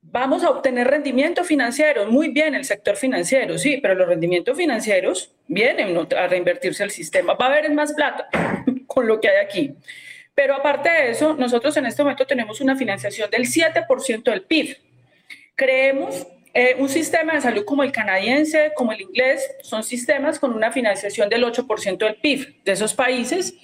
vamos 0.03 0.45
a 0.45 0.51
obtener 0.51 0.89
rendimientos 0.89 1.47
financieros. 1.47 2.11
Muy 2.11 2.29
bien 2.29 2.55
el 2.55 2.65
sector 2.65 2.97
financiero, 2.97 3.59
sí, 3.59 3.79
pero 3.79 3.95
los 3.95 4.09
rendimientos 4.09 4.57
financieros 4.57 5.33
vienen 5.47 5.97
a 6.17 6.27
reinvertirse 6.27 6.83
al 6.83 6.91
sistema. 6.91 7.35
Va 7.35 7.47
a 7.47 7.49
haber 7.49 7.73
más 7.73 7.93
plata 7.93 8.29
con 8.87 9.07
lo 9.07 9.21
que 9.21 9.29
hay 9.29 9.45
aquí. 9.45 9.75
Pero 10.35 10.55
aparte 10.55 10.89
de 10.89 11.11
eso, 11.11 11.35
nosotros 11.35 11.77
en 11.77 11.87
este 11.87 12.03
momento 12.03 12.27
tenemos 12.27 12.61
una 12.61 12.77
financiación 12.77 13.29
del 13.31 13.43
7% 13.43 14.23
del 14.23 14.43
PIB. 14.43 14.77
Creemos 15.57 16.27
eh, 16.55 16.77
un 16.79 16.89
sistema 16.89 17.35
de 17.35 17.41
salud 17.41 17.65
como 17.65 17.83
el 17.83 17.91
canadiense, 17.91 18.73
como 18.77 18.93
el 18.93 19.01
inglés, 19.01 19.51
son 19.63 19.83
sistemas 19.83 20.39
con 20.39 20.55
una 20.55 20.71
financiación 20.71 21.29
del 21.29 21.45
8% 21.45 21.99
del 21.99 22.17
PIB 22.17 22.63
de 22.65 22.73
esos 22.73 22.95
países. 22.95 23.55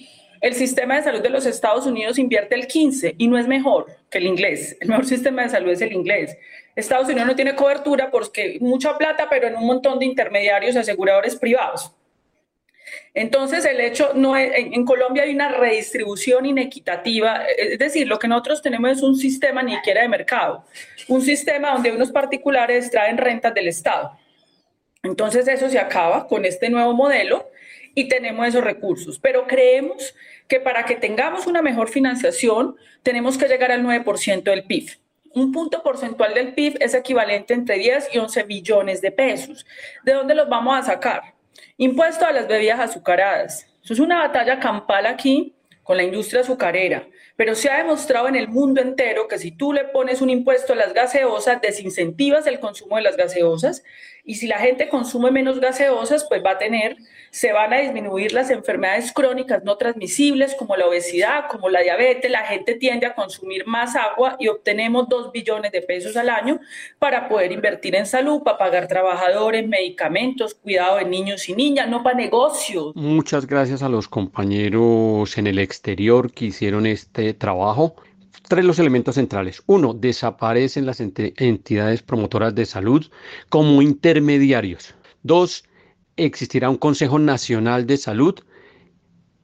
El 0.41 0.53
sistema 0.53 0.95
de 0.95 1.03
salud 1.03 1.21
de 1.21 1.29
los 1.29 1.45
Estados 1.45 1.85
Unidos 1.85 2.19
invierte 2.19 2.55
el 2.55 2.67
15% 2.67 3.15
y 3.17 3.27
no 3.27 3.37
es 3.37 3.47
mejor 3.47 3.87
que 4.09 4.17
el 4.17 4.25
inglés. 4.25 4.77
El 4.79 4.89
mejor 4.89 5.05
sistema 5.15 5.43
de 5.43 5.49
salud 5.49 5.69
es 5.69 5.81
el 5.81 5.93
inglés. 5.93 6.37
Estados 6.75 7.07
Unidos 7.07 7.27
no 7.27 7.35
tiene 7.35 7.55
cobertura 7.55 8.11
porque 8.11 8.57
mucha 8.59 8.97
plata, 8.97 9.27
pero 9.29 9.47
en 9.47 9.55
un 9.55 9.65
montón 9.65 9.99
de 9.99 10.05
intermediarios 10.05 10.75
aseguradores 10.75 11.35
privados. 11.35 11.93
Entonces, 13.13 13.63
el 13.65 13.79
hecho, 13.79 14.11
no 14.13 14.37
en, 14.37 14.85
Colombia 14.85 15.23
hay 15.23 15.33
una 15.33 15.49
redistribución 15.49 16.45
inequitativa, 16.45 17.45
es 17.45 17.79
decir, 17.79 18.07
lo 18.07 18.19
que 18.19 18.27
nosotros 18.27 18.61
tenemos 18.61 18.91
es 18.91 19.01
un 19.01 19.15
sistema 19.15 19.63
ni 19.63 19.75
siquiera 19.75 20.01
de 20.01 20.09
mercado, 20.09 20.65
un 21.07 21.21
sistema 21.21 21.71
donde 21.71 21.91
unos 21.91 22.11
particulares 22.11 22.91
traen 22.91 23.17
rentas 23.17 23.53
del 23.53 23.69
Estado. 23.69 24.17
Entonces, 25.01 25.47
eso 25.47 25.69
se 25.69 25.79
acaba 25.79 26.27
con 26.27 26.45
este 26.45 26.69
nuevo 26.69 26.93
modelo 26.93 27.49
y 27.95 28.09
tenemos 28.09 28.47
esos 28.47 28.63
recursos, 28.63 29.17
pero 29.17 29.47
creemos 29.47 30.13
que 30.47 30.59
para 30.59 30.83
que 30.83 30.95
tengamos 30.95 31.47
una 31.47 31.61
mejor 31.61 31.89
financiación, 31.89 32.75
tenemos 33.01 33.37
que 33.37 33.47
llegar 33.47 33.71
al 33.71 33.83
9% 33.83 34.43
del 34.43 34.65
PIB. 34.65 34.91
Un 35.33 35.51
punto 35.51 35.81
porcentual 35.81 36.33
del 36.33 36.53
PIB 36.53 36.77
es 36.79 36.93
equivalente 36.93 37.53
entre 37.53 37.77
10 37.77 38.09
y 38.13 38.19
11 38.19 38.43
billones 38.43 39.01
de 39.01 39.11
pesos. 39.11 39.65
¿De 40.03 40.13
dónde 40.13 40.35
los 40.35 40.47
vamos 40.47 40.77
a 40.77 40.83
sacar? 40.83 41.33
Impuesto 41.77 42.25
a 42.25 42.31
las 42.31 42.47
bebidas 42.47 42.79
azucaradas. 42.79 43.67
Eso 43.83 43.93
es 43.93 43.99
una 43.99 44.19
batalla 44.19 44.59
campal 44.59 45.05
aquí 45.05 45.55
con 45.83 45.97
la 45.97 46.03
industria 46.03 46.41
azucarera, 46.41 47.07
pero 47.35 47.53
se 47.53 47.69
ha 47.69 47.77
demostrado 47.77 48.27
en 48.27 48.35
el 48.35 48.47
mundo 48.47 48.81
entero 48.81 49.27
que 49.27 49.37
si 49.37 49.51
tú 49.51 49.71
le 49.71 49.83
pones 49.83 50.19
un 50.21 50.31
impuesto 50.31 50.73
a 50.73 50.75
las 50.75 50.93
gaseosas, 50.93 51.61
desincentivas 51.61 52.47
el 52.47 52.59
consumo 52.59 52.95
de 52.95 53.03
las 53.03 53.15
gaseosas 53.15 53.83
y 54.25 54.35
si 54.35 54.47
la 54.47 54.57
gente 54.57 54.89
consume 54.89 55.29
menos 55.29 55.59
gaseosas, 55.59 56.25
pues 56.27 56.43
va 56.43 56.51
a 56.51 56.57
tener, 56.57 56.97
se 57.29 57.53
van 57.53 57.71
a 57.73 57.79
disminuir 57.79 58.33
las 58.33 58.49
enfermedades 58.49 59.11
crónicas 59.11 59.63
no 59.63 59.77
transmisibles 59.77 60.55
como 60.55 60.75
la 60.75 60.87
obesidad, 60.87 61.45
como 61.47 61.69
la 61.69 61.81
diabetes, 61.81 62.31
la 62.31 62.43
gente 62.43 62.73
tiende 62.73 63.05
a 63.05 63.13
consumir 63.13 63.67
más 63.67 63.95
agua 63.95 64.35
y 64.39 64.47
obtenemos 64.47 65.07
dos 65.07 65.31
billones 65.31 65.71
de 65.71 65.83
pesos 65.83 66.17
al 66.17 66.29
año 66.29 66.59
para 66.97 67.29
poder 67.29 67.51
invertir 67.51 67.95
en 67.95 68.07
salud, 68.07 68.41
para 68.41 68.57
pagar 68.57 68.87
trabajadores, 68.87 69.67
medicamentos, 69.67 70.55
cuidado 70.55 70.97
de 70.97 71.05
niños 71.05 71.47
y 71.47 71.53
niñas, 71.53 71.87
no 71.87 72.01
para 72.01 72.17
negocios. 72.17 72.95
Muchas 72.95 73.45
gracias 73.45 73.83
a 73.83 73.89
los 73.89 74.07
compañeros 74.07 75.37
en 75.37 75.45
el 75.45 75.59
exterior 75.59 76.31
que 76.31 76.45
hicieron 76.45 76.87
este 76.87 77.35
trabajo 77.35 77.95
tres 78.47 78.65
los 78.65 78.79
elementos 78.79 79.15
centrales. 79.15 79.63
Uno, 79.65 79.93
desaparecen 79.93 80.85
las 80.85 80.99
entidades 80.99 82.01
promotoras 82.01 82.55
de 82.55 82.65
salud 82.65 83.05
como 83.49 83.81
intermediarios. 83.81 84.95
Dos, 85.23 85.63
existirá 86.17 86.69
un 86.69 86.77
Consejo 86.77 87.19
Nacional 87.19 87.85
de 87.85 87.97
Salud. 87.97 88.35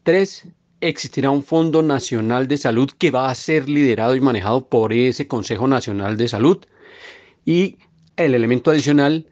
Tres, 0.03 0.47
existirá 0.79 1.29
un 1.29 1.43
Fondo 1.43 1.81
Nacional 1.81 2.47
de 2.47 2.57
Salud 2.57 2.89
que 2.97 3.11
va 3.11 3.29
a 3.29 3.35
ser 3.35 3.69
liderado 3.69 4.15
y 4.15 4.21
manejado 4.21 4.67
por 4.67 4.93
ese 4.93 5.27
Consejo 5.27 5.67
Nacional 5.67 6.17
de 6.17 6.27
Salud. 6.27 6.59
Y 7.45 7.77
el 8.17 8.35
elemento 8.35 8.71
adicional, 8.71 9.27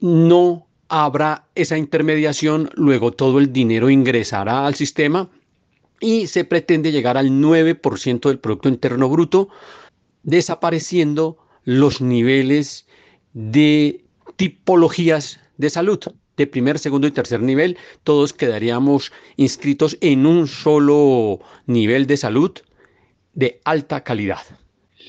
no 0.00 0.66
habrá 0.88 1.46
esa 1.54 1.78
intermediación, 1.78 2.70
luego 2.74 3.12
todo 3.12 3.38
el 3.38 3.52
dinero 3.52 3.90
ingresará 3.90 4.66
al 4.66 4.74
sistema 4.74 5.28
y 6.00 6.26
se 6.26 6.44
pretende 6.44 6.92
llegar 6.92 7.16
al 7.16 7.30
9% 7.30 8.28
del 8.28 8.38
Producto 8.38 8.68
Interno 8.68 9.08
Bruto, 9.08 9.50
desapareciendo 10.22 11.38
los 11.64 12.00
niveles 12.00 12.86
de 13.32 14.04
tipologías 14.36 15.38
de 15.58 15.70
salud 15.70 16.00
de 16.36 16.46
primer, 16.46 16.78
segundo 16.78 17.06
y 17.06 17.10
tercer 17.10 17.42
nivel, 17.42 17.76
todos 18.02 18.32
quedaríamos 18.32 19.12
inscritos 19.36 19.98
en 20.00 20.24
un 20.24 20.48
solo 20.48 21.40
nivel 21.66 22.06
de 22.06 22.16
salud 22.16 22.52
de 23.34 23.60
alta 23.64 24.02
calidad. 24.02 24.40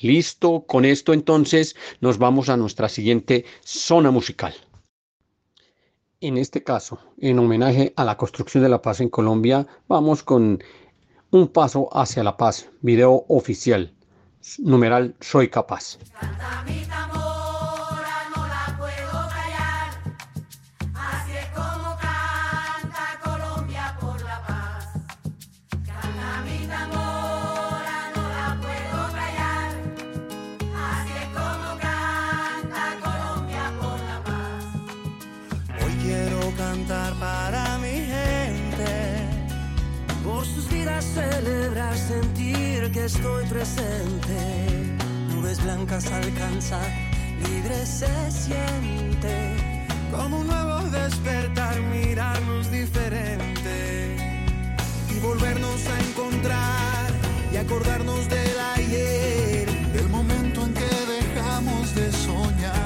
Listo, 0.01 0.65
con 0.67 0.83
esto 0.83 1.13
entonces 1.13 1.75
nos 2.01 2.17
vamos 2.17 2.49
a 2.49 2.57
nuestra 2.57 2.89
siguiente 2.89 3.45
zona 3.63 4.11
musical. 4.11 4.53
En 6.19 6.37
este 6.37 6.63
caso, 6.63 6.99
en 7.17 7.39
homenaje 7.39 7.93
a 7.95 8.03
la 8.03 8.17
construcción 8.17 8.61
de 8.63 8.69
la 8.69 8.81
paz 8.81 8.99
en 8.99 9.09
Colombia, 9.09 9.65
vamos 9.87 10.23
con 10.23 10.61
un 11.31 11.47
paso 11.47 11.89
hacia 11.97 12.23
la 12.23 12.35
paz, 12.35 12.69
video 12.81 13.25
oficial, 13.29 13.93
numeral 14.59 15.15
Soy 15.21 15.49
capaz. 15.49 15.97
Estoy 43.21 43.45
presente. 43.45 44.37
Nubes 45.35 45.63
blancas 45.63 46.05
alcanzar, 46.11 46.89
libre 47.45 47.85
se 47.85 48.31
siente. 48.31 49.35
Como 50.11 50.39
un 50.39 50.47
nuevo 50.47 50.79
despertar, 50.89 51.79
mirarnos 51.81 52.71
diferente. 52.71 54.17
Y 55.09 55.19
volvernos 55.19 55.81
a 55.87 55.99
encontrar 56.09 57.11
y 57.53 57.57
acordarnos 57.57 58.27
del 58.27 58.59
ayer. 58.75 59.69
Del 59.93 60.09
momento 60.09 60.65
en 60.65 60.73
que 60.73 60.91
dejamos 61.15 61.93
de 61.93 62.11
soñar. 62.11 62.81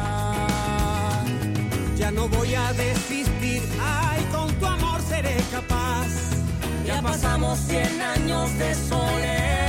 Ya 1.98 2.12
no 2.12 2.28
voy 2.28 2.54
a 2.56 2.74
desistir, 2.74 3.62
ay, 3.82 4.22
con 4.34 4.54
tu 4.60 4.66
amor 4.66 5.02
seré 5.02 5.38
capaz. 5.50 6.10
Ya 6.86 7.02
pasamos 7.02 7.58
100 7.60 8.02
años 8.02 8.58
de 8.60 8.76
soledad. 8.76 9.65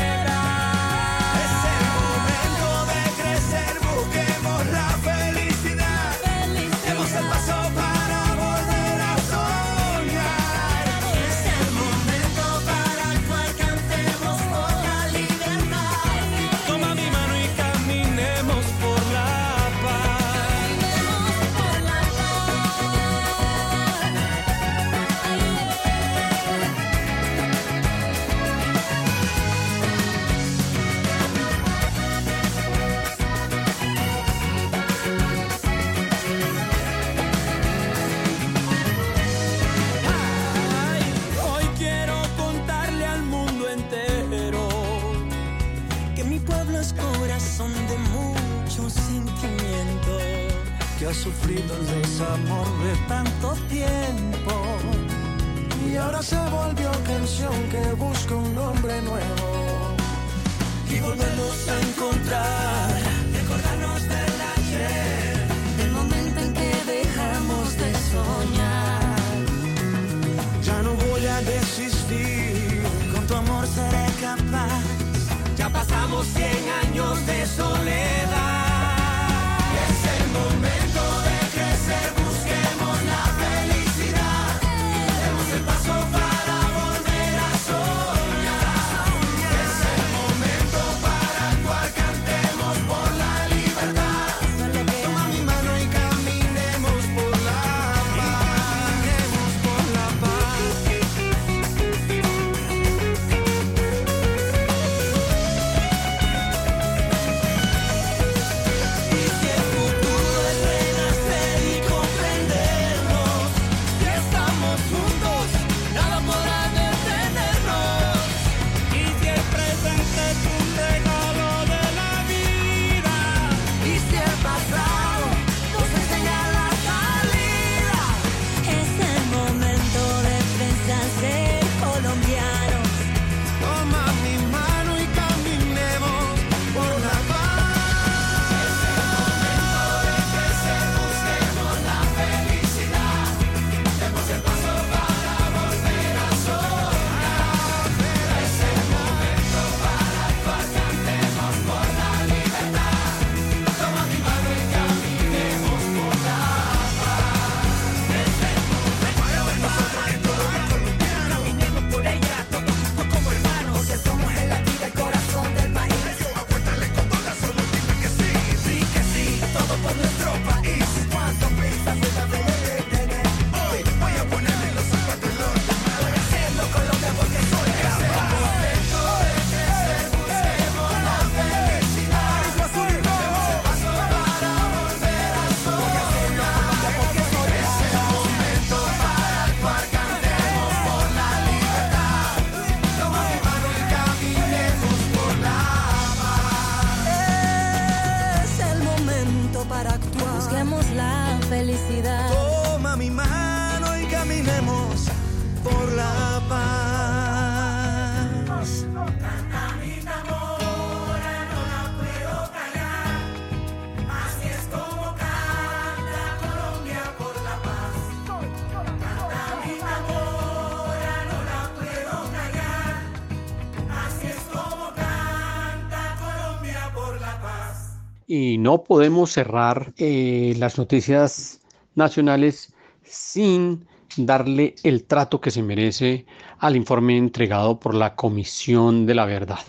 No 228.66 228.82
podemos 228.82 229.30
cerrar 229.30 229.92
eh, 229.96 230.56
las 230.58 230.76
noticias 230.76 231.60
nacionales 231.94 232.74
sin 233.04 233.86
darle 234.16 234.74
el 234.82 235.04
trato 235.04 235.40
que 235.40 235.52
se 235.52 235.62
merece 235.62 236.26
al 236.58 236.74
informe 236.74 237.16
entregado 237.16 237.78
por 237.78 237.94
la 237.94 238.16
Comisión 238.16 239.06
de 239.06 239.14
la 239.14 239.24
Verdad. 239.24 239.60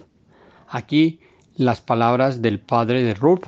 Aquí 0.68 1.20
las 1.56 1.80
palabras 1.80 2.42
del 2.42 2.60
padre 2.60 3.04
de 3.04 3.14
Rupp 3.14 3.46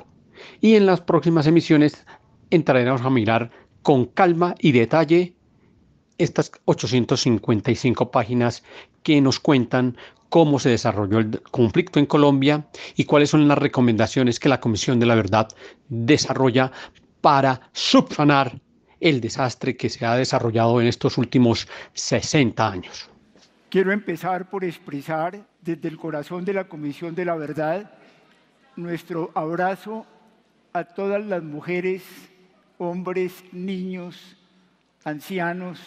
y 0.60 0.76
en 0.76 0.86
las 0.86 1.00
próximas 1.00 1.48
emisiones 1.48 2.06
entraremos 2.50 3.00
a 3.02 3.10
mirar 3.10 3.50
con 3.82 4.06
calma 4.06 4.54
y 4.60 4.70
detalle 4.70 5.34
estas 6.18 6.52
855 6.66 8.12
páginas 8.12 8.62
que 9.02 9.20
nos 9.20 9.40
cuentan 9.40 9.96
cómo 10.30 10.58
se 10.58 10.70
desarrolló 10.70 11.18
el 11.18 11.42
conflicto 11.42 11.98
en 11.98 12.06
Colombia 12.06 12.64
y 12.96 13.04
cuáles 13.04 13.28
son 13.28 13.46
las 13.46 13.58
recomendaciones 13.58 14.40
que 14.40 14.48
la 14.48 14.60
Comisión 14.60 14.98
de 14.98 15.06
la 15.06 15.14
Verdad 15.14 15.48
desarrolla 15.88 16.72
para 17.20 17.60
subsanar 17.72 18.58
el 19.00 19.20
desastre 19.20 19.76
que 19.76 19.90
se 19.90 20.06
ha 20.06 20.14
desarrollado 20.14 20.80
en 20.80 20.86
estos 20.86 21.18
últimos 21.18 21.68
60 21.92 22.66
años. 22.66 23.10
Quiero 23.68 23.92
empezar 23.92 24.48
por 24.48 24.64
expresar 24.64 25.46
desde 25.60 25.88
el 25.88 25.98
corazón 25.98 26.44
de 26.44 26.54
la 26.54 26.64
Comisión 26.64 27.14
de 27.14 27.24
la 27.24 27.34
Verdad 27.34 27.90
nuestro 28.76 29.30
abrazo 29.34 30.06
a 30.72 30.84
todas 30.84 31.24
las 31.24 31.42
mujeres, 31.42 32.02
hombres, 32.78 33.44
niños, 33.52 34.36
ancianos, 35.04 35.80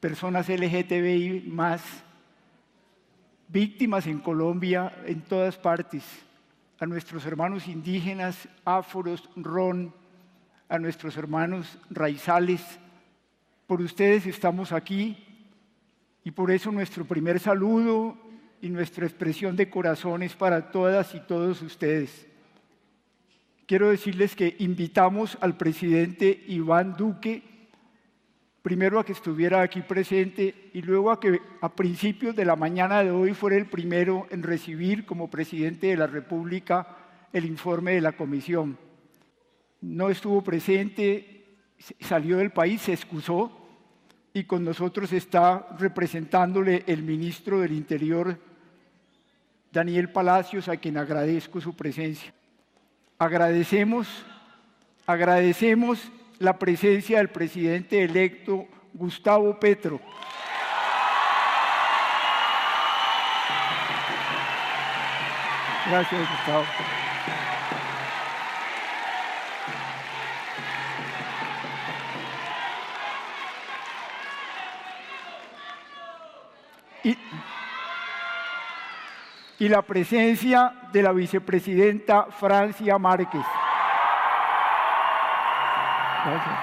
personas 0.00 0.48
LGTBI 0.48 1.44
más, 1.46 1.82
víctimas 3.52 4.06
en 4.06 4.18
Colombia, 4.18 4.92
en 5.04 5.20
todas 5.20 5.58
partes, 5.58 6.02
a 6.78 6.86
nuestros 6.86 7.26
hermanos 7.26 7.68
indígenas, 7.68 8.48
áforos, 8.64 9.28
ron, 9.36 9.94
a 10.68 10.78
nuestros 10.78 11.16
hermanos 11.18 11.78
raizales. 11.90 12.62
Por 13.66 13.82
ustedes 13.82 14.26
estamos 14.26 14.72
aquí 14.72 15.16
y 16.24 16.30
por 16.30 16.50
eso 16.50 16.72
nuestro 16.72 17.04
primer 17.04 17.38
saludo 17.38 18.16
y 18.62 18.70
nuestra 18.70 19.06
expresión 19.06 19.54
de 19.54 19.68
corazones 19.68 20.34
para 20.34 20.70
todas 20.70 21.14
y 21.14 21.20
todos 21.20 21.60
ustedes. 21.60 22.26
Quiero 23.66 23.90
decirles 23.90 24.34
que 24.34 24.56
invitamos 24.60 25.36
al 25.40 25.56
presidente 25.56 26.42
Iván 26.48 26.96
Duque 26.96 27.51
primero 28.62 29.00
a 29.00 29.04
que 29.04 29.12
estuviera 29.12 29.60
aquí 29.60 29.82
presente 29.82 30.70
y 30.72 30.82
luego 30.82 31.10
a 31.10 31.18
que 31.18 31.40
a 31.60 31.68
principios 31.68 32.34
de 32.36 32.44
la 32.44 32.56
mañana 32.56 33.02
de 33.02 33.10
hoy 33.10 33.34
fuera 33.34 33.56
el 33.56 33.66
primero 33.66 34.26
en 34.30 34.42
recibir 34.42 35.04
como 35.04 35.28
presidente 35.28 35.88
de 35.88 35.96
la 35.96 36.06
República 36.06 36.96
el 37.32 37.44
informe 37.44 37.92
de 37.92 38.00
la 38.00 38.12
comisión. 38.12 38.78
No 39.80 40.10
estuvo 40.10 40.42
presente, 40.42 41.44
salió 42.00 42.38
del 42.38 42.52
país, 42.52 42.82
se 42.82 42.92
excusó 42.92 43.50
y 44.32 44.44
con 44.44 44.64
nosotros 44.64 45.12
está 45.12 45.68
representándole 45.78 46.84
el 46.86 47.02
ministro 47.02 47.60
del 47.60 47.72
Interior, 47.72 48.38
Daniel 49.72 50.10
Palacios, 50.10 50.68
a 50.68 50.76
quien 50.76 50.98
agradezco 50.98 51.60
su 51.60 51.74
presencia. 51.74 52.32
Agradecemos, 53.18 54.06
agradecemos 55.06 56.12
la 56.42 56.58
presencia 56.58 57.18
del 57.18 57.28
presidente 57.28 58.02
electo 58.02 58.66
Gustavo 58.92 59.60
Petro. 59.60 60.00
Gracias, 65.88 66.20
Gustavo. 66.20 66.64
Y, 77.04 77.18
y 79.60 79.68
la 79.68 79.82
presencia 79.82 80.74
de 80.92 81.02
la 81.02 81.12
vicepresidenta 81.12 82.26
Francia 82.32 82.98
Márquez. 82.98 83.46
Gracias, 86.24 86.54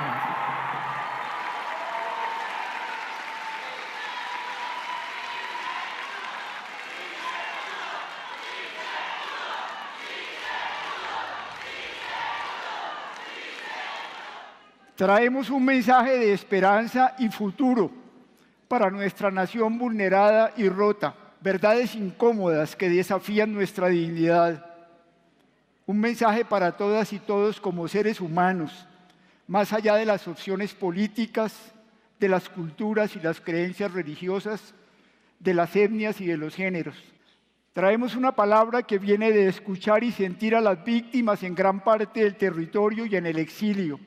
Traemos 14.95 15.49
un 15.49 15.63
mensaje 15.63 16.17
de 16.17 16.33
esperanza 16.33 17.15
y 17.19 17.29
futuro 17.29 17.91
para 18.67 18.89
nuestra 18.89 19.31
nación 19.31 19.77
vulnerada 19.77 20.53
y 20.55 20.69
rota, 20.69 21.15
verdades 21.41 21.95
incómodas 21.95 22.75
que 22.75 22.89
desafían 22.89 23.53
nuestra 23.53 23.87
dignidad. 23.87 24.65
Un 25.85 25.99
mensaje 25.99 26.45
para 26.45 26.73
todas 26.73 27.11
y 27.11 27.19
todos 27.19 27.59
como 27.59 27.87
seres 27.87 28.21
humanos 28.21 28.85
más 29.49 29.73
allá 29.73 29.95
de 29.95 30.05
las 30.05 30.27
opciones 30.27 30.75
políticas, 30.75 31.73
de 32.19 32.29
las 32.29 32.47
culturas 32.49 33.15
y 33.15 33.19
las 33.19 33.41
creencias 33.41 33.91
religiosas, 33.91 34.75
de 35.39 35.55
las 35.55 35.75
etnias 35.75 36.21
y 36.21 36.27
de 36.27 36.37
los 36.37 36.53
géneros. 36.53 36.95
Traemos 37.73 38.15
una 38.15 38.33
palabra 38.33 38.83
que 38.83 38.99
viene 38.99 39.31
de 39.31 39.47
escuchar 39.47 40.03
y 40.03 40.11
sentir 40.11 40.53
a 40.55 40.61
las 40.61 40.83
víctimas 40.83 41.41
en 41.41 41.55
gran 41.55 41.83
parte 41.83 42.19
del 42.19 42.35
territorio 42.35 43.07
y 43.07 43.15
en 43.15 43.25
el 43.25 43.39
exilio, 43.39 43.99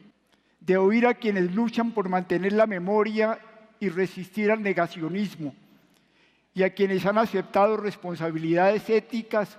de 0.60 0.76
oír 0.76 1.08
a 1.08 1.14
quienes 1.14 1.52
luchan 1.52 1.90
por 1.90 2.08
mantener 2.08 2.52
la 2.52 2.68
memoria 2.68 3.40
y 3.80 3.88
resistir 3.88 4.52
al 4.52 4.62
negacionismo, 4.62 5.56
y 6.54 6.62
a 6.62 6.72
quienes 6.72 7.04
han 7.04 7.18
aceptado 7.18 7.76
responsabilidades 7.76 8.88
éticas, 8.88 9.58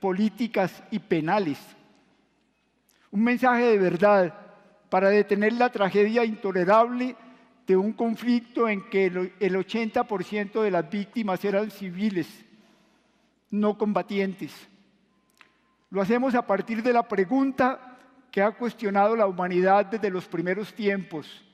políticas 0.00 0.82
y 0.90 1.00
penales. 1.00 1.58
Un 3.10 3.24
mensaje 3.24 3.64
de 3.64 3.76
verdad 3.76 4.47
para 4.90 5.10
detener 5.10 5.52
la 5.52 5.70
tragedia 5.70 6.24
intolerable 6.24 7.16
de 7.66 7.76
un 7.76 7.92
conflicto 7.92 8.68
en 8.68 8.88
que 8.88 9.06
el 9.06 9.56
80% 9.56 10.62
de 10.62 10.70
las 10.70 10.88
víctimas 10.88 11.44
eran 11.44 11.70
civiles 11.70 12.26
no 13.50 13.76
combatientes. 13.76 14.52
Lo 15.90 16.02
hacemos 16.02 16.34
a 16.34 16.46
partir 16.46 16.82
de 16.82 16.92
la 16.92 17.06
pregunta 17.06 17.96
que 18.30 18.42
ha 18.42 18.52
cuestionado 18.52 19.16
la 19.16 19.26
humanidad 19.26 19.86
desde 19.86 20.10
los 20.10 20.26
primeros 20.26 20.74
tiempos. 20.74 21.44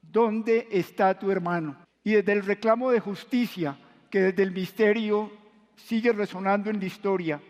¿Dónde 0.00 0.68
está 0.70 1.18
tu 1.18 1.30
hermano? 1.30 1.76
Y 2.02 2.12
desde 2.12 2.32
el 2.32 2.44
reclamo 2.44 2.90
de 2.90 3.00
justicia 3.00 3.76
que 4.10 4.20
desde 4.20 4.42
el 4.42 4.52
misterio 4.52 5.30
sigue 5.76 6.12
resonando 6.12 6.70
en 6.70 6.80
la 6.80 6.86
historia. 6.86 7.40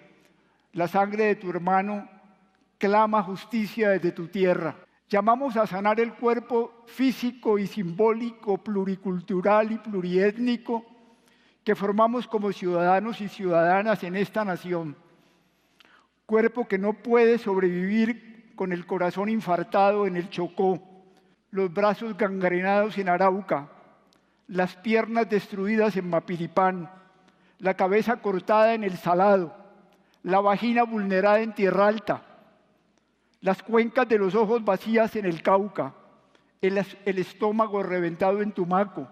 La 0.73 0.89
sangre 0.89 1.27
de 1.27 1.37
tu 1.37 1.51
hermano 1.51 2.09
clama 2.79 3.23
justicia 3.23 3.91
desde 3.91 4.13
tu 4.13 4.27
tierra. 4.29 4.75
Llamamos 5.09 5.57
a 5.57 5.67
sanar 5.67 6.01
el 6.01 6.15
cuerpo 6.15 6.83
físico 6.87 7.59
y 7.59 7.67
simbólico, 7.67 8.59
pluricultural 8.59 9.71
y 9.71 9.79
pluriétnico 9.79 10.85
que 11.63 11.77
formamos 11.77 12.27
como 12.27 12.53
ciudadanos 12.53 13.21
y 13.21 13.29
ciudadanas 13.29 14.03
en 14.03 14.17
esta 14.17 14.45
nación. 14.45 14.97
Cuerpo 16.25 16.67
que 16.67 16.79
no 16.79 16.93
puede 16.93 17.39
sobrevivir 17.39 18.53
con 18.57 18.73
el 18.73 18.87
corazón 18.87 19.29
infartado 19.29 20.07
en 20.07 20.17
el 20.17 20.29
Chocó, 20.29 20.81
los 21.51 21.73
brazos 21.73 22.17
gangrenados 22.17 22.99
en 22.99 23.09
Arauca, 23.09 23.69
las 24.49 24.75
piernas 24.77 25.29
destruidas 25.29 25.97
en 25.97 26.11
Mapiripán, 26.11 26.91
la 27.59 27.75
cabeza 27.75 28.17
cortada 28.17 28.75
en 28.75 28.83
el 28.83 28.97
Salado, 28.97 29.55
la 30.23 30.41
vagina 30.41 30.83
vulnerada 30.83 31.41
en 31.41 31.53
Tierra 31.53 31.87
Alta, 31.87 32.23
las 33.41 33.63
cuencas 33.63 34.09
de 34.09 34.19
los 34.19 34.35
ojos 34.35 34.65
vacías 34.65 35.15
en 35.17 35.27
el 35.27 35.43
Cauca, 35.43 35.95
el, 36.61 37.19
estómago 37.19 37.83
reventado 37.83 38.43
en 38.43 38.53
Tumaco, 38.53 39.09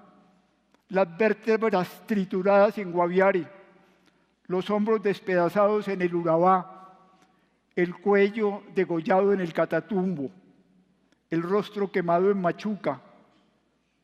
las 0.88 1.16
vértebras 1.16 2.02
trituradas 2.06 2.78
en 2.78 2.92
Guaviare, 2.92 3.46
los 4.46 4.68
hombros 4.70 5.02
despedazados 5.02 5.88
en 5.88 6.02
el 6.02 6.14
Urabá, 6.14 6.98
el 7.76 7.94
cuello 7.94 8.62
degollado 8.74 9.32
en 9.32 9.40
el 9.40 9.52
Catatumbo, 9.52 10.30
el 11.30 11.42
rostro 11.42 11.90
quemado 11.90 12.30
en 12.30 12.40
Machuca, 12.40 13.00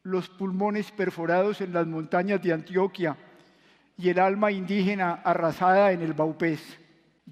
los 0.02 0.28
pulmones 0.28 0.90
perforados 0.92 1.60
en 1.60 1.72
las 1.72 1.86
montañas 1.86 2.42
de 2.42 2.52
Antioquia 2.52 3.16
y 3.96 4.08
el 4.08 4.18
alma 4.18 4.50
indígena 4.50 5.20
arrasada 5.24 5.92
en 5.92 6.00
el 6.00 6.14
Baupés. 6.14 6.79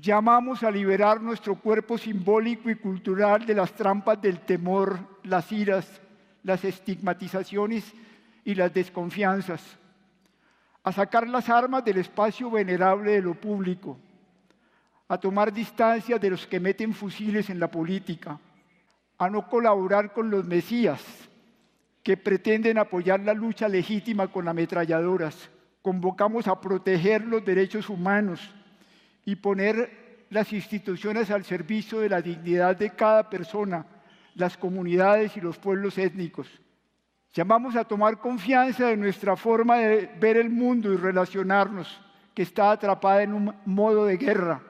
Llamamos 0.00 0.62
a 0.62 0.70
liberar 0.70 1.20
nuestro 1.20 1.56
cuerpo 1.56 1.98
simbólico 1.98 2.70
y 2.70 2.76
cultural 2.76 3.44
de 3.44 3.54
las 3.54 3.72
trampas 3.72 4.22
del 4.22 4.38
temor, 4.40 4.98
las 5.24 5.50
iras, 5.50 6.00
las 6.44 6.64
estigmatizaciones 6.64 7.92
y 8.44 8.54
las 8.54 8.72
desconfianzas, 8.72 9.60
a 10.84 10.92
sacar 10.92 11.26
las 11.26 11.48
armas 11.48 11.84
del 11.84 11.98
espacio 11.98 12.48
venerable 12.48 13.12
de 13.12 13.22
lo 13.22 13.34
público, 13.34 13.98
a 15.08 15.18
tomar 15.18 15.52
distancia 15.52 16.16
de 16.16 16.30
los 16.30 16.46
que 16.46 16.60
meten 16.60 16.94
fusiles 16.94 17.50
en 17.50 17.58
la 17.58 17.68
política, 17.68 18.38
a 19.18 19.28
no 19.28 19.48
colaborar 19.48 20.12
con 20.12 20.30
los 20.30 20.44
mesías 20.44 21.02
que 22.04 22.16
pretenden 22.16 22.78
apoyar 22.78 23.18
la 23.20 23.34
lucha 23.34 23.66
legítima 23.66 24.28
con 24.28 24.46
ametralladoras. 24.46 25.50
Convocamos 25.82 26.46
a 26.46 26.60
proteger 26.60 27.24
los 27.24 27.44
derechos 27.44 27.88
humanos 27.88 28.54
y 29.28 29.36
poner 29.36 30.24
las 30.30 30.54
instituciones 30.54 31.30
al 31.30 31.44
servicio 31.44 32.00
de 32.00 32.08
la 32.08 32.22
dignidad 32.22 32.74
de 32.74 32.88
cada 32.88 33.28
persona, 33.28 33.84
las 34.34 34.56
comunidades 34.56 35.36
y 35.36 35.42
los 35.42 35.58
pueblos 35.58 35.98
étnicos. 35.98 36.48
Llamamos 37.34 37.76
a 37.76 37.84
tomar 37.84 38.20
confianza 38.20 38.86
de 38.86 38.96
nuestra 38.96 39.36
forma 39.36 39.76
de 39.76 40.06
ver 40.18 40.38
el 40.38 40.48
mundo 40.48 40.90
y 40.90 40.96
relacionarnos, 40.96 42.00
que 42.32 42.40
está 42.40 42.70
atrapada 42.70 43.22
en 43.22 43.34
un 43.34 43.54
modo 43.66 44.06
de 44.06 44.16
guerra, 44.16 44.62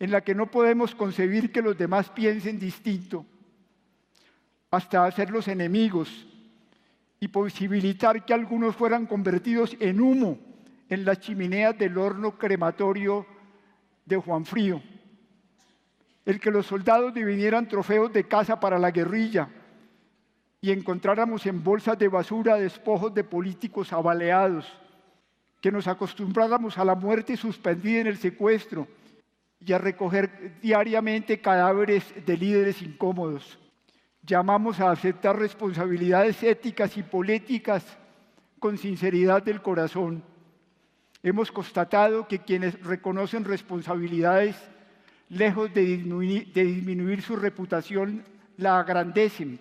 en 0.00 0.10
la 0.10 0.22
que 0.22 0.34
no 0.34 0.50
podemos 0.50 0.92
concebir 0.96 1.52
que 1.52 1.62
los 1.62 1.78
demás 1.78 2.10
piensen 2.10 2.58
distinto, 2.58 3.24
hasta 4.72 5.04
hacerlos 5.04 5.46
enemigos 5.46 6.26
y 7.20 7.28
posibilitar 7.28 8.24
que 8.24 8.34
algunos 8.34 8.74
fueran 8.74 9.06
convertidos 9.06 9.76
en 9.78 10.00
humo 10.00 10.36
en 10.88 11.04
las 11.04 11.20
chimeneas 11.20 11.78
del 11.78 11.96
horno 11.96 12.36
crematorio 12.36 13.24
de 14.04 14.16
Juan 14.16 14.44
Frío, 14.44 14.82
el 16.24 16.40
que 16.40 16.50
los 16.50 16.66
soldados 16.66 17.12
dividieran 17.14 17.68
trofeos 17.68 18.12
de 18.12 18.26
caza 18.28 18.60
para 18.60 18.78
la 18.78 18.90
guerrilla, 18.90 19.48
y 20.60 20.70
encontráramos 20.70 21.44
en 21.46 21.64
bolsas 21.64 21.98
de 21.98 22.06
basura 22.06 22.56
despojos 22.56 23.12
de 23.12 23.24
políticos 23.24 23.92
abaleados, 23.92 24.72
que 25.60 25.72
nos 25.72 25.88
acostumbráramos 25.88 26.78
a 26.78 26.84
la 26.84 26.94
muerte 26.94 27.36
suspendida 27.36 28.00
en 28.00 28.06
el 28.06 28.16
secuestro 28.16 28.86
y 29.60 29.72
a 29.72 29.78
recoger 29.78 30.60
diariamente 30.60 31.40
cadáveres 31.40 32.12
de 32.26 32.36
líderes 32.36 32.82
incómodos. 32.82 33.58
Llamamos 34.24 34.80
a 34.80 34.90
aceptar 34.90 35.36
responsabilidades 35.36 36.42
éticas 36.42 36.96
y 36.96 37.02
políticas 37.02 37.84
con 38.60 38.78
sinceridad 38.78 39.42
del 39.42 39.62
corazón. 39.62 40.22
Hemos 41.22 41.52
constatado 41.52 42.26
que 42.26 42.40
quienes 42.40 42.82
reconocen 42.82 43.44
responsabilidades, 43.44 44.56
lejos 45.28 45.72
de 45.72 45.82
disminuir, 45.84 47.22
su 47.22 47.36
reputación, 47.36 48.24
la 48.56 48.78
agrandecen 48.78 49.60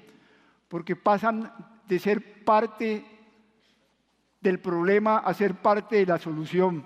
porque 0.68 0.96
pasan 0.96 1.52
de 1.88 2.00
ser 2.00 2.44
parte 2.44 3.06
del 4.40 4.60
problema 4.60 5.18
a 5.18 5.34
ser 5.34 5.56
parte 5.56 5.98
de 5.98 6.06
la 6.06 6.18
solución, 6.18 6.84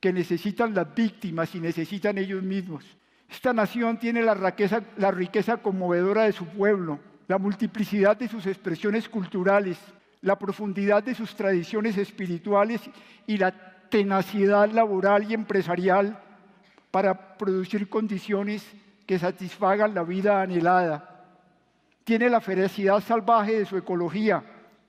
que 0.00 0.12
necesitan 0.12 0.74
las 0.74 0.94
víctimas 0.94 1.54
y 1.54 1.60
necesitan 1.60 2.18
ellos 2.18 2.42
mismos. 2.42 2.84
Esta 3.28 3.52
nación 3.52 3.98
tiene 3.98 4.22
la 4.22 5.10
riqueza 5.10 5.56
conmovedora 5.56 6.24
de 6.24 6.32
su 6.32 6.46
pueblo, 6.46 7.00
la 7.28 7.38
multiplicidad 7.38 8.16
de 8.16 8.28
sus 8.28 8.46
expresiones 8.46 9.08
culturales, 9.08 9.78
la 10.22 10.38
profundidad 10.38 11.02
de 11.02 11.14
sus 11.14 11.34
tradiciones 11.34 11.96
espirituales 11.96 12.80
y 13.26 13.38
la 13.38 13.52
tenacidad 13.88 14.70
laboral 14.70 15.30
y 15.30 15.34
empresarial 15.34 16.20
para 16.90 17.36
producir 17.36 17.88
condiciones 17.88 18.66
que 19.06 19.18
satisfagan 19.18 19.94
la 19.94 20.02
vida 20.02 20.42
anhelada. 20.42 21.26
Tiene 22.04 22.28
la 22.28 22.40
ferocidad 22.40 23.00
salvaje 23.00 23.58
de 23.58 23.66
su 23.66 23.76
ecología, 23.76 24.42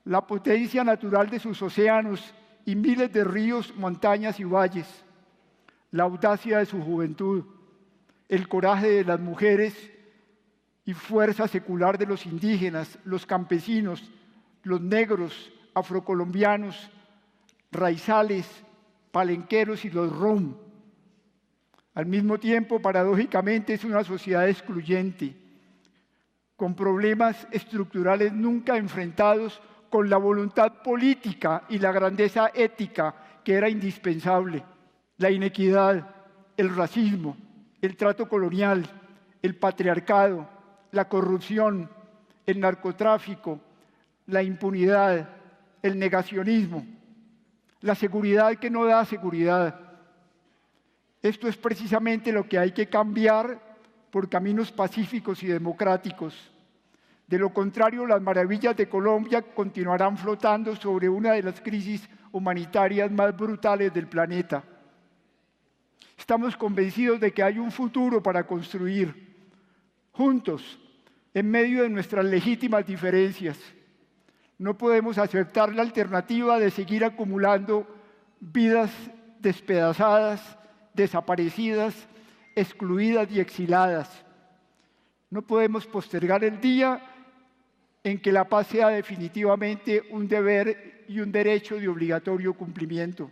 la 0.05 0.25
potencia 0.25 0.83
natural 0.83 1.29
de 1.29 1.39
sus 1.39 1.61
océanos 1.61 2.33
y 2.65 2.75
miles 2.75 3.11
de 3.11 3.23
ríos, 3.23 3.73
montañas 3.75 4.39
y 4.39 4.43
valles, 4.43 4.87
la 5.91 6.03
audacia 6.03 6.59
de 6.59 6.65
su 6.65 6.81
juventud, 6.81 7.45
el 8.29 8.47
coraje 8.47 8.89
de 8.89 9.03
las 9.03 9.19
mujeres 9.19 9.91
y 10.85 10.93
fuerza 10.93 11.47
secular 11.47 11.97
de 11.97 12.05
los 12.05 12.25
indígenas, 12.25 12.97
los 13.03 13.25
campesinos, 13.25 14.09
los 14.63 14.81
negros, 14.81 15.51
afrocolombianos, 15.73 16.89
raizales, 17.71 18.47
palenqueros 19.11 19.85
y 19.85 19.89
los 19.89 20.15
rom. 20.15 20.55
Al 21.93 22.05
mismo 22.05 22.39
tiempo, 22.39 22.81
paradójicamente, 22.81 23.73
es 23.73 23.83
una 23.83 24.03
sociedad 24.03 24.47
excluyente 24.47 25.35
con 26.61 26.75
problemas 26.75 27.47
estructurales 27.49 28.31
nunca 28.33 28.77
enfrentados, 28.77 29.59
con 29.89 30.11
la 30.11 30.17
voluntad 30.17 30.83
política 30.83 31.63
y 31.69 31.79
la 31.79 31.91
grandeza 31.91 32.51
ética 32.53 33.15
que 33.43 33.55
era 33.55 33.67
indispensable, 33.67 34.63
la 35.17 35.31
inequidad, 35.31 36.07
el 36.55 36.75
racismo, 36.75 37.35
el 37.81 37.97
trato 37.97 38.29
colonial, 38.29 38.85
el 39.41 39.55
patriarcado, 39.55 40.47
la 40.91 41.09
corrupción, 41.09 41.89
el 42.45 42.59
narcotráfico, 42.59 43.59
la 44.31 44.41
impunidad, 44.41 45.29
el 45.81 45.99
negacionismo, 45.99 46.85
la 47.81 47.95
seguridad 47.95 48.55
que 48.55 48.69
no 48.69 48.85
da 48.85 49.05
seguridad. 49.05 49.79
Esto 51.21 51.47
es 51.47 51.57
precisamente 51.57 52.31
lo 52.31 52.47
que 52.47 52.57
hay 52.57 52.71
que 52.71 52.87
cambiar 52.87 53.59
por 54.09 54.29
caminos 54.29 54.71
pacíficos 54.71 55.43
y 55.43 55.47
democráticos. 55.47 56.51
De 57.27 57.37
lo 57.37 57.53
contrario, 57.53 58.05
las 58.05 58.21
maravillas 58.21 58.75
de 58.75 58.89
Colombia 58.89 59.41
continuarán 59.41 60.17
flotando 60.17 60.75
sobre 60.75 61.07
una 61.07 61.33
de 61.33 61.43
las 61.43 61.61
crisis 61.61 62.09
humanitarias 62.31 63.11
más 63.11 63.35
brutales 63.35 63.93
del 63.93 64.07
planeta. 64.07 64.63
Estamos 66.17 66.55
convencidos 66.55 67.19
de 67.19 67.31
que 67.33 67.43
hay 67.43 67.59
un 67.59 67.71
futuro 67.71 68.21
para 68.21 68.45
construir 68.45 69.35
juntos, 70.11 70.77
en 71.33 71.49
medio 71.49 71.83
de 71.83 71.89
nuestras 71.89 72.25
legítimas 72.25 72.85
diferencias. 72.85 73.57
No 74.61 74.77
podemos 74.77 75.17
aceptar 75.17 75.73
la 75.73 75.81
alternativa 75.81 76.59
de 76.59 76.69
seguir 76.69 77.03
acumulando 77.03 77.87
vidas 78.39 78.91
despedazadas, 79.39 80.55
desaparecidas, 80.93 81.95
excluidas 82.55 83.31
y 83.31 83.39
exiladas. 83.39 84.23
No 85.31 85.41
podemos 85.41 85.87
postergar 85.87 86.43
el 86.43 86.61
día 86.61 87.01
en 88.03 88.21
que 88.21 88.31
la 88.31 88.47
paz 88.47 88.67
sea 88.67 88.89
definitivamente 88.89 90.03
un 90.11 90.27
deber 90.27 91.05
y 91.07 91.21
un 91.21 91.31
derecho 91.31 91.77
de 91.77 91.87
obligatorio 91.87 92.53
cumplimiento. 92.53 93.31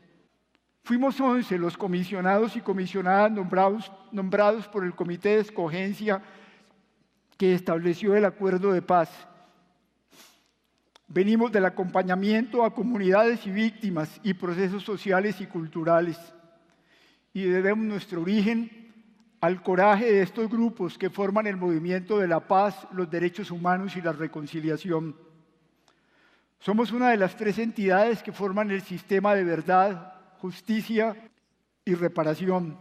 Fuimos 0.83 1.21
11 1.21 1.59
los 1.59 1.77
comisionados 1.77 2.55
y 2.55 2.61
comisionadas 2.61 3.31
nombrados, 3.31 3.91
nombrados 4.11 4.67
por 4.67 4.83
el 4.83 4.95
Comité 4.95 5.29
de 5.29 5.41
Escogencia 5.41 6.23
que 7.37 7.53
estableció 7.53 8.15
el 8.15 8.25
acuerdo 8.25 8.73
de 8.73 8.81
paz. 8.81 9.28
Venimos 11.11 11.51
del 11.51 11.65
acompañamiento 11.65 12.63
a 12.63 12.71
comunidades 12.71 13.43
y 13.47 13.49
víctimas 13.49 14.21
y 14.21 14.35
procesos 14.35 14.83
sociales 14.83 15.41
y 15.41 15.47
culturales. 15.47 16.19
Y 17.33 17.45
debemos 17.45 17.83
nuestro 17.83 18.21
origen 18.21 18.93
al 19.41 19.63
coraje 19.63 20.05
de 20.05 20.21
estos 20.21 20.47
grupos 20.47 20.99
que 20.99 21.09
forman 21.09 21.47
el 21.47 21.57
movimiento 21.57 22.19
de 22.19 22.27
la 22.27 22.39
paz, 22.39 22.87
los 22.91 23.09
derechos 23.09 23.49
humanos 23.49 23.95
y 23.95 24.01
la 24.03 24.11
reconciliación. 24.11 25.15
Somos 26.59 26.91
una 26.91 27.09
de 27.09 27.17
las 27.17 27.35
tres 27.35 27.57
entidades 27.57 28.21
que 28.21 28.31
forman 28.31 28.69
el 28.69 28.83
sistema 28.83 29.33
de 29.33 29.45
verdad, 29.45 30.13
justicia 30.37 31.15
y 31.85 31.95
reparación. 31.95 32.77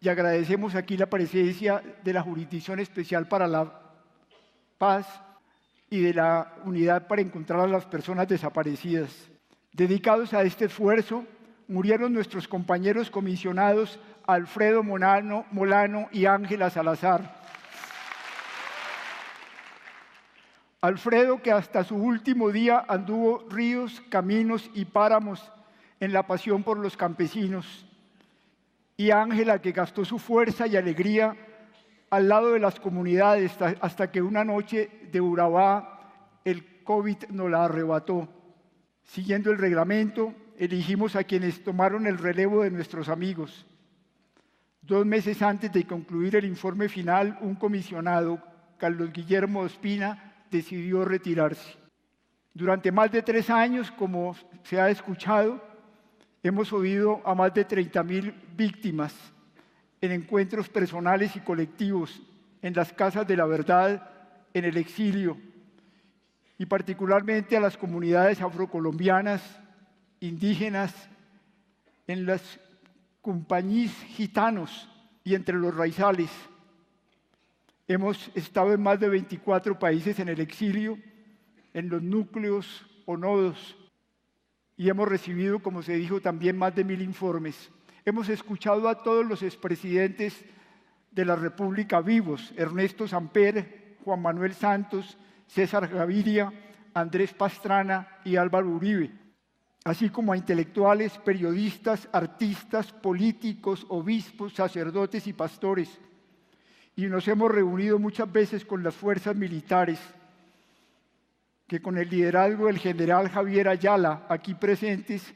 Y 0.00 0.08
agradecemos 0.08 0.74
aquí 0.74 0.96
la 0.96 1.06
presencia 1.06 1.80
de 2.02 2.12
la 2.12 2.22
Jurisdicción 2.22 2.80
Especial 2.80 3.28
para 3.28 3.46
la 3.46 3.80
Paz 4.76 5.06
y 5.90 6.00
de 6.00 6.14
la 6.14 6.54
Unidad 6.64 7.08
para 7.08 7.20
encontrar 7.20 7.60
a 7.60 7.66
las 7.66 7.84
personas 7.84 8.28
desaparecidas. 8.28 9.28
Dedicados 9.72 10.32
a 10.32 10.44
este 10.44 10.66
esfuerzo, 10.66 11.24
murieron 11.66 12.12
nuestros 12.12 12.46
compañeros 12.46 13.10
comisionados 13.10 13.98
Alfredo 14.26 14.84
Molano, 14.84 16.08
y 16.12 16.26
Ángela 16.26 16.70
Salazar. 16.70 17.40
Alfredo, 20.80 21.42
que 21.42 21.52
hasta 21.52 21.84
su 21.84 21.96
último 21.96 22.50
día 22.50 22.84
anduvo 22.88 23.44
ríos, 23.50 24.00
caminos 24.08 24.70
y 24.72 24.84
páramos 24.84 25.52
en 25.98 26.12
la 26.12 26.26
pasión 26.26 26.62
por 26.62 26.78
los 26.78 26.96
campesinos. 26.96 27.84
Y 28.96 29.10
Ángela, 29.10 29.60
que 29.60 29.72
gastó 29.72 30.04
su 30.04 30.18
fuerza 30.18 30.66
y 30.66 30.76
alegría 30.76 31.36
al 32.10 32.28
lado 32.28 32.52
de 32.52 32.58
las 32.58 32.80
comunidades 32.80 33.56
hasta 33.80 34.10
que 34.10 34.20
una 34.20 34.44
noche 34.44 35.08
de 35.12 35.20
Urabá 35.20 36.40
el 36.44 36.82
COVID 36.82 37.28
nos 37.30 37.50
la 37.50 37.64
arrebató. 37.64 38.28
Siguiendo 39.04 39.50
el 39.50 39.58
reglamento, 39.58 40.34
elegimos 40.58 41.14
a 41.14 41.24
quienes 41.24 41.62
tomaron 41.62 42.06
el 42.06 42.18
relevo 42.18 42.62
de 42.62 42.70
nuestros 42.70 43.08
amigos. 43.08 43.64
Dos 44.82 45.06
meses 45.06 45.40
antes 45.40 45.72
de 45.72 45.86
concluir 45.86 46.34
el 46.34 46.44
informe 46.44 46.88
final, 46.88 47.38
un 47.42 47.54
comisionado, 47.54 48.42
Carlos 48.76 49.12
Guillermo 49.12 49.60
Ospina, 49.60 50.44
decidió 50.50 51.04
retirarse. 51.04 51.78
Durante 52.52 52.90
más 52.90 53.12
de 53.12 53.22
tres 53.22 53.50
años, 53.50 53.90
como 53.92 54.34
se 54.64 54.80
ha 54.80 54.90
escuchado, 54.90 55.62
hemos 56.42 56.72
oído 56.72 57.20
a 57.24 57.34
más 57.36 57.54
de 57.54 57.66
30.000 57.66 58.34
víctimas 58.56 59.14
en 60.00 60.12
encuentros 60.12 60.68
personales 60.68 61.36
y 61.36 61.40
colectivos, 61.40 62.22
en 62.62 62.74
las 62.74 62.92
casas 62.92 63.26
de 63.26 63.36
la 63.36 63.46
verdad, 63.46 64.10
en 64.54 64.64
el 64.64 64.76
exilio, 64.76 65.36
y 66.58 66.66
particularmente 66.66 67.56
a 67.56 67.60
las 67.60 67.76
comunidades 67.76 68.40
afrocolombianas, 68.40 69.42
indígenas, 70.20 70.94
en 72.06 72.26
las 72.26 72.60
compañías 73.22 73.92
gitanos 74.08 74.88
y 75.24 75.34
entre 75.34 75.56
los 75.56 75.74
raizales. 75.74 76.30
Hemos 77.86 78.30
estado 78.34 78.72
en 78.72 78.82
más 78.82 79.00
de 79.00 79.08
24 79.08 79.78
países 79.78 80.18
en 80.18 80.28
el 80.28 80.40
exilio, 80.40 80.98
en 81.72 81.88
los 81.88 82.02
núcleos 82.02 82.86
o 83.06 83.16
nodos, 83.16 83.76
y 84.76 84.88
hemos 84.88 85.08
recibido, 85.08 85.60
como 85.60 85.82
se 85.82 85.94
dijo, 85.94 86.20
también 86.20 86.56
más 86.56 86.74
de 86.74 86.84
mil 86.84 87.02
informes. 87.02 87.70
Hemos 88.04 88.28
escuchado 88.28 88.88
a 88.88 89.02
todos 89.02 89.26
los 89.26 89.42
expresidentes 89.42 90.44
de 91.10 91.24
la 91.24 91.36
República 91.36 92.00
vivos, 92.00 92.52
Ernesto 92.56 93.06
Samper, 93.06 93.96
Juan 94.04 94.22
Manuel 94.22 94.54
Santos, 94.54 95.18
César 95.46 95.88
Gaviria, 95.88 96.52
Andrés 96.94 97.34
Pastrana 97.34 98.08
y 98.24 98.36
Álvaro 98.36 98.68
Uribe 98.68 99.20
así 99.84 100.10
como 100.10 100.32
a 100.32 100.36
intelectuales, 100.36 101.16
periodistas, 101.18 102.08
artistas, 102.12 102.92
políticos, 102.92 103.86
obispos, 103.88 104.54
sacerdotes 104.54 105.26
y 105.26 105.32
pastores. 105.32 105.98
Y 106.96 107.06
nos 107.06 107.26
hemos 107.28 107.50
reunido 107.50 107.98
muchas 107.98 108.30
veces 108.30 108.64
con 108.64 108.82
las 108.82 108.94
fuerzas 108.94 109.36
militares, 109.36 109.98
que 111.66 111.80
con 111.80 111.96
el 111.96 112.10
liderazgo 112.10 112.66
del 112.66 112.78
general 112.78 113.28
Javier 113.28 113.68
Ayala, 113.68 114.26
aquí 114.28 114.54
presentes, 114.54 115.32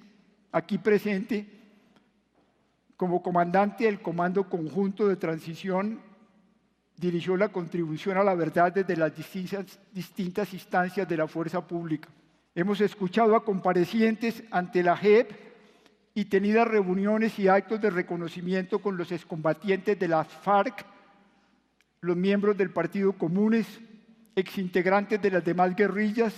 aquí 0.53 0.79
presente, 0.79 1.47
como 2.97 3.23
comandante 3.23 3.85
del 3.85 4.01
Comando 4.01 4.49
Conjunto 4.49 5.09
de 5.09 5.17
Transición, 5.17 6.01
dirigió 6.97 7.37
la 7.37 7.49
contribución 7.49 8.17
a 8.17 8.25
la 8.25 8.35
verdad 8.35 8.73
desde 8.73 8.97
las 8.97 9.13
distintas, 9.93 10.53
instancias 10.53 11.09
de 11.09 11.17
la 11.17 11.27
fuerza 11.27 11.67
pública. 11.67 12.09
Hemos 12.55 12.81
escuchado 12.81 13.35
a 13.35 13.45
comparecientes 13.45 14.45
ante 14.51 14.83
la 14.83 14.97
JEP 14.97 15.33
y 16.15 16.27
tenido 16.27 16.65
reuniones 16.65 17.37
y 17.41 17.49
actos 17.49 17.81
de 17.81 17.91
reconocimiento 17.91 18.79
con 18.79 18.97
los 18.97 19.11
excombatientes 19.11 19.99
de 19.99 20.07
las 20.07 20.29
FARC, 20.29 20.87
los 22.01 22.17
miembros 22.17 22.57
del 22.57 22.71
Partido 22.71 23.13
Comunes, 23.15 23.67
exintegrantes 24.37 25.21
de 25.21 25.31
las 25.31 25.45
demás 25.45 25.75
guerrillas, 25.75 26.35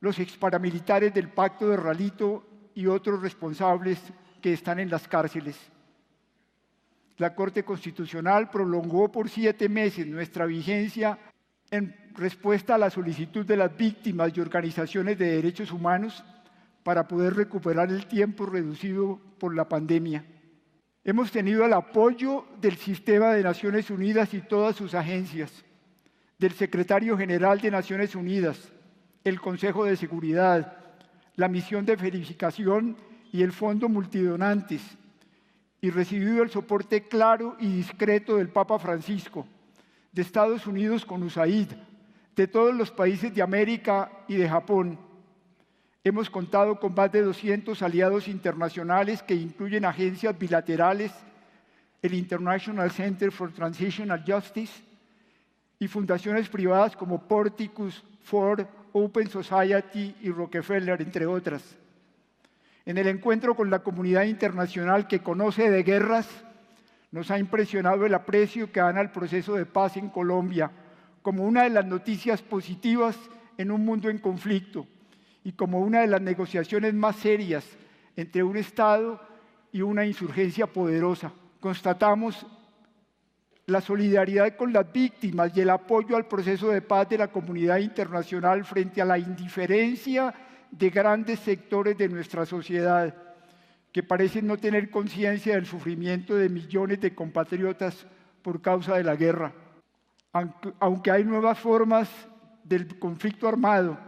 los 0.00 0.18
exparamilitares 0.18 1.14
del 1.14 1.28
Pacto 1.28 1.68
de 1.68 1.76
Ralito 1.76 2.44
y 2.74 2.86
otros 2.86 3.22
responsables 3.22 3.98
que 4.42 4.52
están 4.52 4.80
en 4.80 4.90
las 4.90 5.08
cárceles. 5.08 5.56
La 7.16 7.34
Corte 7.34 7.64
Constitucional 7.64 8.50
prolongó 8.50 9.10
por 9.10 9.30
siete 9.30 9.68
meses 9.68 10.06
nuestra 10.06 10.44
vigencia 10.44 11.18
en 11.70 11.94
respuesta 12.14 12.74
a 12.74 12.78
la 12.78 12.90
solicitud 12.90 13.46
de 13.46 13.56
las 13.56 13.74
víctimas 13.74 14.36
y 14.36 14.40
organizaciones 14.40 15.16
de 15.16 15.36
derechos 15.36 15.72
humanos 15.72 16.22
para 16.82 17.06
poder 17.06 17.34
recuperar 17.34 17.90
el 17.90 18.06
tiempo 18.06 18.44
reducido 18.44 19.20
por 19.38 19.54
la 19.54 19.68
pandemia. 19.68 20.24
Hemos 21.04 21.30
tenido 21.30 21.64
el 21.64 21.72
apoyo 21.72 22.46
del 22.60 22.76
Sistema 22.76 23.32
de 23.32 23.42
Naciones 23.42 23.90
Unidas 23.90 24.34
y 24.34 24.40
todas 24.40 24.76
sus 24.76 24.94
agencias, 24.94 25.64
del 26.38 26.52
Secretario 26.52 27.16
General 27.16 27.60
de 27.60 27.70
Naciones 27.70 28.14
Unidas, 28.14 28.72
el 29.24 29.40
Consejo 29.40 29.84
de 29.84 29.96
Seguridad, 29.96 30.76
la 31.36 31.48
Misión 31.48 31.86
de 31.86 31.96
Verificación 31.96 32.96
y 33.32 33.42
el 33.42 33.50
Fondo 33.52 33.88
Multidonantes, 33.88 34.82
y 35.80 35.90
recibido 35.90 36.42
el 36.42 36.50
soporte 36.50 37.08
claro 37.08 37.56
y 37.58 37.66
discreto 37.76 38.36
del 38.36 38.50
Papa 38.50 38.78
Francisco, 38.78 39.46
de 40.12 40.22
Estados 40.22 40.66
Unidos 40.66 41.04
con 41.04 41.22
USAID, 41.22 41.68
de 42.36 42.46
todos 42.46 42.74
los 42.74 42.90
países 42.90 43.34
de 43.34 43.42
América 43.42 44.12
y 44.28 44.36
de 44.36 44.48
Japón. 44.48 44.98
Hemos 46.04 46.28
contado 46.28 46.78
con 46.78 46.94
más 46.94 47.10
de 47.10 47.22
200 47.22 47.80
aliados 47.82 48.28
internacionales 48.28 49.22
que 49.22 49.34
incluyen 49.34 49.86
agencias 49.86 50.38
bilaterales, 50.38 51.12
el 52.02 52.14
International 52.14 52.90
Center 52.90 53.32
for 53.32 53.52
Transitional 53.52 54.22
Justice 54.26 54.82
y 55.78 55.88
fundaciones 55.88 56.48
privadas 56.48 56.96
como 56.96 57.26
Porticus, 57.26 58.04
Ford, 58.22 58.66
Open 58.92 59.28
Society 59.28 60.14
y 60.20 60.30
Rockefeller, 60.30 61.00
entre 61.00 61.26
otras. 61.26 61.81
En 62.84 62.98
el 62.98 63.06
encuentro 63.06 63.54
con 63.54 63.70
la 63.70 63.80
comunidad 63.80 64.24
internacional 64.24 65.06
que 65.06 65.20
conoce 65.20 65.70
de 65.70 65.82
guerras, 65.84 66.28
nos 67.12 67.30
ha 67.30 67.38
impresionado 67.38 68.06
el 68.06 68.14
aprecio 68.14 68.72
que 68.72 68.80
dan 68.80 68.98
al 68.98 69.12
proceso 69.12 69.54
de 69.54 69.66
paz 69.66 69.96
en 69.96 70.08
Colombia 70.08 70.70
como 71.20 71.44
una 71.44 71.62
de 71.62 71.70
las 71.70 71.86
noticias 71.86 72.42
positivas 72.42 73.16
en 73.56 73.70
un 73.70 73.84
mundo 73.84 74.10
en 74.10 74.18
conflicto 74.18 74.86
y 75.44 75.52
como 75.52 75.80
una 75.80 76.00
de 76.00 76.08
las 76.08 76.22
negociaciones 76.22 76.94
más 76.94 77.16
serias 77.16 77.64
entre 78.16 78.42
un 78.42 78.56
Estado 78.56 79.20
y 79.70 79.82
una 79.82 80.04
insurgencia 80.04 80.66
poderosa. 80.66 81.32
Constatamos 81.60 82.46
la 83.66 83.80
solidaridad 83.80 84.56
con 84.56 84.72
las 84.72 84.92
víctimas 84.92 85.56
y 85.56 85.60
el 85.60 85.70
apoyo 85.70 86.16
al 86.16 86.26
proceso 86.26 86.70
de 86.70 86.82
paz 86.82 87.08
de 87.08 87.18
la 87.18 87.28
comunidad 87.28 87.78
internacional 87.78 88.64
frente 88.64 89.00
a 89.00 89.04
la 89.04 89.18
indiferencia 89.18 90.34
de 90.72 90.90
grandes 90.90 91.38
sectores 91.40 91.96
de 91.96 92.08
nuestra 92.08 92.44
sociedad 92.46 93.14
que 93.92 94.02
parecen 94.02 94.46
no 94.46 94.56
tener 94.56 94.90
conciencia 94.90 95.54
del 95.54 95.66
sufrimiento 95.66 96.34
de 96.34 96.48
millones 96.48 97.00
de 97.00 97.14
compatriotas 97.14 98.06
por 98.40 98.62
causa 98.62 98.96
de 98.96 99.04
la 99.04 99.14
guerra. 99.14 99.52
Aunque 100.80 101.10
hay 101.10 101.24
nuevas 101.24 101.58
formas 101.58 102.08
del 102.64 102.98
conflicto 102.98 103.46
armado, 103.46 103.98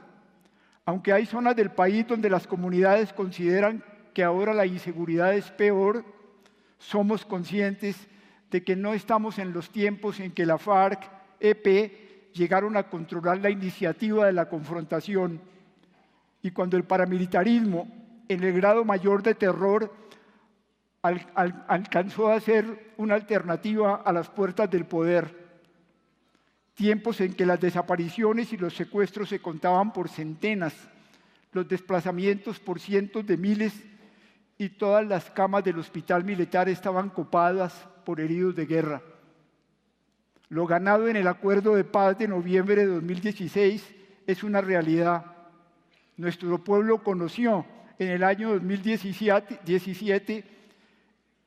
aunque 0.87 1.13
hay 1.13 1.27
zonas 1.27 1.55
del 1.55 1.71
país 1.71 2.07
donde 2.07 2.31
las 2.31 2.47
comunidades 2.47 3.13
consideran 3.13 3.85
que 4.15 4.25
ahora 4.25 4.55
la 4.55 4.65
inseguridad 4.65 5.35
es 5.35 5.51
peor, 5.51 6.03
somos 6.79 7.27
conscientes 7.27 8.09
de 8.51 8.65
que 8.65 8.75
no 8.75 8.95
estamos 8.95 9.39
en 9.39 9.53
los 9.53 9.71
tiempos 9.71 10.19
en 10.19 10.33
que 10.33 10.47
la 10.47 10.57
FARC-EP 10.57 12.33
llegaron 12.33 12.77
a 12.79 12.85
controlar 12.85 13.39
la 13.39 13.51
iniciativa 13.51 14.27
de 14.27 14.33
la 14.33 14.49
confrontación 14.49 15.41
y 16.45 16.51
cuando 16.51 16.77
el 16.77 16.85
paramilitarismo 16.85 17.89
en 18.29 18.45
el 18.45 18.53
grado 18.53 18.85
mayor 18.85 19.23
de 19.23 19.35
terror 19.35 19.91
alcanzó 21.01 22.29
a 22.29 22.39
ser 22.39 22.93
una 22.99 23.15
alternativa 23.15 23.95
a 23.97 24.13
las 24.13 24.29
puertas 24.29 24.71
del 24.71 24.85
poder. 24.85 25.43
Tiempos 26.75 27.23
en 27.23 27.33
que 27.33 27.47
las 27.47 27.59
desapariciones 27.59 28.53
y 28.53 28.59
los 28.59 28.77
secuestros 28.77 29.31
se 29.31 29.41
contaban 29.41 29.95
por 29.95 30.11
centenas, 30.11 30.75
los 31.53 31.67
desplazamientos 31.67 32.61
por 32.61 32.79
cientos 32.79 33.27
de 33.27 33.39
miles 33.39 33.73
y 34.59 34.69
todas 34.69 35.07
las 35.07 35.31
camas 35.31 35.65
del 35.65 35.79
hospital 35.79 36.25
militar 36.25 36.69
estaban 36.69 37.09
copadas 37.09 37.73
por 38.05 38.21
heridos 38.21 38.55
de 38.55 38.67
guerra. 38.67 39.03
Lo 40.51 40.67
ganado 40.67 41.09
en 41.09 41.17
el 41.17 41.27
acuerdo 41.27 41.75
de 41.75 41.85
paz 41.85 42.19
de 42.19 42.29
noviembre 42.29 42.85
de 42.85 42.93
2016 42.93 43.95
es 44.27 44.45
una 44.45 44.61
realidad. 44.61 45.34
Nuestro 46.17 46.63
pueblo 46.63 47.03
conoció 47.03 47.67
en 47.99 48.11
el 48.11 48.23
año 48.23 48.51
2017 48.51 50.45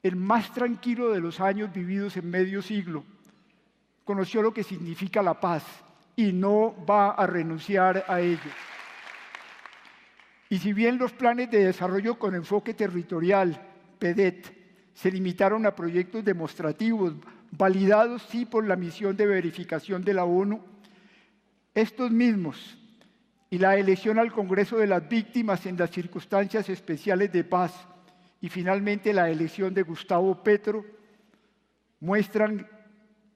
el 0.03 0.15
más 0.15 0.53
tranquilo 0.53 1.11
de 1.11 1.21
los 1.21 1.39
años 1.39 1.71
vividos 1.73 2.17
en 2.17 2.29
medio 2.29 2.61
siglo. 2.61 3.05
Conoció 4.03 4.41
lo 4.41 4.53
que 4.53 4.63
significa 4.63 5.21
la 5.21 5.39
paz 5.39 5.63
y 6.15 6.33
no 6.33 6.75
va 6.85 7.11
a 7.11 7.27
renunciar 7.27 8.03
a 8.07 8.19
ello. 8.19 8.51
Y 10.49 10.59
si 10.59 10.73
bien 10.73 10.97
los 10.97 11.13
planes 11.13 11.51
de 11.51 11.65
desarrollo 11.65 12.17
con 12.19 12.35
enfoque 12.35 12.73
territorial, 12.73 13.61
PEDET, 13.99 14.55
se 14.93 15.11
limitaron 15.11 15.65
a 15.65 15.75
proyectos 15.75 16.25
demostrativos, 16.25 17.13
validados 17.51 18.23
sí 18.29 18.45
por 18.45 18.65
la 18.65 18.75
misión 18.75 19.15
de 19.15 19.27
verificación 19.27 20.03
de 20.03 20.13
la 20.13 20.25
ONU, 20.25 20.61
estos 21.73 22.11
mismos 22.11 22.77
y 23.49 23.57
la 23.57 23.77
elección 23.77 24.19
al 24.19 24.31
Congreso 24.31 24.77
de 24.77 24.87
las 24.87 25.07
Víctimas 25.07 25.65
en 25.65 25.77
las 25.77 25.91
circunstancias 25.91 26.67
especiales 26.69 27.31
de 27.31 27.43
paz 27.43 27.87
y 28.41 28.49
finalmente 28.49 29.13
la 29.13 29.29
elección 29.29 29.73
de 29.73 29.83
Gustavo 29.83 30.43
Petro 30.43 30.85
muestran 31.99 32.67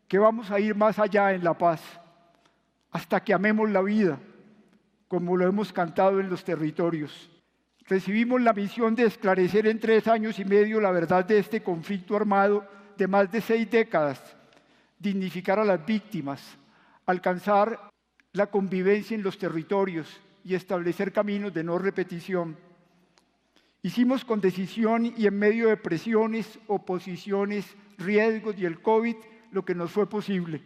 que 0.07 0.19
vamos 0.19 0.51
a 0.51 0.59
ir 0.59 0.75
más 0.75 0.99
allá 0.99 1.31
en 1.31 1.43
la 1.43 1.57
paz, 1.57 1.81
hasta 2.91 3.23
que 3.23 3.33
amemos 3.33 3.69
la 3.69 3.81
vida, 3.81 4.19
como 5.07 5.37
lo 5.37 5.47
hemos 5.47 5.71
cantado 5.71 6.19
en 6.19 6.29
los 6.29 6.43
territorios. 6.43 7.29
Recibimos 7.87 8.41
la 8.41 8.53
misión 8.53 8.93
de 8.93 9.05
esclarecer 9.05 9.67
en 9.67 9.79
tres 9.79 10.07
años 10.07 10.37
y 10.39 10.45
medio 10.45 10.79
la 10.81 10.91
verdad 10.91 11.25
de 11.25 11.39
este 11.39 11.63
conflicto 11.63 12.15
armado 12.15 12.67
de 12.97 13.07
más 13.07 13.31
de 13.31 13.41
seis 13.41 13.69
décadas, 13.71 14.21
dignificar 14.99 15.59
a 15.59 15.65
las 15.65 15.85
víctimas, 15.85 16.57
alcanzar 17.05 17.90
la 18.33 18.47
convivencia 18.47 19.15
en 19.15 19.23
los 19.23 19.37
territorios 19.37 20.21
y 20.43 20.55
establecer 20.55 21.11
caminos 21.11 21.53
de 21.53 21.63
no 21.63 21.77
repetición. 21.77 22.57
Hicimos 23.83 24.23
con 24.23 24.41
decisión 24.41 25.13
y 25.17 25.25
en 25.25 25.37
medio 25.37 25.67
de 25.67 25.77
presiones, 25.77 26.59
oposiciones, 26.67 27.65
riesgos 27.97 28.57
y 28.57 28.65
el 28.65 28.81
COVID 28.81 29.15
lo 29.51 29.65
que 29.65 29.75
nos 29.75 29.91
fue 29.91 30.07
posible. 30.07 30.61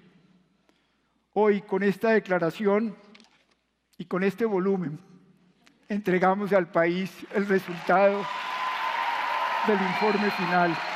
Hoy, 1.34 1.62
con 1.62 1.84
esta 1.84 2.12
declaración 2.12 2.96
y 3.98 4.06
con 4.06 4.24
este 4.24 4.46
volumen, 4.46 5.00
entregamos 5.90 6.54
al 6.54 6.72
país 6.72 7.12
el 7.34 7.48
resultado 7.48 8.26
del 9.68 9.82
informe 9.82 10.30
final. 10.32 10.95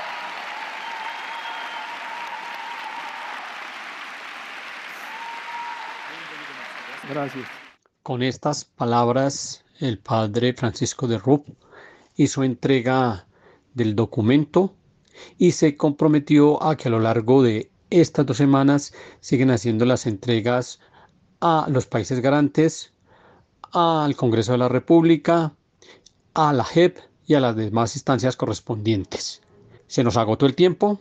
Gracias. 7.10 7.48
Con 8.04 8.22
estas 8.24 8.66
palabras, 8.66 9.66
el 9.80 9.98
padre 9.98 10.54
Francisco 10.54 11.08
de 11.08 11.18
Rupp 11.18 11.48
hizo 12.16 12.44
entrega 12.44 13.26
del 13.74 13.96
documento 13.96 14.76
y 15.38 15.52
se 15.52 15.76
comprometió 15.76 16.62
a 16.62 16.78
que 16.78 16.88
a 16.88 16.92
lo 16.92 17.00
largo 17.00 17.42
de 17.42 17.72
estas 17.90 18.26
dos 18.26 18.38
semanas 18.38 18.94
siguen 19.22 19.52
haciendo 19.52 19.86
las 19.86 20.06
entregas 20.06 20.80
a 21.42 21.68
los 21.70 21.88
países 21.88 22.20
garantes, 22.20 22.94
al 23.72 24.16
Congreso 24.16 24.52
de 24.52 24.60
la 24.60 24.70
República, 24.70 25.54
a 26.34 26.54
la 26.54 26.64
JEP 26.64 26.98
y 27.26 27.34
a 27.34 27.40
las 27.40 27.56
demás 27.56 27.96
instancias 27.96 28.36
correspondientes. 28.36 29.42
Se 29.88 30.04
nos 30.04 30.18
agotó 30.18 30.46
el 30.46 30.56
tiempo. 30.56 31.00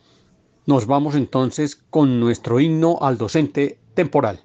Nos 0.67 0.87
vamos 0.87 1.15
entonces 1.15 1.77
con 1.77 2.21
nuestro 2.21 2.61
himno 2.61 2.99
al 3.01 3.19
docente 3.19 3.79
temporal. 3.95 4.43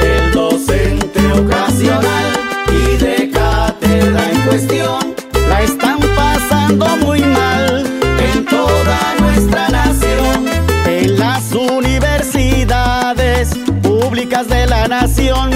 El 0.00 0.32
docente 0.32 1.32
ocasional 1.32 2.26
y 2.70 2.96
de 2.96 3.30
cátedra 3.30 4.30
en 4.30 4.40
cuestión 4.42 5.14
la 5.48 5.62
están 5.62 5.98
pasando 6.14 6.86
muy 6.98 7.20
mal 7.22 7.84
en 8.32 8.44
toda 8.44 9.14
nuestra 9.18 9.68
nación. 9.70 10.46
En 10.86 11.18
las 11.18 11.52
universidades 11.52 13.48
públicas 13.82 14.46
de 14.48 14.66
la 14.66 14.86
nación 14.86 15.50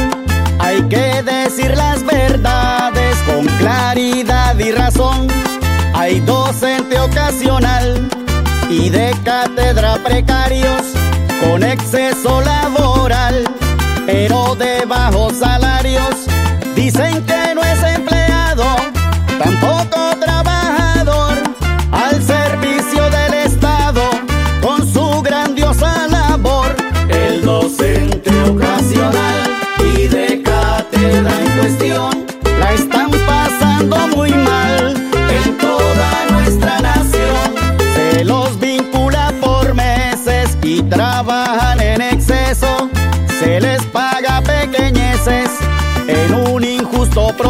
hay 0.59 0.83
que 0.89 1.23
decir 1.23 1.77
las 1.77 2.05
verdades 2.05 3.17
con 3.27 3.47
claridad 3.59 4.59
y 4.59 4.73
razón. 4.73 5.29
Hay 5.95 6.19
docente 6.19 6.99
ocasional 6.99 8.09
y 8.73 8.89
de 8.89 9.15
cátedra 9.23 9.97
precarios 10.03 10.83
con 11.43 11.63
exceso 11.63 12.41
laboral, 12.41 13.45
pero 14.07 14.55
de 14.55 14.87
bajos 14.87 15.35
salarios. 15.35 16.27
Dicen 16.75 17.25
que 17.27 17.55
no 17.55 17.63
es 17.63 17.83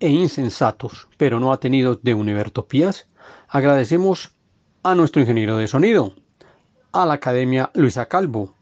e 0.00 0.08
insensatos, 0.08 1.08
pero 1.16 1.40
no 1.40 1.52
atenidos 1.52 2.02
de 2.02 2.14
Univertopías, 2.14 3.06
agradecemos 3.48 4.32
a 4.82 4.94
nuestro 4.94 5.20
ingeniero 5.20 5.56
de 5.56 5.68
sonido, 5.68 6.14
a 6.92 7.06
la 7.06 7.14
Academia 7.14 7.70
Luisa 7.74 8.06
Calvo, 8.06 8.54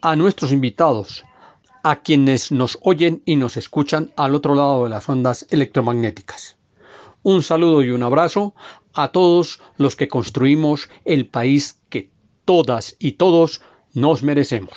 a 0.00 0.16
nuestros 0.16 0.52
invitados, 0.52 1.24
a 1.82 1.96
quienes 1.96 2.50
nos 2.50 2.78
oyen 2.82 3.22
y 3.24 3.36
nos 3.36 3.56
escuchan 3.56 4.12
al 4.16 4.34
otro 4.34 4.54
lado 4.54 4.84
de 4.84 4.90
las 4.90 5.08
ondas 5.08 5.46
electromagnéticas. 5.50 6.56
Un 7.22 7.42
saludo 7.42 7.82
y 7.82 7.90
un 7.90 8.02
abrazo 8.02 8.54
a 8.92 9.08
todos 9.08 9.60
los 9.76 9.96
que 9.96 10.08
construimos 10.08 10.88
el 11.04 11.26
país 11.26 11.80
que 11.88 12.10
todas 12.44 12.96
y 12.98 13.12
todos 13.12 13.62
nos 13.92 14.22
merecemos. 14.22 14.76